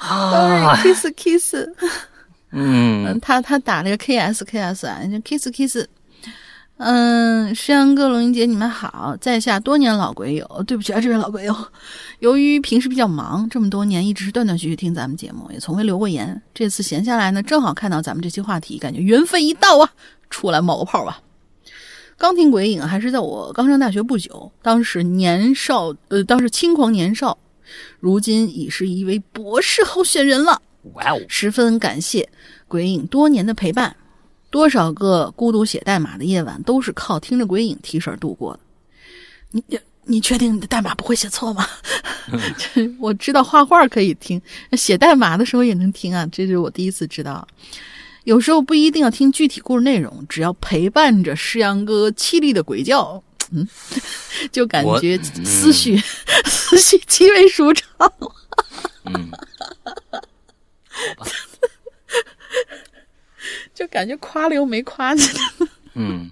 [0.00, 1.54] 啊，kiss kiss，
[2.50, 5.86] 嗯，他他打了个 ks ks 啊，就 kiss kiss。
[6.78, 11.56] 嗯，山羊哥、龙英姐，你们好，在下多年老鬼友，对不起啊，这位老鬼友，
[12.18, 16.42] 由于平时比较忙，这么多年一直是断断续续听咱们节目，也从未留过言。
[16.52, 19.92] 这次闲下来呢，正好看到咱们这期话题，感觉缘分一到啊，
[20.28, 21.20] 出来冒个泡吧。
[22.16, 27.38] 刚听鬼影还是在我刚上大学不久，当时年少，呃，当时轻狂年少，
[28.00, 30.60] 如今已是一位博士候选人了。
[30.94, 32.28] 哇哦，十分感谢
[32.66, 33.94] 鬼影多年的陪伴。
[34.52, 38.60] 多少个孤独写代码的夜晚，都是靠听着鬼影提神度过的。
[39.50, 41.66] 你你你确定你的代码不会写错吗？
[43.00, 44.40] 我知道画画可以听，
[44.72, 47.48] 写代码的时候也能听啊，这是我第一次知道。
[48.24, 53.66] 有时候不一定要听具体故事内容，只要陪伴着诗阳哥凄厉的鬼叫， 嗯，
[54.52, 55.98] 就感觉思绪
[56.44, 57.88] 思绪极为舒畅。
[59.06, 59.30] 嗯，
[60.90, 61.30] 好吧。
[63.74, 65.22] 就感觉夸了又没夸你。
[65.94, 66.30] 嗯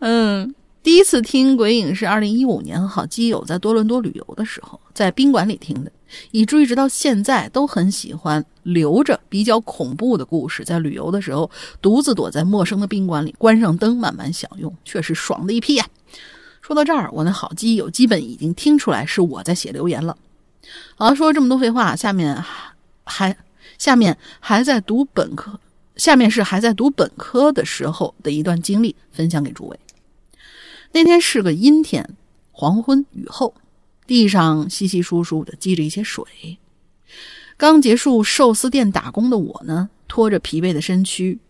[0.00, 5.90] 嗯，第一次听鬼影是二零一五年，和好基友在多伦多旅游的时候，在宾馆里听的，
[6.30, 11.50] 以至于直到现在都很喜欢留着比较恐怖的故事，在旅游的时候
[11.80, 15.86] 独自躲在陌生的宾馆里，关上灯慢慢享用，确实爽的一批呀。
[16.60, 20.14] 说到这儿，我那好基友基本已经听出来是我在写留言了。
[20.96, 22.44] 好，说了这么多废话，下面
[23.04, 23.34] 还
[23.78, 25.58] 下面还在读本科。
[25.98, 29.78] 下面是还在读本科的时候的一段经历，分享给诸位。
[30.92, 32.16] 那天是个阴天，
[32.52, 33.52] 黄昏雨后，
[34.06, 36.24] 地上稀稀疏疏的积着一些水。
[37.56, 41.40] 刚结束寿司店打工的我呢，拖着疲惫的身躯，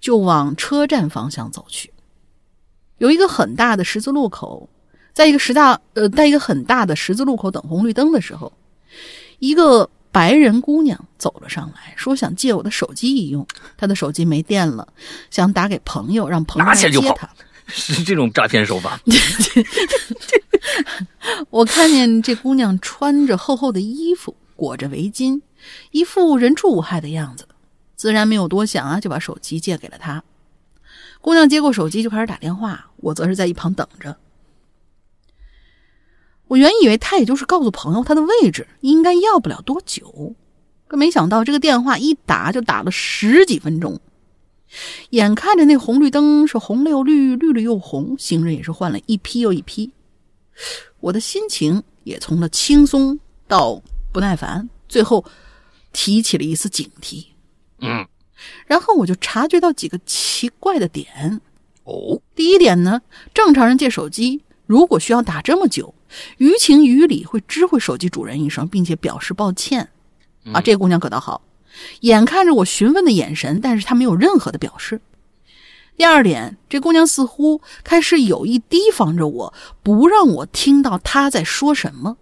[0.00, 1.92] 就往车站方向走去。
[2.96, 4.70] 有一个很大的十字路口，
[5.12, 8.50] 在一个十大呃，在一个很大的十字路口等红绿灯的时候，
[9.38, 9.90] 一个。
[10.14, 13.44] 白人姑娘走了上来，说想借我的手机一用。
[13.76, 14.86] 她的手机没电了，
[15.28, 17.28] 想打给朋友，让朋友来接她。
[17.66, 19.00] 是这种诈骗手法。
[21.50, 25.40] 我看见这姑娘穿着厚厚的衣服，裹着围巾，
[25.90, 27.48] 一副人畜无害的样子，
[27.96, 30.22] 自然没有多想啊，就把手机借给了她。
[31.20, 34.16] 姑娘接过手机就开始打电话，我则是在一旁等着。
[36.54, 40.36] 我原以为他也就是告诉朋友他的位置，应该要不了多久，
[40.86, 44.00] 可没想到这个电话一打就打了十几分钟。
[45.10, 49.90] 眼看着那红绿灯是红了又绿，绿了又红，行人也是换了一批又一批，
[51.00, 53.18] 我的心情也从了轻松
[53.48, 53.82] 到
[54.12, 55.24] 不耐烦，最后
[55.92, 57.26] 提起了一丝警惕。
[57.80, 58.06] 嗯，
[58.68, 61.40] 然后我就察觉到几个奇怪的点。
[61.82, 63.02] 哦，第一点呢，
[63.34, 65.92] 正常人借手机如果需要打这么久，
[66.38, 69.88] 于情于理会知会手机主人一声，并且表示抱歉。
[70.52, 71.42] 啊，这姑娘可倒好，
[72.00, 75.00] 眼看着我询问的眼神，但是她没有任何的表示。
[75.96, 82.16] 第二点，这姑娘似乎开始有意提防着我，不让我听到她在说什么。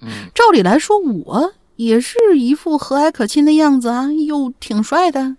[0.00, 5.36] 嗯，照理来说，我也是一副和蔼可亲的样子啊，又挺帅的，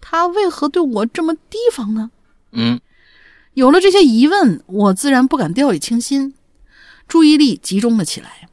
[0.00, 2.10] 她为何对我这么提防呢？
[2.52, 2.80] 嗯，
[3.54, 6.34] 有了这些疑问，我自然不敢掉以轻心，
[7.06, 8.48] 注意力集中了起来。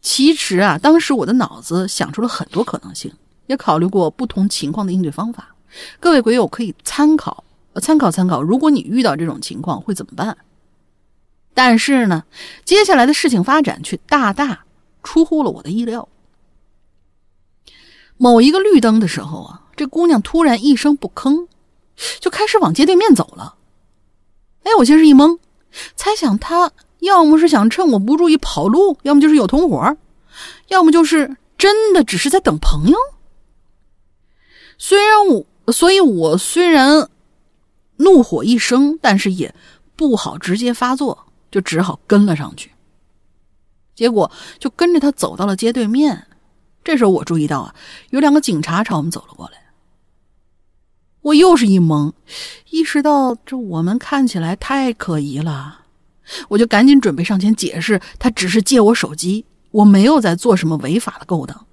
[0.00, 3.12] 其实啊，当时我的脑子想出了很多可能性，
[3.46, 5.54] 也考虑过不同情况的应对方法。
[6.00, 7.44] 各位鬼友可以参考，
[7.82, 8.42] 参考参考。
[8.42, 10.36] 如果你遇到这种情况会怎么办？
[11.52, 12.24] 但是呢，
[12.64, 14.64] 接下来的事情发展却大大
[15.02, 16.08] 出乎了我的意料。
[18.16, 21.46] 某一个绿灯的时候啊，这姑娘突然一声不吭，
[22.20, 23.56] 就开始往街对面走了。
[24.62, 25.38] 哎，我先是一懵，
[25.96, 29.96] 猜想她要么是想趁我不注意跑路，要么就是有同伙，
[30.68, 32.96] 要么就是真的只是在等朋友。
[34.78, 37.08] 虽然我，所以我虽然
[37.96, 39.54] 怒火一生，但是也
[39.96, 42.70] 不好直接发作，就只好跟了上去。
[43.94, 46.26] 结果就跟着他走到了街对面。
[46.82, 47.74] 这时候我注意到啊，
[48.08, 49.60] 有两个警察朝我们走了过来。
[51.20, 52.12] 我又是一懵，
[52.70, 55.79] 意识到这我们看起来太可疑了，
[56.48, 61.66] 我就赶紧准备上前解释，他只是借我手机，我没有在做什么违法的勾当。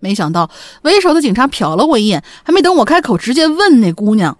[0.00, 0.50] 没想到
[0.82, 4.36] 为首的警察瞟了我一眼，还没等我开口，直接问那姑娘：“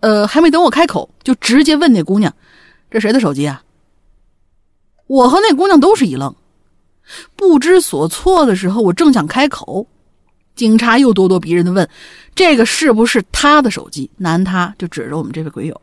[0.00, 2.34] 呃，还没等我开口，就直接问那姑娘，
[2.90, 3.62] 这谁的手机啊？”
[5.06, 6.34] 我和那姑娘都是一愣，
[7.36, 9.86] 不知所措的时候，我正想开口，
[10.56, 11.86] 警察又咄咄逼人的问
[12.34, 15.78] ：“这个是不是他的手机？”男他就指着我们这位鬼友。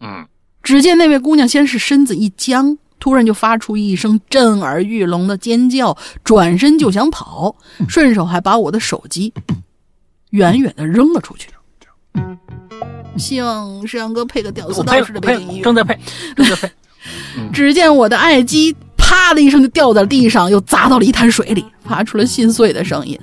[0.00, 0.26] 嗯，
[0.62, 7.56] 只见那位姑娘先是身子一僵，突然就发出一声震耳欲聋的尖叫，转身就想跑，
[7.88, 9.32] 顺手还把我的手机
[10.30, 11.48] 远远的扔了出去。
[13.18, 15.74] 希望石阳哥配个屌丝道士的背景音乐正。
[15.74, 15.98] 在配，
[16.34, 16.70] 正在配。
[17.52, 23.18] 只见我的爱机啪的一声就掉在地上，又砸到了一滩水里，发出了心碎的声音。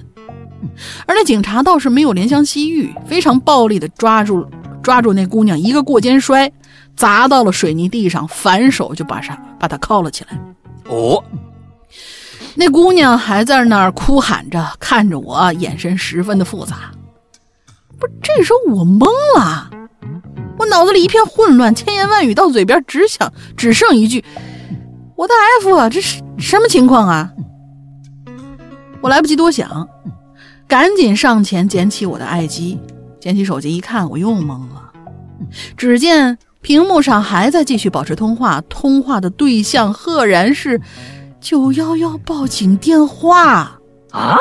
[1.07, 4.45] 而那警察倒是没有怜香惜玉，非常暴力的抓住
[4.83, 6.51] 抓住那姑娘，一个过肩摔，
[6.99, 10.37] 砸到了水泥地上，反手就把她把他铐了起来。
[10.89, 11.23] 哦，
[12.55, 16.91] 那姑娘还在那儿哭喊着，看着我，眼神十分的复杂。
[17.97, 19.07] 不是，这时候我懵
[19.37, 19.69] 了，
[20.57, 24.21] 我脑子里一片混乱，千言万语到嘴边只想只剩一句
[25.15, 27.31] ：“我的 F 啊，这是什么情况啊？”
[28.99, 29.87] 我来不及多想，
[30.67, 32.77] 赶紧上前捡起我的爱机，
[33.21, 34.91] 捡起手机一看，我又懵了。
[35.77, 40.81] 只见屏幕上还在继续保持通话，通话的对象赫然是
[41.39, 43.79] 九幺幺报警电话。
[44.11, 44.35] 啊，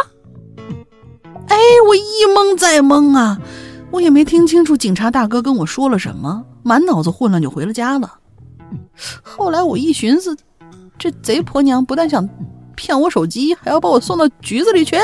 [1.47, 2.01] 哎，我一
[2.35, 3.39] 懵再懵啊！
[3.91, 8.19] 我也没听清楚警察大哥跟我说了什么，满脑子混乱就回了家了。
[9.23, 10.37] 后来我一寻思，
[10.99, 12.29] 这贼婆娘不但想
[12.75, 14.97] 骗我手机，还要把我送到局子里去，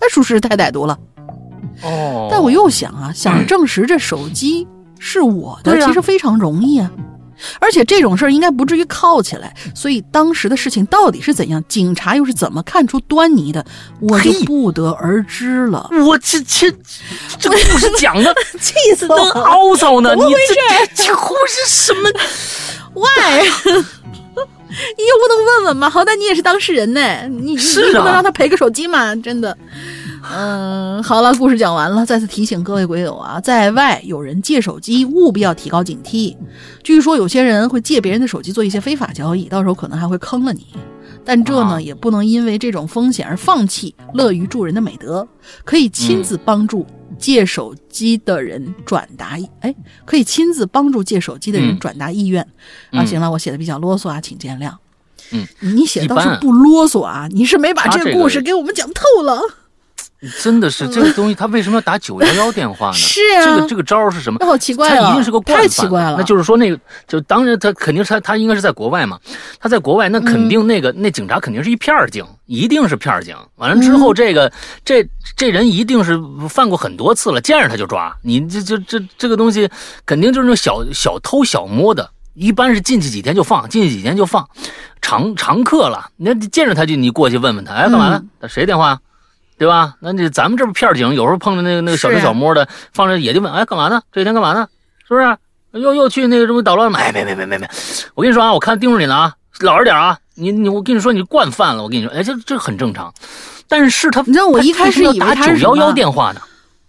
[0.00, 0.98] 那属实太歹毒了。
[1.82, 4.66] 哦，但我又想啊，想证实这手机
[4.98, 6.90] 是我的，其实非常容易啊。
[7.60, 13.62] 而且这种事儿应该不至于铐起来，所以当时的事情到底是怎样，警察又是怎么看出端倪的，
[14.00, 15.86] 我就不得而知了。
[16.06, 16.70] 我这这
[17.38, 19.42] 这故事讲的气死真我了！
[19.42, 20.54] 凹槽呢，你这
[20.96, 22.10] 这这故事什么
[22.94, 25.90] ？？Why？，你又不能问问吗？
[25.90, 29.14] 好歹你也是当事人呢，你你是啊你不能让他赔个手机吗？
[29.14, 29.54] 真的。
[30.32, 32.04] 嗯，好了，故事讲完了。
[32.04, 36.36] 再次提醒各位鬼友啊，在外有人借手机，务必要提高警惕。
[36.82, 40.66] 据说有些人会借别人的手机做一些非法交易，到时候可能还会坑了你。
[41.24, 45.26] 但这呢，啊也不能因为这种风险而放弃乐于助人的美德。
[45.64, 46.86] 可以亲自帮助
[47.18, 49.74] 借手机的人转达，哎，
[50.04, 52.42] 可以亲自帮助借手机的人嗯转达意愿。
[52.90, 54.72] 啊，嗯行了，我写的比较啰嗦啊，请见谅。
[55.32, 59.40] 嗯，你写的倒是不啰嗦啊，你是没把这个故事给我们讲透了。
[60.42, 62.94] 真的是这个东西，他为什么要打九幺幺电话呢？
[62.94, 64.44] 是啊这个这个招是什么？
[64.44, 69.18] 好奇怪啊他一定是个惯太犯奇怪了那就是说，那个就当然他肯定是他他应该是在国外嘛，
[69.60, 73.36] 他在国外那肯定那个、那警察肯定是一片儿警，一定是片儿警。
[73.56, 74.50] 完了之后，这个、
[74.84, 75.06] 这
[75.36, 76.18] 这人一定是
[76.48, 78.40] 犯过很多次了，见着他就抓你。
[78.48, 79.68] 这这这这个东西
[80.04, 84.48] 肯定就是那种小小偷小摸的，一般是进去几天就放，进去几天就放，
[85.02, 86.10] 常常客了。
[86.16, 88.22] 那见着他就你过去问问他，哎，干嘛呢？
[88.40, 89.00] 他谁电话啊？
[89.58, 89.94] 对吧？
[90.00, 94.00] 那你咱们这不片儿警，有时候碰着那个那个小偷小摸的，放着也就问，哎，干嘛呢？
[94.12, 94.68] 这几天干嘛呢？
[95.06, 95.36] 是不是？
[95.72, 96.98] 又又去那个什么捣乱吗？
[96.98, 97.68] 哎，没没没没没，
[98.14, 100.18] 我跟你说啊，我看盯着你呢啊，老实点啊！
[100.34, 103.12] 你你，我跟你说，你惯犯了，我跟你说，哎，这这很正常。
[103.68, 106.40] 但是他，你知道我一开始以为他是九幺幺电话呢？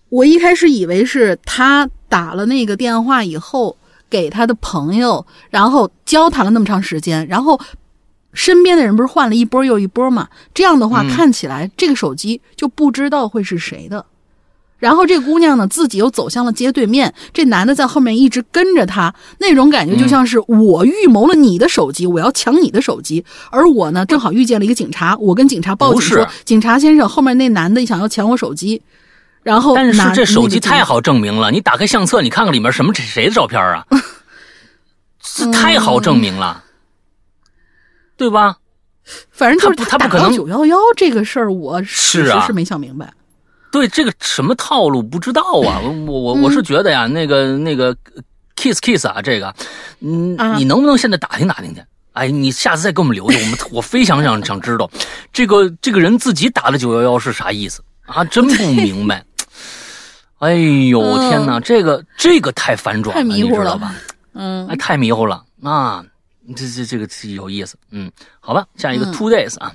[0.10, 3.76] 我一开始以为是他打了那个电话以后
[4.10, 7.60] 给他的朋友，然后交谈了那么长时间，然后
[8.34, 10.28] 身边的人不是换了一波又一波嘛？
[10.54, 14.06] 这样的话，嗯看起来这个手机就不知道会是谁的。
[14.80, 28.80] 然后这姑娘呢，自己又走向了街对面，这男的在后面一直跟着她，那种感觉就像是我预谋了你的手机，我要抢你的手机，而我呢正好遇见了一个警察，我跟警察报警说，警察先生，后面那男的想要抢我手机，
[29.42, 33.84] 然后但是拿这手机太好证明了，你打开相册，你看看里面什么谁的照片啊？
[35.20, 36.64] 这太好证明了，
[38.18, 38.58] 对吧？
[39.32, 43.10] 反正就是他不他不可能九幺幺这个事儿，我是啊确实是没想明白。
[43.72, 47.96] 对这个什么套路不知道啊，我我我我是觉得呀，那个那个
[48.56, 49.54] kiss kiss 啊，这个，
[50.02, 51.82] 嗯，啊你能不能现在打听打听去？
[52.14, 54.90] 哎，你下次再给我们留下，我们我非常想想知道，
[55.32, 58.26] 这个这个人自己打了九幺幺是啥意思啊？
[58.26, 59.24] 真不明白。
[60.40, 63.94] 哎呦嗯天哪，这个这个太反转了，你知道吧？
[64.34, 66.04] 嗯哎，太迷糊了啊！
[66.56, 69.14] 这这这个有意思，嗯，好吧，下一个嗯。
[69.14, 69.74] Two days 啊，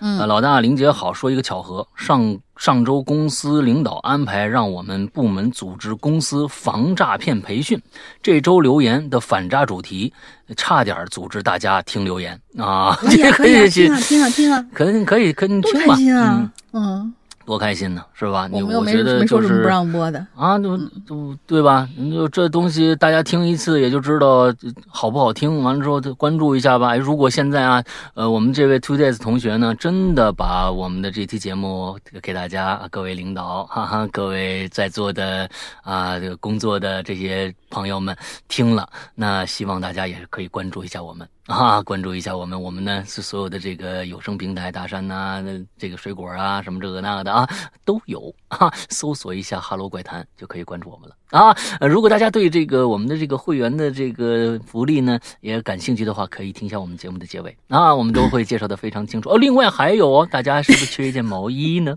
[0.00, 0.18] 嗯。
[0.18, 7.80] 呃，老大林姐好，说一个巧合，上上周公司领导安排让我们部门组织公司防诈骗培训，
[8.22, 10.12] 这周留言的反诈主题，
[10.56, 12.94] 差点组织大家听留言啊，
[13.34, 16.82] 可以听啊，听啊，听啊，可以可以可以多听吧，开心啊嗯，！
[16.82, 18.48] 嗯，多开心呢，是吧？
[18.50, 20.26] 你我觉得就是什么不让播的。
[20.36, 21.88] 啊，就就对吧？
[21.96, 24.54] 你就这东西，大家听一次也就知道呃
[24.88, 25.62] 好不好听。
[25.62, 26.88] 完了之后，就关注一下吧。
[26.88, 27.82] 哎，如果现在啊，
[28.14, 35.48] 呃，我们这位 Two Days 同学呢，真的把我们的这期节目给大家各位领导，哈哈，各位在座的
[35.82, 38.16] 啊，这个工作的这些朋友们
[38.48, 42.60] 听了，那希望大家也是可以关注一下我们啊，关注一下我们。
[42.60, 45.42] 我们呢是所有的这个有声平台，大山呐、
[45.76, 47.48] 这个水果啊，什么这个那个的啊，
[47.84, 51.54] 都有啊，搜索一下“哈喽怪谈”就可以关注我们了啊。
[51.80, 59.36] 呃，如果大家对这个我们的这个会员的这个福利呢也感兴趣的话，可以听一下我们节目的结尾啊，我们都会介绍的非常清楚哦。
[59.36, 61.96] 另外还有哦，大家是不是缺一件毛衣呢？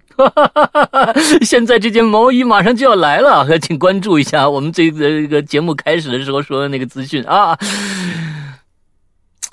[1.45, 7.55] 现在这件毛衣马上就要来了，请关注一下我们这个这个节目开始的时候说的那个资讯啊。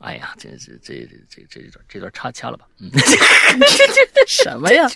[0.03, 2.65] 哎呀，这这这这这这段这段掐掐了吧？
[2.81, 2.91] 嗯，
[4.27, 4.89] 什么呀？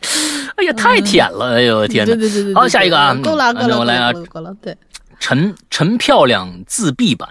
[0.56, 1.54] 哎呀，太舔了！
[1.54, 2.14] 哎呦天哪！
[2.14, 4.52] 对对对对，好下一个啊够了，嗯够了，那我来啊够了。
[4.60, 4.76] 对，
[5.20, 7.28] 陈陈漂亮自闭版，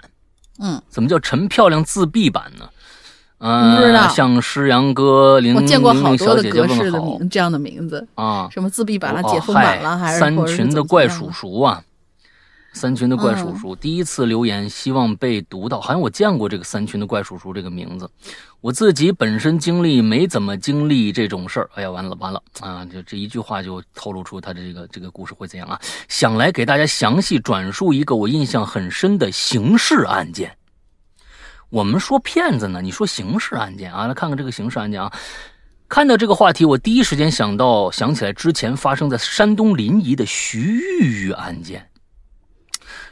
[0.58, 2.68] 嗯，怎么叫陈漂亮自闭版呢？
[3.38, 8.48] 不知道呃，向诗阳哥、林我见过好玲小姐姐格式的问好名这样的名字，啊。
[8.50, 11.32] 什么自闭版了、哦解封版了，还是三群的怪叔叔？
[11.32, 11.82] 叔啊，
[12.76, 15.80] 三群的怪叔嗯叔，第一次留言，希望被读到。
[15.80, 18.08] 好像我见过这个三群的怪叔叔这个名字，
[18.60, 21.70] 我自己本身经历没怎么经历这种事儿。
[21.74, 22.84] 哎呀，完了完了啊！
[22.84, 25.80] 就这一句话就透露出他的这个这个故事会怎样啊？
[26.06, 30.54] 想来给大家详细转述一个我印象很深的刑事案件。
[31.70, 34.06] 我们说骗子呢，你说刑事案件啊？
[34.06, 35.10] 来看看这个刑事案件啊。
[35.88, 40.58] 看到这个话题，我第一时间想到想起来之前发生在山东临沂的徐
[41.00, 41.88] 玉玉案件。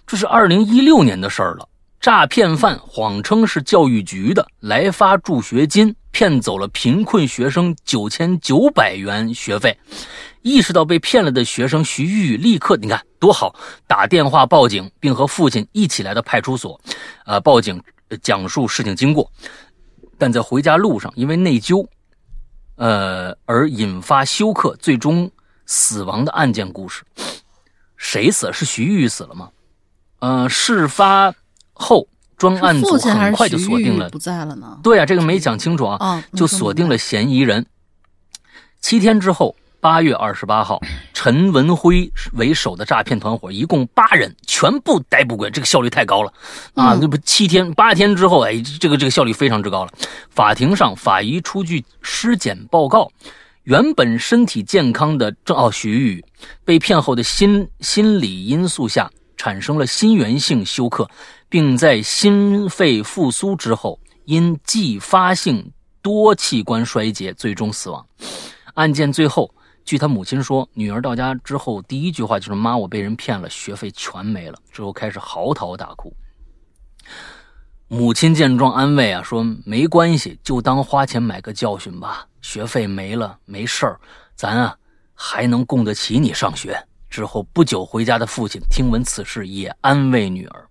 [0.07, 1.69] 这是二零一六年的事儿了。
[2.01, 9.79] 诈骗犯谎称是教育局的，来发助学金，骗走了贫困学生九千九百元学费。
[10.43, 13.55] 意识到被骗了的学生徐玉立刻，你看多好，
[13.87, 16.79] 打电话报警，并和父亲一起来到派出所，
[17.25, 17.83] 呃，报警
[18.21, 19.33] 讲述事情经过。
[20.19, 21.87] 但在回家路上，因为内疚，
[22.77, 25.31] 呃，而引发休克，最终
[25.65, 27.03] 死亡的案件故事。
[27.97, 28.53] 谁死？
[28.53, 29.49] 是徐玉死了吗？
[30.25, 31.35] 呃，事发
[31.75, 34.79] 后，专案组很快就锁定了不在了呢？
[34.83, 37.67] 对啊，这个没讲清楚啊，啊，就锁定了嫌疑人。
[38.81, 40.81] 七天之后，八月二十八号，
[41.13, 46.33] 陈文辉为首的诈骗团伙一共八人全部逮捕归案，这个效率太高了
[46.73, 46.95] 啊！
[46.95, 49.93] 嗯这不七天八天之后，哎，这个这个效率非常之高了。
[50.31, 53.11] 法庭上，法医出具尸检报告，
[53.65, 56.25] 原本身体健康的郑哦徐玉
[56.65, 61.09] 被骗后的心心理因素下产生了心源性休克，
[61.49, 68.07] 并在心肺复苏之后因继发性多器官衰竭最终死亡。
[68.75, 69.55] 案件最后，
[69.85, 76.15] 据他母亲说，女儿到家之后第一句话就是“妈，我被人骗了，学费全没了”，之后开始嚎啕大哭。
[77.87, 82.27] 母亲见状安慰啊，说没关系，就当花钱买个教训吧。
[82.41, 84.01] 学费没了没事儿，
[84.35, 84.77] 咱啊
[85.15, 86.77] 还能供得起你上学。
[87.15, 90.69] 之后不久回家的父亲听闻此事，也安慰女儿。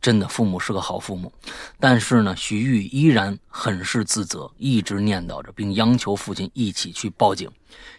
[0.00, 1.32] 真的，父母是个好父母，
[1.80, 7.50] 但是呢，徐玉依然很是自责，一直念叨着，并央求父亲一起去报警。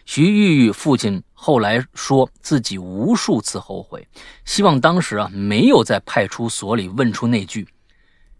[0.06, 4.08] 徐玉父亲后来说自己无数次后悔，
[4.46, 7.68] 希望当时啊没有在派出所里问出那句。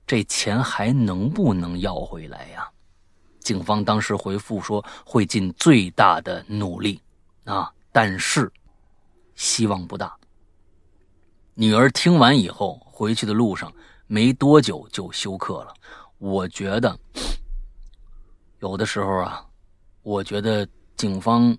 [0.06, 2.66] 这钱还能不能要回来呀？
[3.40, 7.02] 警方当时回复说会尽最大的努力
[7.44, 8.50] 啊，但是
[9.34, 10.16] 希望不大。
[11.54, 13.72] 女儿听完以后，回去的路上
[14.06, 15.74] 没多久就休克了。
[16.18, 16.98] 我觉得
[18.60, 19.44] 有的时候啊，
[20.02, 20.66] 我觉得
[20.96, 21.56] 警方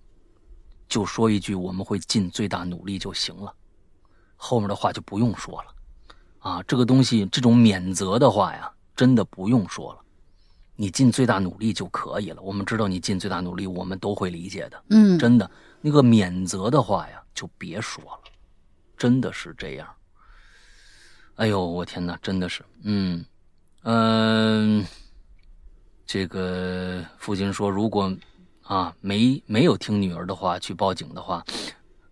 [0.87, 3.53] 就说一句“我们会尽最大努力”就行了，
[4.35, 5.71] 后面的话就不用说了。
[6.39, 9.99] 啊，这个东西，这种免责的话呀，真的不用说了，
[10.75, 12.41] 你尽最大努力就可以了。
[12.41, 14.83] 我们知道你尽最大努力，我们都会理解的。
[14.89, 15.49] 嗯，真的，
[15.81, 18.31] 那个免责的话呀，就别说了，
[18.97, 19.87] 真的是这样。
[21.35, 23.23] 哎呦，我天哪，真的是，嗯
[23.83, 24.83] 嗯，
[26.05, 28.11] 这个父亲说，如果
[28.63, 31.43] 啊没没有听女儿的话去报警的话，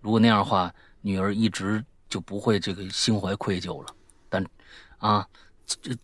[0.01, 0.71] 如果那样的话，
[1.01, 3.95] 女儿一直就不会这个心怀愧疚了。
[4.27, 4.45] 但，
[4.97, 5.25] 啊，
[5.65, 5.95] 这，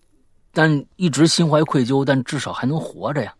[0.53, 3.35] 但一直心怀愧疚，但至少还能活着呀。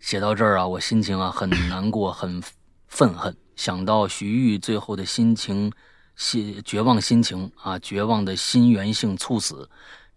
[0.00, 2.42] 写到这儿啊，我心情啊很难过，很
[2.86, 3.34] 愤恨。
[3.56, 5.72] 想到徐玉最后的心情，
[6.14, 9.68] 心绝望心情啊，绝望的心源性猝死，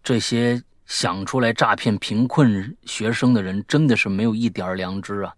[0.04, 5.34] 这些想出来诈骗贫困学生的人，真的是没有一点良知啊。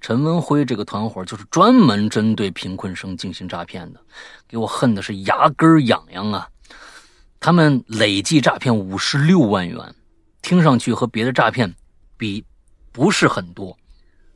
[0.00, 4.00] 陈文辉这个团伙就是专门针对贫困生进行诈骗的，
[4.48, 6.48] 给我恨的是牙根痒痒啊。
[7.38, 9.94] 他们累计诈骗五十六万元，
[10.40, 11.74] 听上去和别的诈骗
[12.16, 12.44] 比
[12.92, 13.76] 不是很多，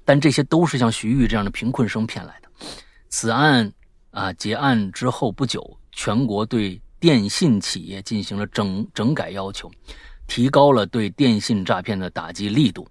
[0.05, 2.49] 但这些都是像徐玉这样的贫困生骗来的。
[3.17, 3.73] 此案
[4.11, 9.71] 啊结案之后不久，全国对电信企业进行了整整改要求，
[10.27, 12.89] 提高了对电信诈骗的打击力度。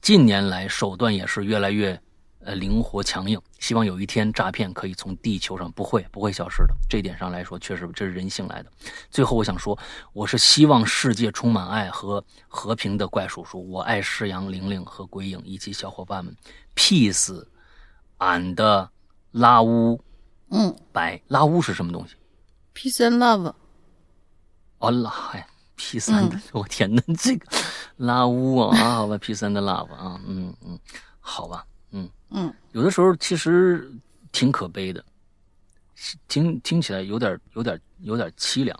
[0.00, 2.00] 近年来手段也是越来越。
[2.40, 6.74] 呃，灵活强硬，希望有一天诈骗可以从地球上不会不会消失的。
[6.88, 8.70] 这一点上来说，确实这是人性来的。
[9.10, 9.76] 最后，我想说，
[10.12, 13.68] 我是希望世界充满爱和和平的怪叔叔。
[13.68, 16.34] 我爱世阳、玲玲和鬼影以及小伙伴们。
[16.76, 17.44] Peace
[18.18, 18.54] and
[19.36, 20.02] 拉乌，
[20.50, 22.14] 嗯，白拉乌是什么东西
[22.74, 23.52] ？Peace and love。
[24.78, 25.46] 哦，拉呀
[25.76, 27.46] ，Peace and， 我天哪，这个
[27.98, 30.78] 拉乌啊，好吧，Peace and love 啊，嗯嗯，
[31.20, 31.66] 好吧。
[31.90, 33.92] 嗯嗯，有的时候其实
[34.32, 35.04] 挺可悲的，
[36.28, 38.78] 听听起来有点有点有点凄凉。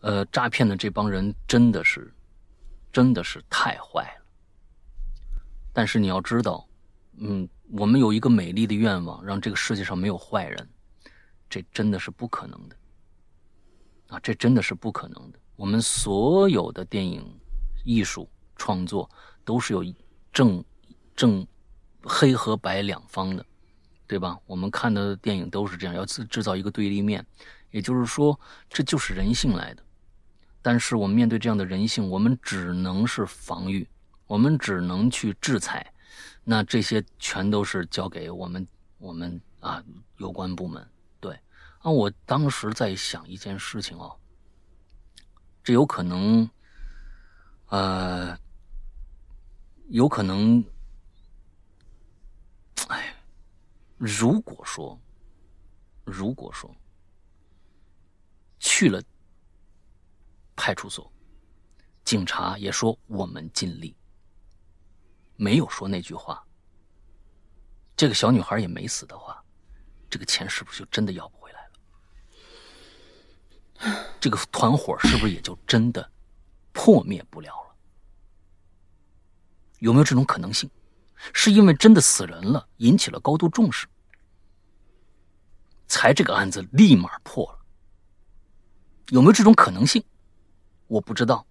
[0.00, 2.12] 呃，诈骗的这帮人真的是
[2.92, 4.24] 真的是太坏了。
[5.72, 6.66] 但是你要知道，
[7.16, 10.68] 嗯，我们有一个美丽的愿望，让这个世界上没有坏人，
[11.48, 12.76] 这真的是不可能的。
[14.08, 15.38] 啊，这真的是不可能的。
[15.56, 17.24] 我们所有的电影
[17.84, 19.08] 艺术创作
[19.44, 19.84] 都是有
[20.32, 20.64] 正。
[21.16, 21.46] 正
[22.02, 23.46] 黑和白两方的，
[24.04, 24.36] 对吧？
[24.46, 27.24] 我们看的电影都是这样，要制制造一个对立面，
[27.70, 28.36] 也就是说，
[28.68, 29.82] 这就是人性来的。
[30.60, 33.88] 但是我们面对这样的人性，我们只能是防御，
[34.26, 35.93] 我们只能去制裁。
[36.44, 38.66] 那这些全都是交给我们
[38.98, 39.82] 我们啊
[40.18, 40.86] 有关部门。
[41.20, 41.34] 对
[41.80, 44.14] 啊，我当时在想一件事情哦，
[45.62, 46.48] 这有可能，
[47.68, 48.38] 呃，
[49.88, 50.62] 有可能。
[52.88, 53.16] 哎，
[53.96, 55.00] 如果说，
[56.04, 56.70] 如果说
[58.58, 59.02] 去了
[60.54, 61.10] 派出所，
[62.04, 63.96] 警察也说我们尽力，
[65.36, 66.44] 没有说那句话，
[67.96, 69.42] 这个小女孩也没死的话，
[70.08, 71.68] 这个钱是不是就真的要不回来
[73.86, 74.16] 了？
[74.20, 76.10] 这个团伙是不是也就真的
[76.72, 77.74] 破灭不了了？
[79.80, 80.70] 有没有这种可能性？
[81.32, 83.86] 是因为真的死人了，引起了高度重视，
[85.86, 87.58] 才这个案子立马破了。
[89.08, 90.04] 有没有这种可能性？
[90.86, 91.46] 我不知道，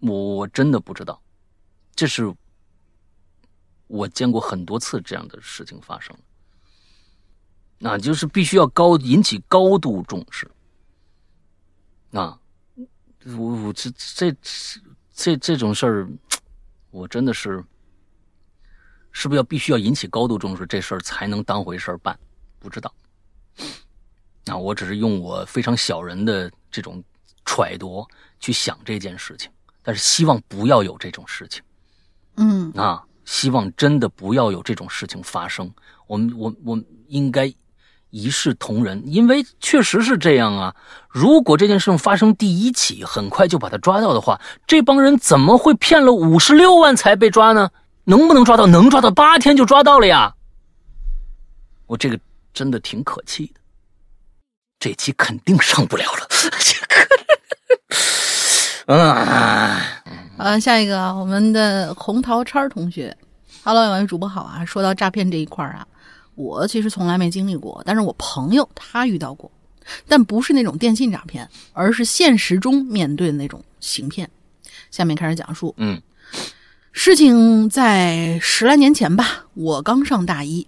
[0.00, 1.20] 我我真的不知道。
[1.94, 2.34] 这是
[3.86, 6.16] 我见过很多次这样的事情发生。
[7.78, 10.50] 那就是必须要高引起高度重视。
[12.12, 12.38] 啊，
[13.24, 14.36] 我我这这
[15.12, 16.08] 这这种事儿，
[16.90, 17.64] 我真的是，
[19.12, 22.18] 是不是要必须要引起高度重视，这事儿才能当回事儿办？
[22.58, 22.94] 不知道。
[24.44, 27.02] 那我只是用我非常小人的这种
[27.44, 28.06] 揣度
[28.40, 29.50] 去想这件事情，
[29.82, 31.62] 但是希望不要有这种事情。
[32.36, 35.70] 嗯啊，希望真的不要有这种事情发生。
[36.06, 37.52] 我们我我应该。
[38.12, 40.74] 一视同仁，因为确实是这样啊。
[41.08, 47.70] 如果这件事情发生第一起，很快就把他抓到的话，这帮人怎么会骗了五十六万才被抓呢？
[48.02, 48.66] 能不能抓到？
[48.66, 50.34] 能抓到，八天就抓到了呀。
[51.86, 52.18] 我这个
[52.52, 53.60] 真的挺可气的，
[54.80, 56.26] 这期肯定上不了了。
[58.96, 59.80] 啊，
[60.36, 63.16] 呃，下一个我们的红桃叉同学
[63.62, 64.64] ，Hello，两位主播好啊。
[64.64, 65.86] 说到诈骗这一块儿啊。
[66.34, 69.50] 我其实从来没经历过，但是我朋友他遇到过，
[70.08, 74.28] 但不是那种电信诈骗，而是现实中面对的那种行骗。
[74.90, 76.00] 下面开始讲述，嗯，
[76.90, 80.66] 事情在十来年前吧，我刚上大一，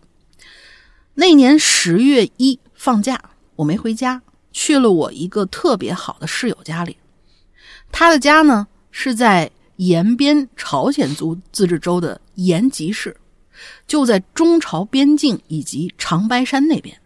[1.14, 3.20] 那年十月一放假，
[3.56, 4.20] 我没回家，
[4.52, 6.96] 去了我一个特别好的室友家里，
[7.92, 13.16] 他的家呢是在延边朝鲜族自治州的延吉市。
[13.86, 16.96] 就在中朝边境以及长白山那边，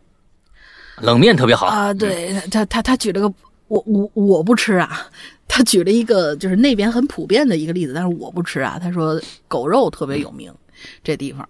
[1.03, 1.93] 冷面特别好啊！
[1.93, 3.35] 对他，他他举了个
[3.69, 5.07] 我我我不吃啊，
[5.49, 8.79] 他举了一个就是那边很普遍的一个例子，但是我不吃啊。
[8.81, 10.55] 他说狗肉特别有名，
[11.05, 11.47] 这地方。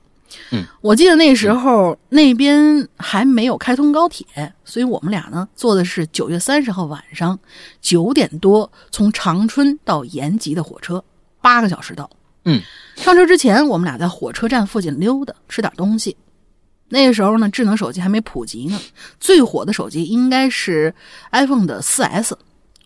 [0.51, 4.27] 嗯，我记得那时候那边还没有开通高铁，
[4.65, 7.39] 所以我们俩呢坐的是九月三十号晚上
[7.81, 11.03] 九点多从长春到延吉的火车，
[11.41, 12.09] 八个小时到。
[12.45, 12.61] 嗯，
[12.95, 16.17] 上车之前，我们俩在火车站附近溜达，吃点东西。
[16.89, 18.81] 那个时候呢，智能手机还没普及呢，
[19.19, 20.95] 最火的手机应该是
[21.33, 22.35] iPhone 的 4S，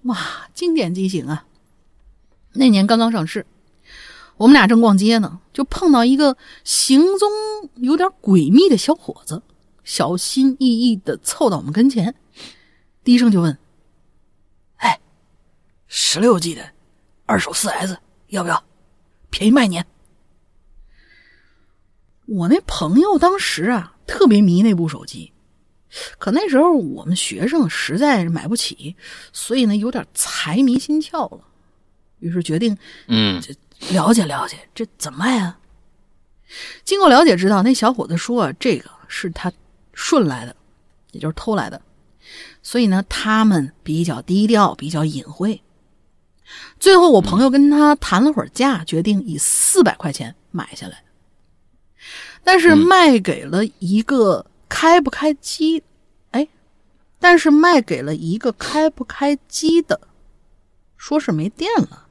[0.04, 0.16] 哇，
[0.54, 1.44] 经典机型啊！
[2.54, 3.44] 那年刚刚上市，
[4.40, 6.34] 我们俩正逛街呢，就碰到一个
[6.64, 7.30] 行踪
[7.74, 9.42] 有点诡秘的小伙子，
[9.84, 12.14] 小心翼翼的凑到我们跟前，
[13.04, 13.58] 低声就问
[14.80, 14.98] ：“哎，
[15.88, 16.72] 十六 G 的
[17.26, 17.98] 二手四 S
[18.28, 18.64] 要不要？”
[19.28, 19.84] 便宜卖你。
[22.24, 25.34] 我那朋友当时啊，特别迷那部手机，
[26.18, 28.96] 可那时候我们学生实在是买不起，
[29.34, 31.44] 所以呢有点财迷心窍了，
[32.20, 32.74] 于是决定，
[33.06, 33.38] 嗯，
[33.88, 35.58] 了解了解这怎么卖啊？
[36.84, 39.52] 经过了解，知道那小伙子说啊这个是他
[39.92, 40.54] 顺来的，
[41.12, 41.80] 也就是偷来的，
[42.62, 45.62] 所以呢他们比较低调，比较隐晦。
[46.80, 51.04] 最后，我朋友跟他谈了会儿价，决定以四百块钱买下来，
[52.42, 55.84] 但是卖给了一个开不开机，
[56.32, 56.48] 哎，
[57.20, 60.00] 但是卖给了一个开不开机的，
[60.96, 62.08] 说是没电了，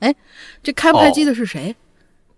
[0.00, 0.14] 哎，
[0.62, 1.74] 这开不开机的是谁？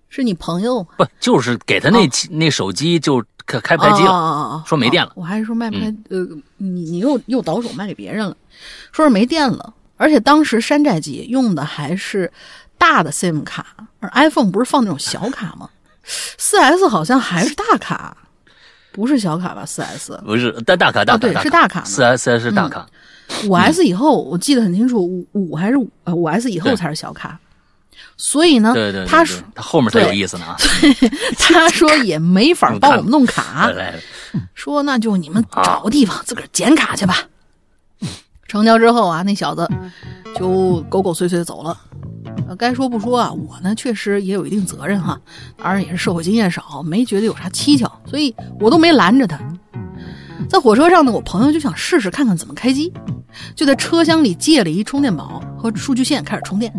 [0.09, 0.83] 是你朋友？
[0.97, 5.13] 不，就是给他那那手机就开开不开机了，说没电了。
[5.15, 5.87] 我还是说卖不开？
[6.09, 6.27] 呃，
[6.57, 8.37] 你你又又倒手卖给别人了，
[8.91, 9.73] 说是没电了。
[9.97, 12.33] 而且当时山寨机用的还是
[12.77, 13.67] 大的 SIM 卡，
[14.01, 15.69] 而 iPhone 不是放那种小卡吗？
[16.03, 18.17] 四 S 好像还是大卡，
[18.91, 19.65] 不是小卡吧？
[19.65, 22.85] 四 S 不是大大卡大卡对是大卡，四 S 是大卡。
[23.47, 27.39] 五 S 以后我记得很清楚，五五还是呃五 S 以后才是小卡。
[28.23, 30.57] 所以呢，对对，他说他后面才有意思呢啊。
[31.41, 33.95] 他说也没法帮我们弄卡， 来
[34.55, 37.17] 说那就你们找个地方自个儿捡卡去吧。
[38.47, 39.67] 成交之后啊，那小子
[40.37, 41.77] 就狗狗碎碎的走了。
[42.59, 45.19] 该说不说啊，我呢确实也有一定责任哈，
[45.57, 49.39] 当然也是社会经验少，没觉得有啥蹊跷，所以我都没拦着他。
[50.47, 52.93] 在火车上呢，我朋友就想试试看看怎么开机，
[53.55, 56.71] 就在车厢里借了一充电宝和数据线开始充电。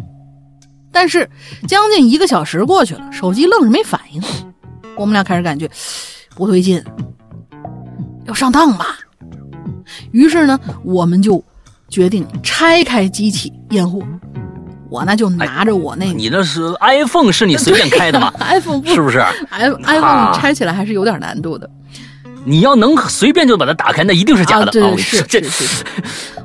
[0.92, 1.30] 但是
[1.68, 4.22] 将近一个小时过去了，手机愣是没反应。
[4.96, 5.70] 我们俩开始感觉
[6.36, 6.84] 不对劲，
[8.26, 8.98] 要上当吧？
[10.12, 11.44] 于是呢，我们就。
[11.92, 14.00] 决定拆开机器验货，
[14.90, 18.32] 我呢就拿着我那，你那是 iPhone 是你随便开的吗？
[18.40, 21.70] iPhone 是不是？iPhone 拆起来还是有点难度的。
[22.46, 24.68] 你要能随便就把它打开，那一定是假的。
[24.68, 25.84] 对，是是是。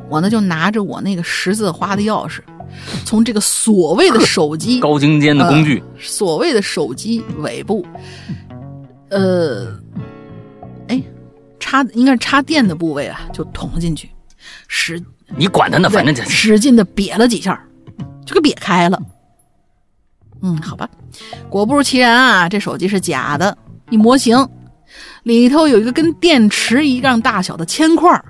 [0.09, 2.41] 我呢就拿着我那个十字花的钥匙，
[3.05, 7.85] 从这个所谓的手机 高精尖的工具，所谓的手机尾部，
[9.11, 9.79] 呃，
[10.89, 11.03] 哎，
[11.59, 14.11] 插应该是插电的部位啊，就捅了进去，
[14.69, 15.03] 使。
[15.37, 17.61] 你管他呢，反正就使劲的瘪了几下，
[18.25, 19.03] 就给瘪开了。
[20.41, 20.89] 嗯，好吧，
[21.51, 23.59] 果不其然啊，这手机是假的，
[23.91, 24.49] 一模型，
[25.25, 28.25] 里头有一个跟电池一样大小的铅块儿。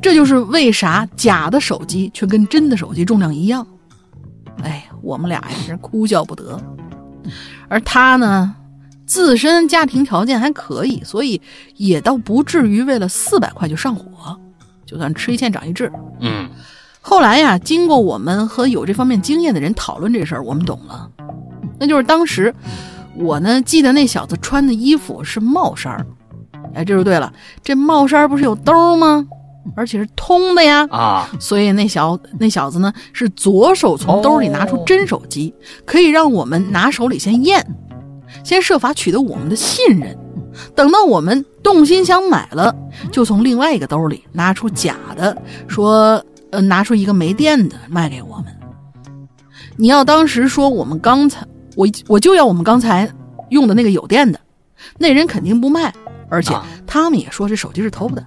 [0.00, 3.66] 这就是为啥假的手机却跟真的手机重量一样。
[4.62, 6.60] 哎，我们俩呀是哭笑不得。
[7.68, 8.54] 而他呢，
[9.06, 11.40] 自身家庭条件还可以，所以
[11.76, 14.38] 也倒不至于为了四百块就上火，
[14.84, 15.90] 就算吃一堑长一智。
[16.20, 16.48] 嗯
[17.02, 21.10] 后来呀，经过我们和有这方面经验的人讨论这事儿，我们懂了，
[21.78, 22.54] 那就是当时
[23.14, 26.06] 我呢记得那小子穿的衣服是帽衫儿，
[26.74, 27.32] 哎，这就对了，
[27.62, 29.26] 这帽衫儿不是有兜吗？
[29.76, 37.64] 而且是通的呀，啊，所以那小那小子呢是左手从兜里拿出真手机，可以让我们拿手里先验，
[38.44, 40.16] 先设法取得我们的信任。
[40.74, 42.74] 等到我们动心想买了，
[43.12, 45.36] 就从另外一个兜里拿出假的，
[45.68, 48.46] 说呃拿出一个没电的卖给我们。
[49.76, 53.10] 你要当时说我们刚才我我就要我们刚才
[53.50, 54.38] 用的那个有电的，
[54.98, 55.94] 那人肯定不卖，
[56.28, 58.26] 而且啊他们也说这手机是偷的。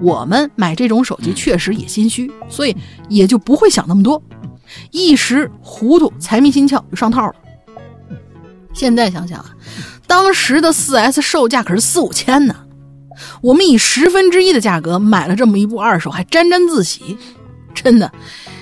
[0.00, 2.76] 我们买这种手机确实也心虚，所以
[3.08, 4.22] 也就不会想那么多，
[4.90, 7.34] 一时糊涂，财迷心窍就上套了。
[8.72, 9.50] 现在想想啊，
[10.06, 12.54] 当时的 4S 售价可是四五千呢，
[13.42, 17.18] 我们以十分之一的价格买了这么一部二手，还沾沾自喜，
[17.74, 18.10] 真的，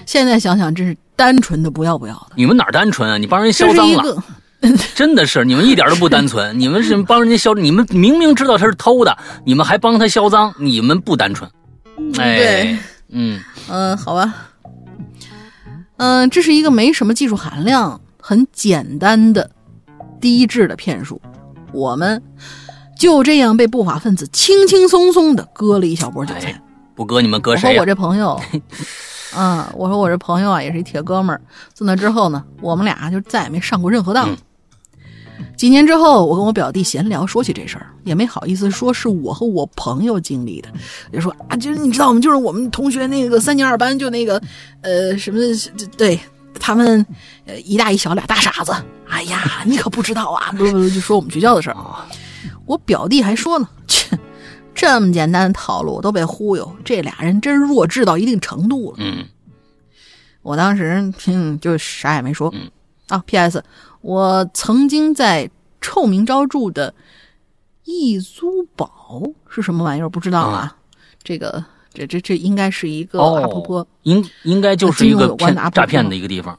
[0.06, 2.30] 现在想想真是单纯的不要不要的。
[2.36, 3.18] 你们哪单纯啊？
[3.18, 4.24] 你帮人这销赃了，
[4.94, 6.56] 真的是你们一点都不单纯。
[6.58, 11.48] 你们是帮人家销，你们明明知道他是偷的，你们还帮他销赃，你们不单纯。
[12.18, 12.78] 哎，对，
[13.10, 14.34] 嗯嗯，好吧，
[15.96, 19.50] 嗯，这是一个没什么技术含量、很简单的
[20.20, 21.20] 低质的骗术，
[21.72, 22.22] 我们
[22.98, 26.50] 就这样被不法分子轻轻松松的割了一小波韭菜。
[26.50, 26.62] 哎
[26.98, 28.40] 不割你们割我和谁呀、我这朋友，
[29.36, 31.40] 嗯，我说我这朋友啊，也是一铁哥们儿。
[31.72, 34.28] 自那之后呢，我们俩就再也没上过任何当。
[34.28, 34.36] 嗯
[35.58, 40.68] 几年之后，我跟我表弟闲聊，说起这事儿，也没好意思说是我和我朋友经历的，
[41.12, 42.20] 就说啊，就是你知道吗？
[42.20, 44.40] 就是我们同学那个三年二班，就那个
[44.82, 45.40] 呃什么，
[45.96, 46.18] 对
[46.60, 47.04] 他们
[47.44, 48.72] 呃一大一小俩大傻子。
[49.08, 50.52] 哎呀，你可不知道啊！
[50.52, 51.74] 不不不，就说我们学校的事儿。
[51.74, 52.06] 啊
[52.64, 54.16] 我表弟还说呢，切，
[54.74, 58.98] 这么简单的套路都被忽悠，这俩人真弱智到一定程度了。
[59.00, 59.24] 嗯
[60.42, 62.48] 我当时嗯，就啥也没说。
[62.54, 62.70] 嗯
[63.08, 63.64] 啊，P.S.
[64.00, 65.50] 我曾经在
[65.80, 66.94] 臭名昭著的
[67.84, 70.08] 易租宝是什么玩意儿？
[70.08, 70.76] 不知道啊。
[71.24, 71.62] 这个
[71.92, 76.58] 这这这应该是一个哦阿婆婆，应应该就是一金融个骗有关的诈骗的一个地方。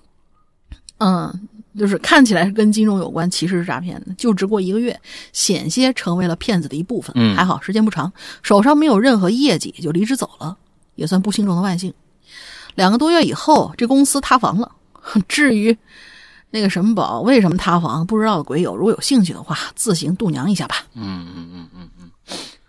[0.98, 1.48] 嗯，
[1.78, 4.14] 就是看起来是跟金融有关，其实是诈骗的。
[4.16, 5.00] 就职过一个月，
[5.32, 7.14] 险些成为了骗子的一部分。
[7.16, 8.12] 嗯还好时间不长，
[8.44, 10.58] 手上没有任何业绩，就离职走了，
[10.96, 11.94] 也算不幸中的万幸。
[12.76, 14.72] 两个多月以后，这公司塌房了。
[15.28, 15.76] 至于
[16.52, 20.78] 那个什么宝为什么塌房，不知道的鬼友，如果有兴趣的话，自行度娘一下吧。
[20.96, 22.12] 嗯嗯嗯嗯嗯，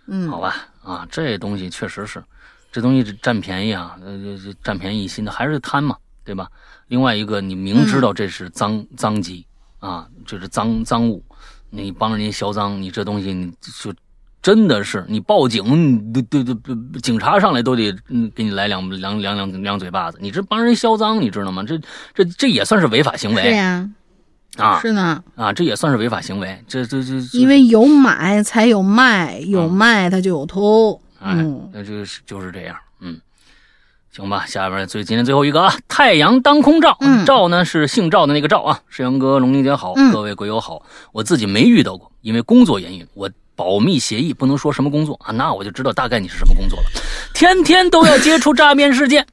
[0.07, 2.23] 嗯，好吧啊，这东西确实是，
[2.71, 4.19] 这东西是占便宜啊，呃，
[4.63, 6.51] 占便宜一心的还是贪嘛，对吧？
[6.89, 9.47] 另外一个，你明知道这是赃、赃机
[9.79, 11.25] 啊，就是脏脏物，
[11.71, 13.95] 你帮人家销赃，你这东西你就
[14.43, 16.55] 真的是你报警，你都都
[17.03, 21.63] 警察上来都得嗯给你来两两两两两嘴巴子，你这帮人销赃，你知道吗？
[21.63, 21.79] 这
[22.15, 23.51] 这这也算是违法行为。
[23.53, 23.89] 呀，
[24.57, 24.81] 啊。
[24.81, 27.39] 是呢，啊，这也算是违法行为，这这这这。
[27.39, 29.73] 因为有买才有卖，有嗯。
[29.73, 31.01] 卖它就有偷。
[31.19, 33.21] 哎嗯，那就是就是这样，嗯，
[34.11, 37.27] 行吧，下边最今天最后一个啊，太阳当空照，嗯。
[37.27, 40.11] 照呢是姓赵的那个赵啊，世阳哥、龙玲姐好，嗯。
[40.11, 43.31] 各位鬼友好，我自己没遇到过，因为工作原因，我
[43.61, 46.87] 保密协议不能说什么工作啊，那我就知道大概你是什么工作了，
[47.35, 49.27] 天天都要接触诈骗事件。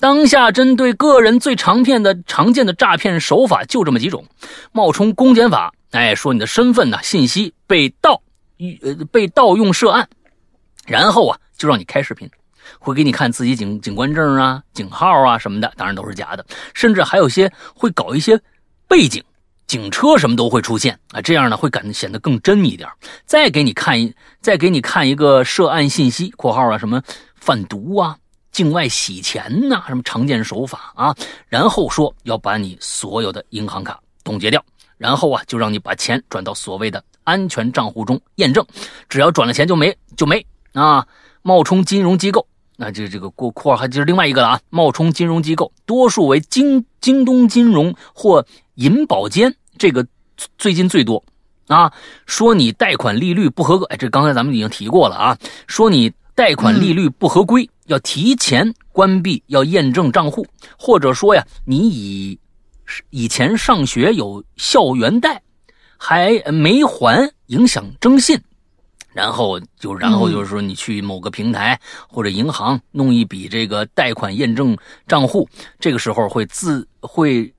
[0.00, 4.24] 当下针对个人最常见的常见的诈骗手法就这么几种，
[4.72, 8.20] 冒充公检法，哎，说你的身份呢信息被盗，
[8.82, 10.08] 呃被盗用涉案，
[10.84, 12.28] 然后啊就让你开视频，
[12.80, 16.44] 会给你看自己警警官证啊、警号啊什么的，当然都是假的，
[16.74, 18.40] 甚至还有些会搞一些
[18.88, 19.22] 背景。
[19.68, 22.88] 警车什么都会出现啊，这样呢会感显得更真一点。
[23.26, 27.00] 再给你看一，再给你看一个涉案信息（括号啊什么
[27.36, 28.16] 贩毒啊、
[28.50, 31.14] 境外洗钱呐、什么常见手法啊），
[31.48, 34.64] 然后说要把你所有的银行卡冻结掉，
[34.96, 38.66] 然后啊就让你把钱转到所谓的安全账户中验证，
[39.06, 41.06] 只要转了钱就没就没啊。
[41.42, 42.46] 冒充金融机构，
[42.76, 48.44] 那这这个括括号还就是另外一个了啊，冒充金融机构，多数为京京东金融或
[48.78, 50.06] 银保监，这个
[50.56, 51.22] 最近最多
[51.66, 51.92] 啊。
[52.26, 55.38] 说你贷款利率不合格，哎，这刚才咱们已经提过了啊。
[55.66, 60.46] 说你贷款利率不合规，要提前关闭，要验证账户，
[60.78, 62.38] 或者说呀，你以
[63.10, 65.42] 以前上学有校园贷，
[65.96, 68.40] 还没还，影响征信。
[69.12, 74.78] 然后就，然后就是说，你去某个平台或者银行弄一笔这个贷款验证
[75.08, 75.48] 账户，
[75.80, 77.52] 这个时候会自会。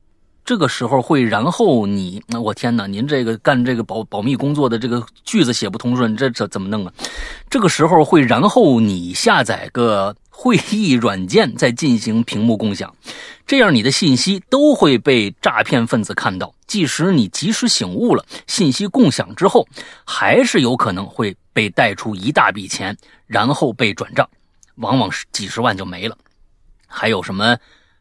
[0.50, 6.92] 这个时候会，然后你，我天哪，您这个干这个保保密工作的这个句子写不通顺，这这怎么弄啊？
[7.52, 12.92] 这个时候会，然后你下载个会议软件再进行屏幕共享，
[13.46, 16.52] 这样你的信息都会被诈骗分子看到。
[16.66, 19.68] 即使你及时醒悟了，信息共享之后，
[20.04, 22.98] 还是有可能会被带出一大笔钱，
[23.28, 24.28] 然后被转账，
[24.78, 26.18] 往往是几十万就没了。
[26.88, 27.56] 还有什么？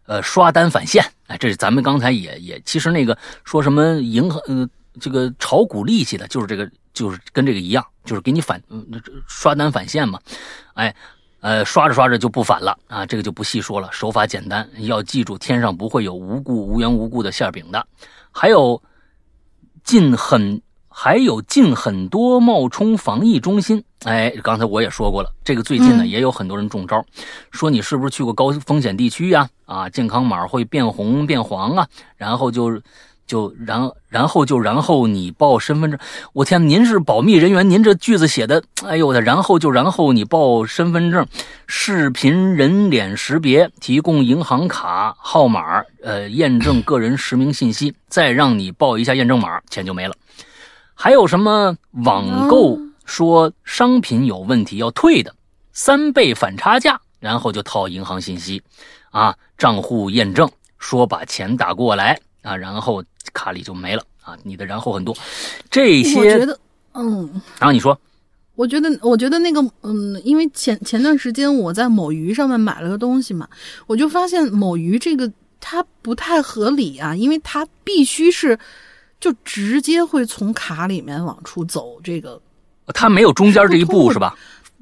[0.08, 4.68] 呃，刷单返现，哎，这是咱们刚才也也，其实那个说什么银行，呃，
[4.98, 8.84] 这个炒股利息的，就是这个，就是跟这个一样，就是给你返，嗯，
[9.28, 10.18] 刷单返现嘛，
[10.72, 10.92] 哎，
[11.40, 17.86] 呃，刷着刷着就不返了啊，这个就不细说了，手法简单，要记住，天上不会有无故无缘无故的馅饼的，
[18.32, 18.82] 还有
[19.84, 20.60] 进很。
[21.00, 27.04] 还有进很多冒充防疫中心，哎，刚才我也说过了，这个最近呢也有很多人中招，
[27.50, 29.48] 说你是不是去过高风险地区呀？
[29.66, 32.80] 啊，健康码会变红变黄啊，然后就
[33.26, 35.98] 就然然后就然后你报身份证，
[36.32, 41.26] 我天，您是保密人员，您这句子写的，哎呦我的，然后就然后你报身份证，
[41.66, 50.14] 视频人脸识别，提供银行卡号码，呃，验证个人实名信息，再让你报一下验证码，钱就没了。
[50.94, 55.34] 还有什么网购说商品有问题要退的，
[55.72, 58.62] 三倍反差价，然后就套银行信息，
[59.10, 60.48] 啊，账户验证
[60.78, 63.02] 说把钱打过来啊，然后
[63.32, 65.16] 卡里就没了啊，你的然后很多，
[65.70, 66.60] 这些，我觉得，
[66.92, 67.98] 嗯，然后你说，
[68.54, 73.48] 我觉得，我觉得那个，嗯，因为前前段时间我在某鱼上面买了个东西嘛，
[73.86, 78.58] 我就发现某鱼这个它不太合理啊，因为它必须是。
[79.20, 82.40] 就直接会从卡里面往出走，这个
[82.94, 84.34] 它没有中间这一步是吧？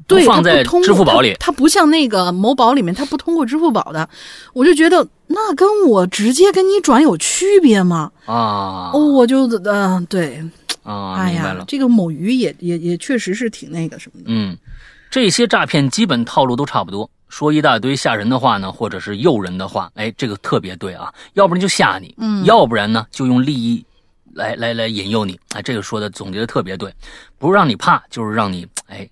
[0.06, 4.08] 对，放在支付宝里，它不像那个某宝里面，它不通过支付宝的。
[4.52, 8.12] 我就觉得那跟我直接跟你转有区别吗？
[8.26, 10.44] 啊，我就嗯对
[10.84, 11.56] 啊，哎呀。
[11.66, 14.26] 这个某鱼也也也确实是挺那个什么的。
[14.28, 14.56] 嗯，
[15.10, 21.12] 这些诈骗基本套路都差不多，说一大堆吓人的话呢，或者是诱人的话，哎，这个特别对啊。
[21.32, 23.84] 要不然就吓你，嗯，要不然呢就用利益。
[24.36, 25.62] 来来来，引诱你啊！
[25.62, 26.94] 这个说的总结的特别对，
[27.38, 29.08] 不是让你怕，就是让你哎，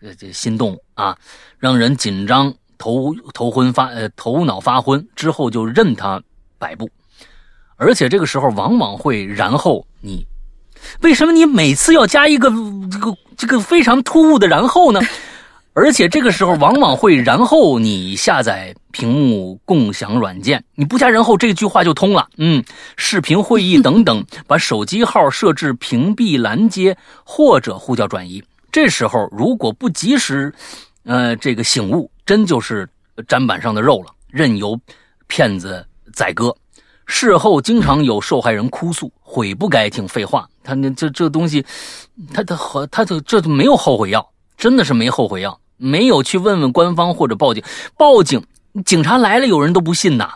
[0.00, 1.14] 这，这心动啊，
[1.58, 6.20] 让人紧张、头头昏发呃头脑发昏之后就任他
[6.58, 6.88] 摆布，
[7.76, 10.26] 而且这个时候往往会然后你，
[11.02, 12.48] 为什么你每次要加一个
[12.90, 15.00] 这个这个非常突兀的然后呢？
[15.74, 22.28] 而且这个时候往往会，然后你下载屏幕共享软件，你不加然后这句话就通了。
[22.36, 22.62] 嗯，
[22.96, 26.94] 视频会议等等， 把手机号设置屏蔽拦截
[27.24, 28.44] 或者呼叫转移。
[28.70, 30.52] 这时候如果不及时，
[31.04, 32.86] 呃，这个醒悟，真就是
[33.26, 34.78] 砧板上的肉了，任由
[35.26, 36.54] 骗子宰割。
[37.06, 40.46] 事后经常有受害人哭诉，悔不该听废话。
[40.62, 41.64] 他那这这东西，
[42.32, 44.26] 他他和他这这没有后悔药，
[44.58, 45.58] 真的是没后悔药。
[45.82, 47.62] 没有去问问官方或者报警，
[47.98, 48.42] 报警
[48.84, 50.32] 警察来了，有人都不信呐。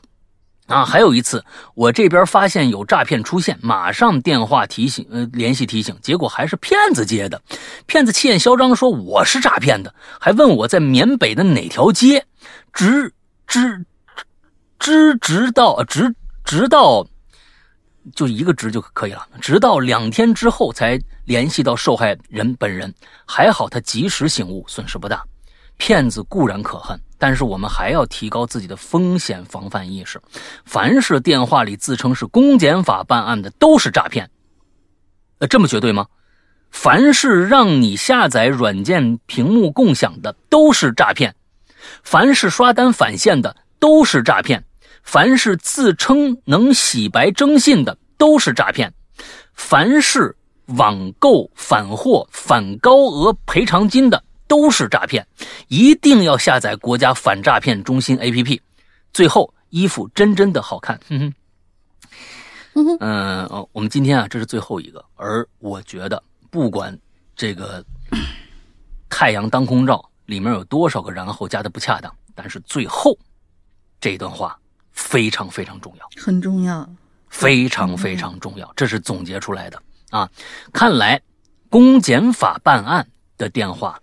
[0.67, 1.45] 啊，还有一次，
[1.77, 7.41] 我这边发现有诈骗出现，马上电话提醒，呃，联系提醒，结果还是骗子接的。
[7.87, 12.27] 骗子气焰嚣张说我是诈骗的，还问我在缅北的哪条街，
[12.73, 13.15] 直
[13.47, 13.87] 直
[14.81, 16.13] 直直到直
[16.43, 17.07] 直到，
[18.17, 19.25] 就一个直就可以了。
[19.41, 22.93] 直到两天之后才联系到受害人本人，
[23.25, 25.23] 还好他及时醒悟，损失不大。
[25.77, 30.21] 骗子固然可恨，但是我们还要提高自己的风险防范意识。
[30.65, 34.31] 凡是电话里自称是公检法办案的，都是诈骗。
[35.39, 36.07] 呃，这么绝对吗？
[36.71, 41.31] 凡是让你下载软件屏幕共享的，都是诈骗；
[42.03, 44.61] 凡是刷单返现的，都是诈骗；
[45.03, 48.91] 凡是自称能洗白征信的，都是诈骗；
[49.55, 50.37] 凡是
[50.67, 54.23] 网购返货返高额赔偿金的。
[54.47, 55.27] 都是诈骗，
[55.69, 58.61] 一定要下载国家反诈骗中心 APP。
[59.13, 61.01] 最后，衣服真真的好看。
[61.09, 61.35] 嗯
[62.75, 65.05] 哼，嗯哦，我们今天啊，这是最后一个。
[65.17, 66.97] 而我觉得，不管
[67.35, 67.85] 这个
[69.09, 73.19] 太阳当空照里面有多少个然后加的不恰当，但是最后
[73.99, 74.59] 这段话
[74.93, 76.89] 非常非常重要，很重要，
[77.29, 78.71] 非常非常重要。
[78.77, 80.31] 这是总结出来的啊。
[80.73, 81.21] 看来
[81.71, 83.09] 公检法办案
[83.39, 83.99] 的电话。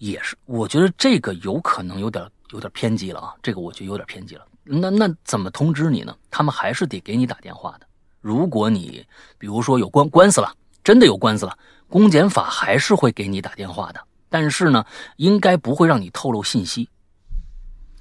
[0.00, 4.46] 也是，我觉得这个有可能有点有点偏激了啊，这个我就有点偏激了。
[4.64, 6.16] 那那怎么通知你呢？
[6.30, 7.86] 他们还是得给你打电话的。
[8.22, 9.04] 如果你
[9.38, 10.50] 比如说有官官司了，
[10.82, 11.56] 真的有官司了，
[11.86, 14.00] 公检法还是会给你打电话的。
[14.30, 14.84] 但是呢，
[15.16, 16.88] 应该不会让你透露信息，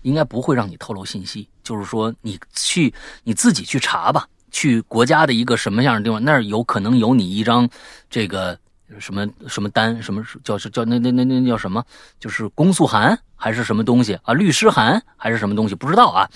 [0.03, 1.49] 应该不会让你透露信息。
[1.63, 2.93] 就是说，你去
[3.23, 7.67] 你自己去查吧，去国家的一个什么样的地方，那儿有可能有你一张
[8.09, 8.57] 这个
[8.97, 11.83] 什么什么单，什么叫叫那那那那叫什么？
[12.19, 14.33] 就是公诉函还是什么东西啊？
[14.33, 15.75] 律师函还是什么东西？
[15.75, 16.29] 不知道啊。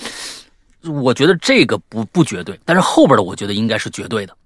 [0.83, 4.37] 我觉得这个不不绝对，但是后边的我觉得应该是绝对的。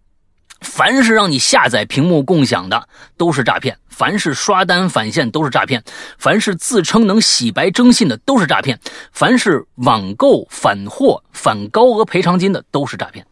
[0.62, 5.82] 凡是让你下载、屏幕共享的都是诈骗；凡是刷单返现都是诈骗；
[6.18, 8.78] 凡是自称能洗白征信的都是诈骗；
[9.12, 13.26] 凡是网购返货返高额赔偿金的都是诈骗。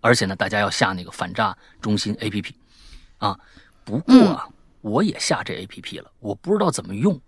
[0.00, 2.50] 而且呢，大家要下那个反诈中心 APP
[3.18, 3.36] 啊。
[3.88, 4.46] 不过啊，
[4.82, 7.18] 我也下这 APP 了，我不知道怎么用。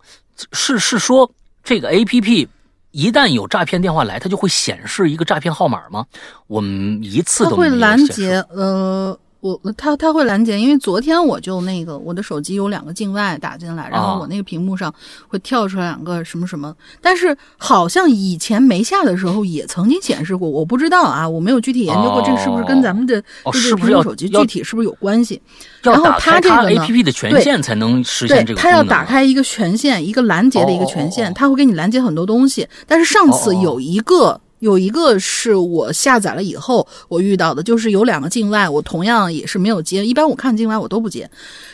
[0.53, 1.29] 是是说
[1.63, 2.47] 这个 APP。
[2.91, 6.05] 一旦有诈骗电话来，它就会显示一个诈骗号码吗？
[6.47, 9.17] 我们一次都没有会拦截，呃。
[9.41, 14.93] 我他他会拦截，因为昨天我就那个我的手机有两个境外打进来，然后我那个屏幕上
[15.27, 23.19] 会跳出来两个什么什么，但是好像以前没下的时候也曾经显示过，我不知道啊，我没有具体研究过这个是不是跟咱们的
[23.51, 25.41] 这个苹果手机具体是不是有关系。
[25.81, 28.61] 然后他这个 A P P 的权限才能实现这个。
[28.61, 32.67] 他要打开一个权限，一个拦截的一个权限，他会给你拦截很多东西。
[32.85, 34.39] 但是上次有一个。
[34.61, 40.05] 有一个是我下载了以后我遇到的，就是有两个境外，我同样也是没有接。
[40.05, 41.29] 一般我看境外我都不接，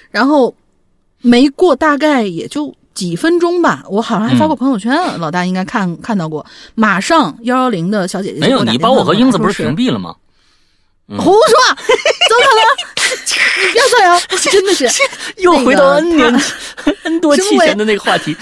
[0.09, 0.55] 然后
[1.22, 6.45] 没过大概也就几分钟吧，我好像还发过朋友圈，老大应该看看到过。
[6.76, 10.15] 马上幺幺零的小姐姐没有，你把我和英子不是屏蔽了吗？
[11.09, 12.97] 胡说，怎么可能？
[13.08, 14.20] 你不要造谣，
[14.52, 14.88] 真的是
[15.42, 16.42] 又回到 N 年
[17.04, 18.36] N 多期前的那个话题。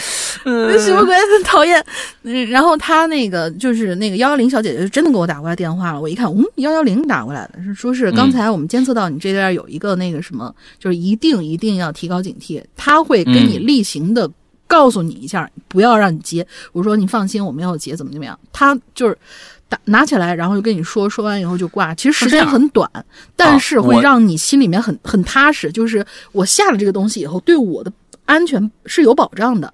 [0.43, 1.15] 嗯，什么鬼？
[1.15, 1.83] 很讨厌。
[2.23, 5.99] 嗯，然后他那个就是那个幺幺零小姐姐，就真的给我打过来电话了。
[6.01, 12.61] 我一看，嗯，幺幺零打过来的，是说是刚才我们监测到你这边有一个那个什么，就是一定一定要提高警惕。
[12.75, 14.29] 他会跟你例行的
[14.67, 16.45] 告诉你一下，不要让你接。
[16.73, 18.37] 我说你放心，我没有接，怎么怎么样？
[18.51, 19.17] 他就是。
[19.67, 21.93] 打拿起来，然后就跟你说，说完以后就挂。
[21.95, 22.89] 其实时间很短，
[23.35, 25.71] 但是会让你心里面很很踏实。
[25.71, 27.91] 就是我下了这个东西以后，对我的
[28.25, 29.73] 安全是有保障的。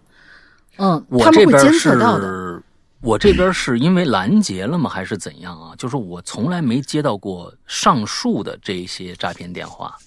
[0.78, 2.62] 嗯，他们会监测到的。
[3.02, 5.74] 我这边是因为拦截了吗，还是怎样啊？
[5.76, 9.98] 就是我从来没接到过上述的这些诈骗电话，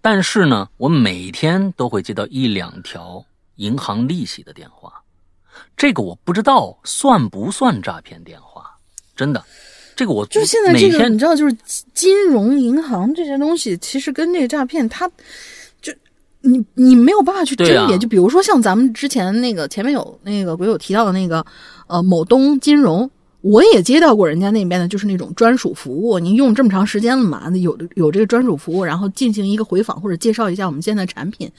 [0.00, 3.24] 但是呢，我每天都会接到一两条
[3.56, 4.92] 银行利息的电话。
[5.76, 8.51] 这个我不知道算不算诈骗电话。
[9.16, 9.42] 真的，
[9.94, 11.56] 这个我就现在这个你知道，就是
[11.94, 15.08] 金融银行这些东西，其实跟这个诈骗，它
[15.80, 15.92] 就
[16.40, 17.98] 你你没有办法去甄别。
[17.98, 21.44] 就比如说像咱们之前那个前面有那个鬼友提到的那个
[21.86, 23.10] 呃某东金融。
[23.44, 26.16] 我也接到过人家那边的，就是那种专属服务。
[26.16, 27.50] 您用这么长时间了嘛？
[27.56, 31.50] 有的有这个专属服务，然后进行一个回访或者介绍一下我们现在产品，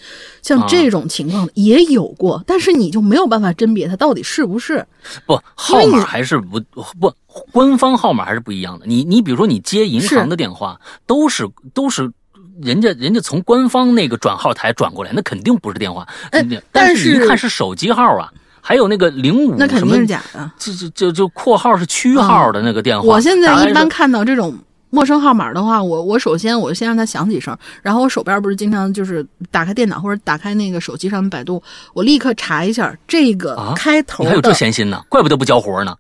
[0.42, 2.42] 像这种情况也有过。
[2.48, 4.88] 但是你就没有办法甄别它到底是不是？
[5.26, 6.58] 不，号码还是不
[7.02, 7.14] 不，
[7.52, 8.86] 官方号码还是不一样的。
[8.86, 12.12] 你你比如说你接银行的电话，都是都是
[12.62, 16.08] 人家人家从官方那个转号台转过来，那肯定不是电话。
[16.72, 18.32] 但是一看是手机号啊。
[18.66, 20.50] 还有那个零五，那肯定是假的。
[20.58, 23.06] 就就就就括号是区号的那个电话。
[23.06, 24.58] 我现在一般看到这种
[24.90, 31.62] 陌生号码的话，我我首先我先让他响几声，然后我手边不是经常就是打开电脑或者打开那个手机上的百度，
[31.94, 34.24] 我立刻查一下这个开头。
[34.24, 35.04] 你还有这闲心呢？
[35.10, 35.94] 怪不得不交活呢。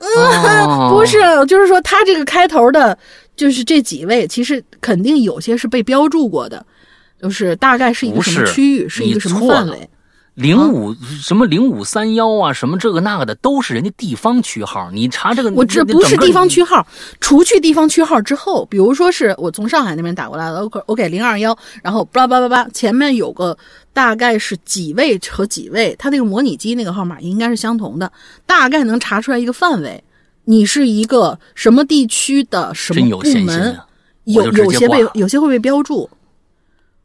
[0.00, 2.96] 嗯，不是，就是说他这个开头的，
[3.36, 6.64] 就是这几位，其实肯定有些是被标注过的，
[7.20, 9.88] 就是大概是一个什么区域，是一个什么范围。
[10.34, 14.90] 零五什么零五三幺啊，什么这个那个的，都是人家地方区号。
[14.90, 16.86] 你查这个，我这不是地方区号。
[17.20, 23.56] 除去地方区号之后，比如说是我从上海那边打过来的，OK OK 零二幺，然后叭叭叭叭，前面有个
[23.92, 28.10] 大概是几位和几位，它那个模拟机那个号码应该是相同的，
[28.46, 30.02] 大概能查出来一个范围。
[30.44, 33.78] 你是一个什么地区的什么部门？
[34.24, 36.08] 有有些被有些会被标注，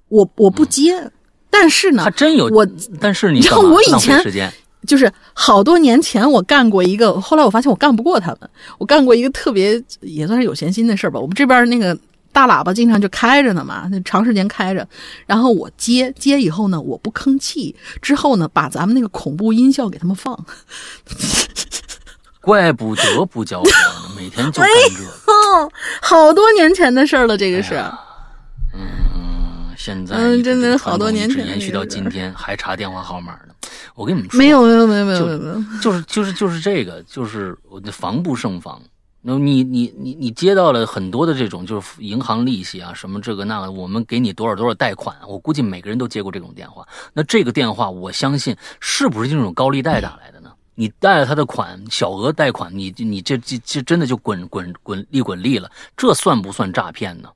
[0.08, 1.12] 我我不接。
[1.58, 2.68] 但是呢，他真有我，
[3.00, 4.52] 但是你知道我以前
[4.86, 11.20] 就是好多年前我干过一个，后来我发现我干不过他们，我干过一个特别也算是有闲心的事儿吧。
[11.20, 11.98] 我们这边那个
[12.32, 14.88] 大喇叭经常就开着呢嘛，那长时间开着，
[15.26, 20.38] 然后我接接以后呢，我不吭气，之后呢把咱们那个恐怖音效给他们放，
[22.42, 25.72] 怪不得不交活呢，每天就干这，
[26.06, 27.82] 好多年前的事儿了，这个是，
[28.74, 29.35] 嗯。
[29.86, 33.54] 现在嗯真的好多年前延续到今天还查电话号码呢。
[33.94, 38.82] 我跟你们说，没有没有没有没有没有就是就是就是这个，就是我的防不胜防。
[39.22, 46.84] 那你你你你接到了很多的这种就是银行利息啊，什么这个那个，我们给你多少多少贷款，我估计每个人都接过这种电话。
[47.14, 50.52] 那这个电话，我相信是不是这种高利贷打来的呢？
[50.74, 57.30] 你贷了他的款，小额贷款，你你这这这真的就滚滚滚利滚利了，这算不算诈骗呢？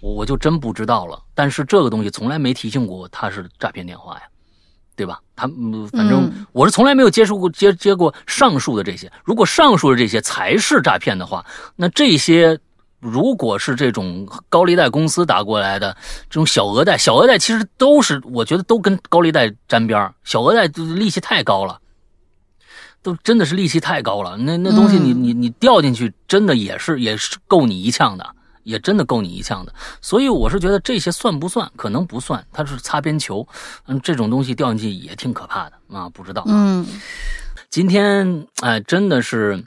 [0.00, 1.20] 我我就真不知道了。
[1.34, 4.22] 但是这个东西从来没提醒过他是诈骗电话呀。
[4.96, 5.18] 对吧？
[5.34, 9.10] 他嗯，反正我是从来没有接触过接接过上述的这些。
[9.24, 11.42] 如果上述的这些才是诈骗的话，
[11.74, 12.58] 那这些
[12.98, 15.96] 如果是这种高利贷公司打过来的
[16.28, 21.80] 这种小额贷，小额贷其实都是我觉得都跟高利贷沾边小额贷利息太高了，
[23.00, 24.36] 都真的是利息太高了。
[24.36, 28.34] 那那东西你你你掉进去，真的也是也是够你一呛的。
[28.62, 31.70] 也真的够你一呛的，所以我是觉得这些算不算？
[31.76, 33.46] 可能不算，它是擦边球。
[33.86, 36.44] 嗯，这种东西掉进去也挺可怕的啊，不知道。
[36.46, 36.86] 嗯，
[37.70, 39.64] 今天哎，真的是，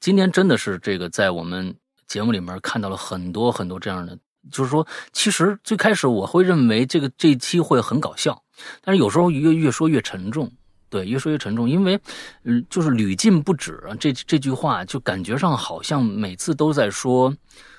[0.00, 1.74] 今天真的是这个，在我们
[2.06, 4.16] 节目里面看到了很多很多这样的，
[4.52, 8.40] 就是说，其实最开始我会认为这个这一期会很搞笑，
[8.82, 10.50] 但是有时候越越说越沉重，
[10.88, 11.98] 对，越说越沉重，因为
[12.44, 17.34] 嗯，就是屡禁不止啊，这这句话就感觉上好像每次都在说。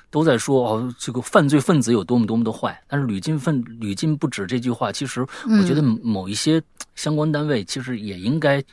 [0.09, 6.61] 都在说哦，这个犯罪分子有多么多么的坏，但是屡禁分屡禁不止这句话，其实我觉得某一些
[6.95, 8.63] 相关单位其实也应该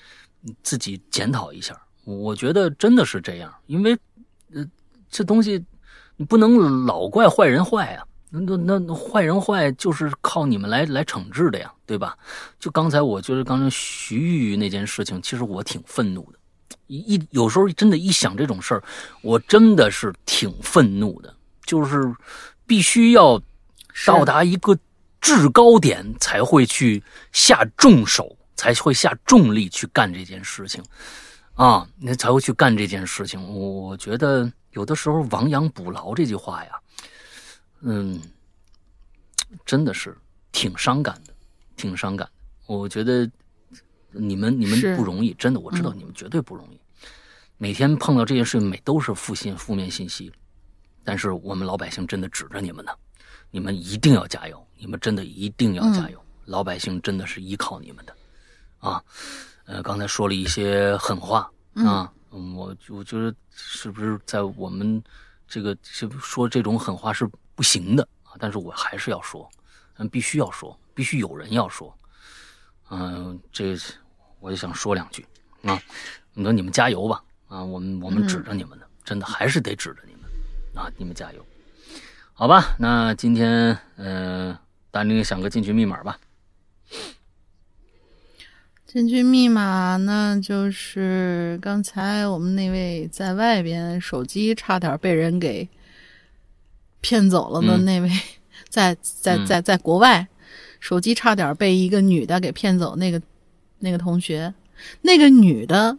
[0.62, 1.76] 自己检讨一下。
[2.04, 3.96] 我觉得真的是这样，因为
[4.52, 4.64] 呃，
[5.10, 5.64] 这东西
[6.16, 12.16] 你不能老怪坏人坏啊，那那那坏人坏就是靠你们来来惩治的呀，对吧？
[12.60, 16.38] 就刚才我觉得刚才徐玉那件事情，其实我挺愤怒的。
[16.86, 18.82] 一有时候真的，一想这种事儿，
[19.22, 21.34] 我真的是挺愤怒的。
[21.64, 22.14] 就是
[22.66, 23.40] 必须要
[24.06, 24.78] 到达一个
[25.18, 27.02] 制高点，才会去
[27.32, 30.84] 下重手，才会下重力去干这件事情
[31.54, 33.42] 啊，那才会去干这件事情。
[33.54, 36.72] 我觉得有的时候亡羊补牢这句话呀，
[37.80, 38.20] 嗯，
[39.64, 40.14] 真的是
[40.52, 41.32] 挺伤感的，
[41.76, 42.32] 挺伤感的。
[42.66, 43.30] 我觉得。
[44.14, 46.80] 你们你们不容易，真的，我知道你们绝对不容易。
[47.56, 50.30] 每天碰到这些事情，每都是负信负面信息，
[51.04, 52.92] 但是我们老百姓真的指着你们呢，
[53.52, 58.16] 你们一定要加油，你们真的一定要加油，老百姓真的是依靠你们的，
[58.80, 59.02] 啊，
[59.66, 65.02] 呃，刚才说了一些狠话啊，我我觉得是不是在我们
[65.46, 65.76] 这个
[66.20, 67.24] 说这种狠话是
[67.54, 68.34] 不行的啊？
[68.40, 69.48] 但是我还是要说，
[69.98, 71.96] 嗯，必须要说，必须有人要说，
[72.90, 73.78] 嗯，这。
[74.44, 75.24] 我就想说两句
[75.62, 75.80] 啊，
[76.34, 80.22] 你说你们加油吧啊，我们我们指着你们呢，真的还是得指着你们
[80.74, 81.42] 啊，你们加油，
[82.34, 82.76] 好吧？
[82.78, 84.54] 那今天嗯，
[84.90, 86.18] 大宁想个进群密码吧。
[88.84, 95.66] 进群密码那就是刚才我们那位在外边手机差点被人给
[97.00, 98.10] 骗走了的那位，
[98.68, 100.28] 在在在在国外
[100.80, 103.22] 手机差点被一个女的给骗走那个。
[103.84, 104.52] 那个同学，
[105.02, 105.96] 那个女的，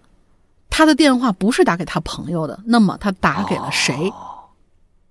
[0.70, 4.12] 她的电话不是打给她朋友的，那么她打给了谁？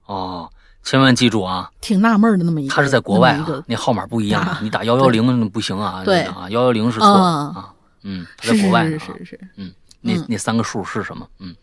[0.07, 0.51] 哦，
[0.83, 1.71] 千万记住啊！
[1.81, 7.73] 挺纳闷的那么一个，他是在国外啊，那号码不一样，你打幺幺零不行啊，对啊，幺幺零是错啊，
[8.03, 9.73] 嗯，她在国外是是是，嗯，
[10.03, 11.27] 那那三个数是什么？
[11.39, 11.55] 嗯，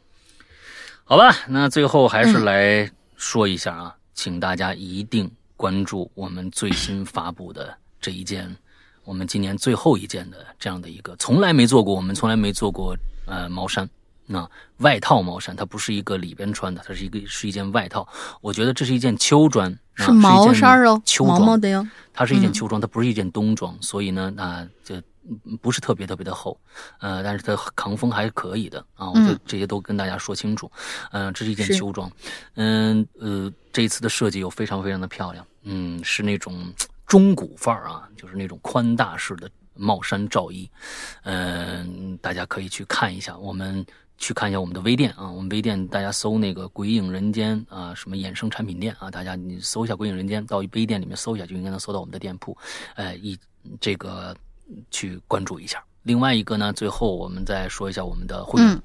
[1.04, 8.56] 好吧，那最后还是来说一下啊，请大家一定关注我们最新发布的这一件。
[9.12, 13.88] 我们今年最后一件的这样的一个，从来没做过，我们从来没做过，呃，毛衫，
[14.26, 18.08] 那外套毛衫，它不是一个里边穿的，它是一个是一件外套。
[18.40, 21.86] 我觉得这是一件秋装，是毛衫哦，秋装的哟。
[22.14, 24.96] 它是一件秋装，它不是一件冬装，所以呢，那就
[25.62, 26.58] 不是特别特别的厚，
[27.02, 29.10] 呃，但是它抗风还是可以的啊。
[29.10, 30.72] 我觉得这些都跟大家说清楚，
[31.12, 32.10] 嗯，这是一件秋装，
[32.56, 36.56] 嗯呃，这一次的设计又非常非常的漂亮，嗯，是那种。
[37.12, 40.72] 中古范儿啊，就是那种宽大式的帽衫罩衣，
[41.24, 43.38] 嗯，大家可以去看一下。
[43.38, 43.86] 我们
[44.18, 52.58] 去看一下我们的微店啊，我们微店大家搜那个“鬼影人间”啊，什么衍生产品店啊，大家你搜一下“鬼影人间”，到微店里面搜一下就应该能搜到我们的店铺。
[52.96, 53.38] 呃，一
[53.82, 54.34] 这个
[54.90, 55.84] 去关注一下。
[56.04, 58.82] 另外一个呢，最后我们再说一下我们的会员，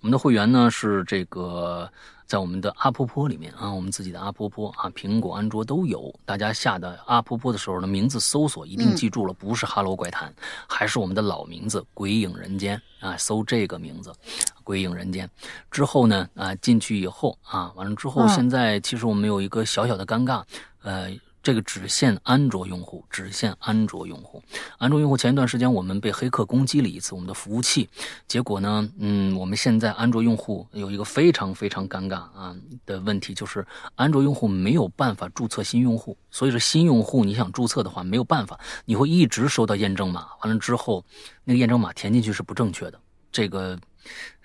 [0.00, 1.92] 我们的会员呢是这个。
[2.28, 6.14] 在我们的阿婆婆里面啊，我们自己的阿婆婆啊，苹果、安卓都有。
[6.26, 10.30] 大家下的阿婆婆的时候呢，名字搜索一定记住了，不是哈喽怪谈，
[10.68, 14.12] 还是我们的老名字“鬼影人间”啊，搜这个名字
[14.62, 15.28] “鬼影人间”
[15.72, 20.42] 之后呢，啊，进去以后啊，完了之后，现在其实我们有一个小小的尴尬，
[20.82, 21.10] 呃，
[21.42, 24.42] 这个只限安卓用户，只限安卓用户。
[24.76, 27.88] 安卓用户前一段时间我们被黑客攻击了一次我们的服务器，
[28.26, 32.54] 结果呢，嗯，我们现在安卓用户有一个非常非常尴尬啊
[32.84, 41.04] 的问题，就是安卓用户没有办法注册新用户，所以说新用户你想注册的话没有办法，你会一直收到验证码，完了之后
[41.44, 43.00] 那个验证码填进去是不正确的，
[43.32, 43.78] 这个。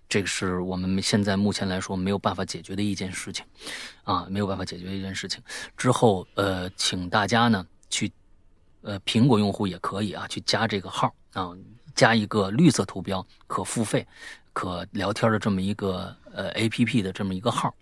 [0.09, 3.43] 这个是我们现在目前来说没有办法解决的一件事情，
[4.03, 5.41] 啊，没有办法解决的一件事情。
[5.75, 8.11] 之后，呃，请大家呢去，
[8.81, 11.49] 呃，苹果用户也可以啊，去加这个号啊，
[11.95, 14.05] 加一个绿色图标、可付费、
[14.53, 17.73] 可聊天的这么一个呃 A P P 的这么一个号，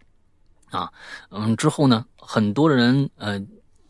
[0.69, 0.89] 啊，
[1.31, 3.34] 嗯，之后呢，很多人呃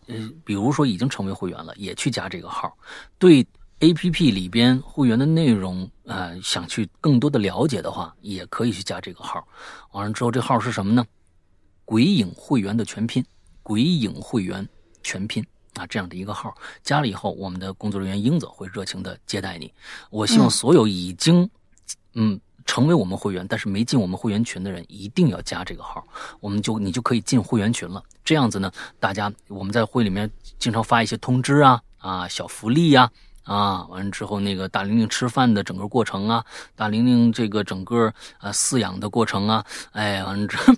[0.08, 2.76] 呃，比如说已经成为会员了，也去加这个号，
[3.20, 3.46] 对。
[3.82, 9.44] A P P 里边会员的内容，呃，想去更多的了解的话，也可以去加这个号。
[9.92, 11.04] 完了之后，这号是什么呢？
[11.84, 13.26] 鬼影会员的全拼，
[13.64, 14.68] 鬼影会员
[15.02, 15.44] 全拼
[15.74, 16.56] 啊，这样的一个号。
[16.84, 19.74] 加了以后，我们的工作人员英子会热情的接待你。
[20.12, 21.50] 我希望所有已经
[22.14, 26.06] 嗯成为我们会员，但是没进我们会员群的人，一定要加这个号，
[26.40, 28.04] 我们就你就可以进会员群了。
[28.24, 30.30] 这样子呢，大家我们在会里面
[30.60, 33.12] 经常发一些通知啊啊小福利呀。
[33.46, 36.46] 完了之后，那个大玲玲吃饭的整个过程啊，
[36.76, 40.74] 大玲玲这个整个呃饲养的过程啊，哎，完了之后，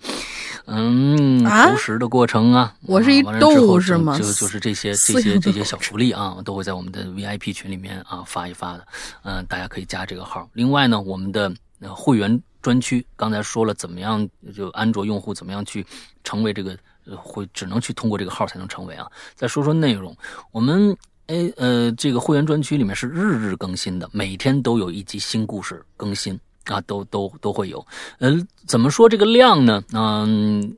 [0.65, 4.17] 嗯，投食的过程啊，我是一逗是吗？
[4.17, 8.87] 就就是这些这些这些小福利啊，都会在我们的 VIP 群里面啊发一发的，
[9.23, 10.49] 嗯，大家可以加这个号。
[10.53, 11.53] 另外呢，我们的
[11.89, 15.85] 会员专区刚才说了，怎么样就安卓用户怎么样去
[16.23, 16.77] 成为这个
[17.17, 19.05] 会，只能去通过这个号才能成为啊。
[19.35, 20.15] 再说说内容，
[20.51, 20.97] 我们。
[21.27, 27.85] 哎，呃，这个会员专区里面是日日更新的，每天都有一集新故事更新啊，都都都会有。
[28.19, 29.83] 嗯，怎么说这个量呢？
[29.93, 30.75] 嗯，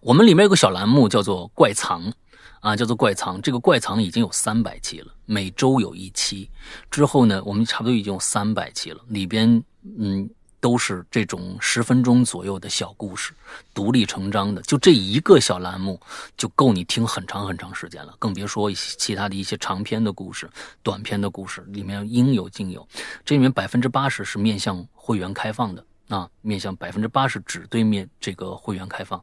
[0.00, 2.12] 我们里面有个小栏目叫做“怪藏”，
[2.60, 3.40] 啊，叫做“怪藏”。
[3.42, 6.50] 这个“怪藏”已经有三百期了，每周有一期。
[6.90, 9.62] 之后呢，我们差不多已经有三百期了，里边
[9.98, 10.28] 嗯。
[10.64, 13.34] 都是这种十分钟左右的小故事，
[13.74, 16.00] 独立成章的，就这一个小栏目
[16.38, 20.48] 就够你听很长很长时间了，更别说一些其他的一些长篇的故事、
[20.82, 22.88] 短篇的故事，里面应有尽有。
[23.26, 25.84] 这里面百分之八十是面向会员开放的。
[26.08, 29.22] 啊，面向百分之八十只对面这个会员开放，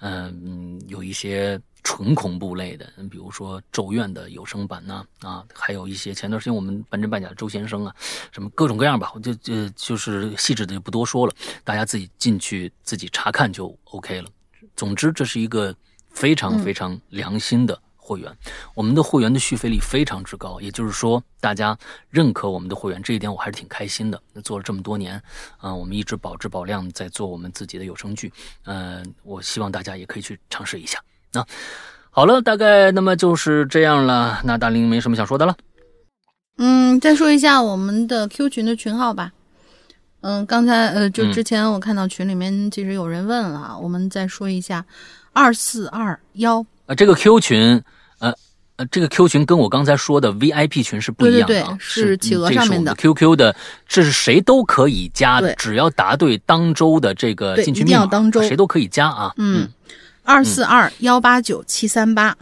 [0.00, 7.94] 嗯，有一些纯恐怖类的，比如说《咒怨》的有声版呐，啊，还有一些前段时间我们半真半假的周先生啊，
[8.32, 11.34] 什么各种各样吧，我就就就是细致的就不多说了，
[11.64, 14.28] 大家自己进去自己查看就 OK 了。
[14.74, 15.74] 总之，这是一个
[16.10, 17.78] 非常非常良心的。
[18.04, 18.36] 会员，
[18.74, 21.78] 我们的会员的续费率非常之高，也就是说，大家
[22.10, 24.20] 认可我们的会员这一点，我还是挺开心的。
[24.32, 25.22] 那做了这么多年，
[25.58, 28.32] 啊，我们一直保质保量在做我们自己的有声剧，
[28.64, 30.98] 嗯，我希望大家也可以去尝试一下。
[31.32, 31.46] 那
[32.10, 34.40] 好了，大概那么就是这样了。
[34.42, 35.56] 那大林没什么想说的了。
[36.58, 39.32] 嗯，再说一下我们的 Q 群的群号吧。
[40.22, 44.84] 嗯，刚才呃，就之前我看到群里面其实有人问了，我们再说一下
[45.32, 46.66] 二四二幺。
[46.86, 47.82] 啊，这个 Q 群，
[48.18, 48.34] 呃，
[48.76, 53.54] 呃，这个 Q 群跟我刚才说的 VIP 群是不一样的，是企鹅上面的 QQ 的，
[53.86, 58.08] 这是谁都可以加的，只要答对当周的这个进群密码，
[58.42, 59.32] 谁都可以加啊。
[59.36, 59.68] 嗯，
[60.22, 62.36] 二四二幺八九七三八，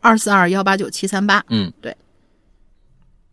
[0.00, 1.44] 二四二幺八九七三八。
[1.48, 1.96] 嗯，对，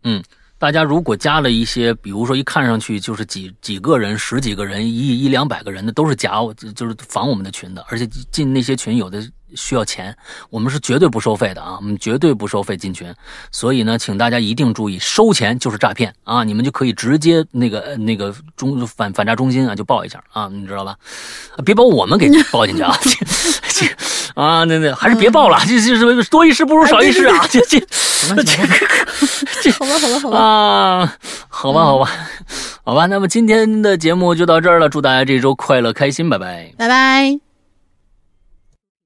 [0.04, 0.22] 嗯。
[0.58, 6.40] 大家如果加了一些，比如说一看上去就是几几个人、十几个人、一一两百个人的，都是假，
[6.74, 7.84] 就是防我们的群的。
[7.90, 9.22] 而且进那些群有的
[9.54, 10.16] 需要钱，
[10.50, 13.12] 我们是绝对不收费的啊，我们绝对不收费进群。
[13.52, 16.42] 所以呢，请大家一定注意，收钱就是诈骗啊！
[16.44, 20.96] 你们就可以直接那个那个中反反诈中心啊，就报一下啊，你知道吧？
[21.64, 22.96] 别把我们给 报进去啊！
[24.34, 27.46] 啊，那那还是别报了，这这是多一事不如少一事啊！
[27.48, 27.80] 这这
[29.62, 30.38] 这，好吧，好吧，好吧。
[30.38, 31.16] 啊，
[31.48, 32.10] 好吧，好吧，
[32.84, 34.88] 好吧，那么今天的节目就到这儿了。
[34.88, 37.45] 祝大家这周快乐开心，拜拜，拜拜。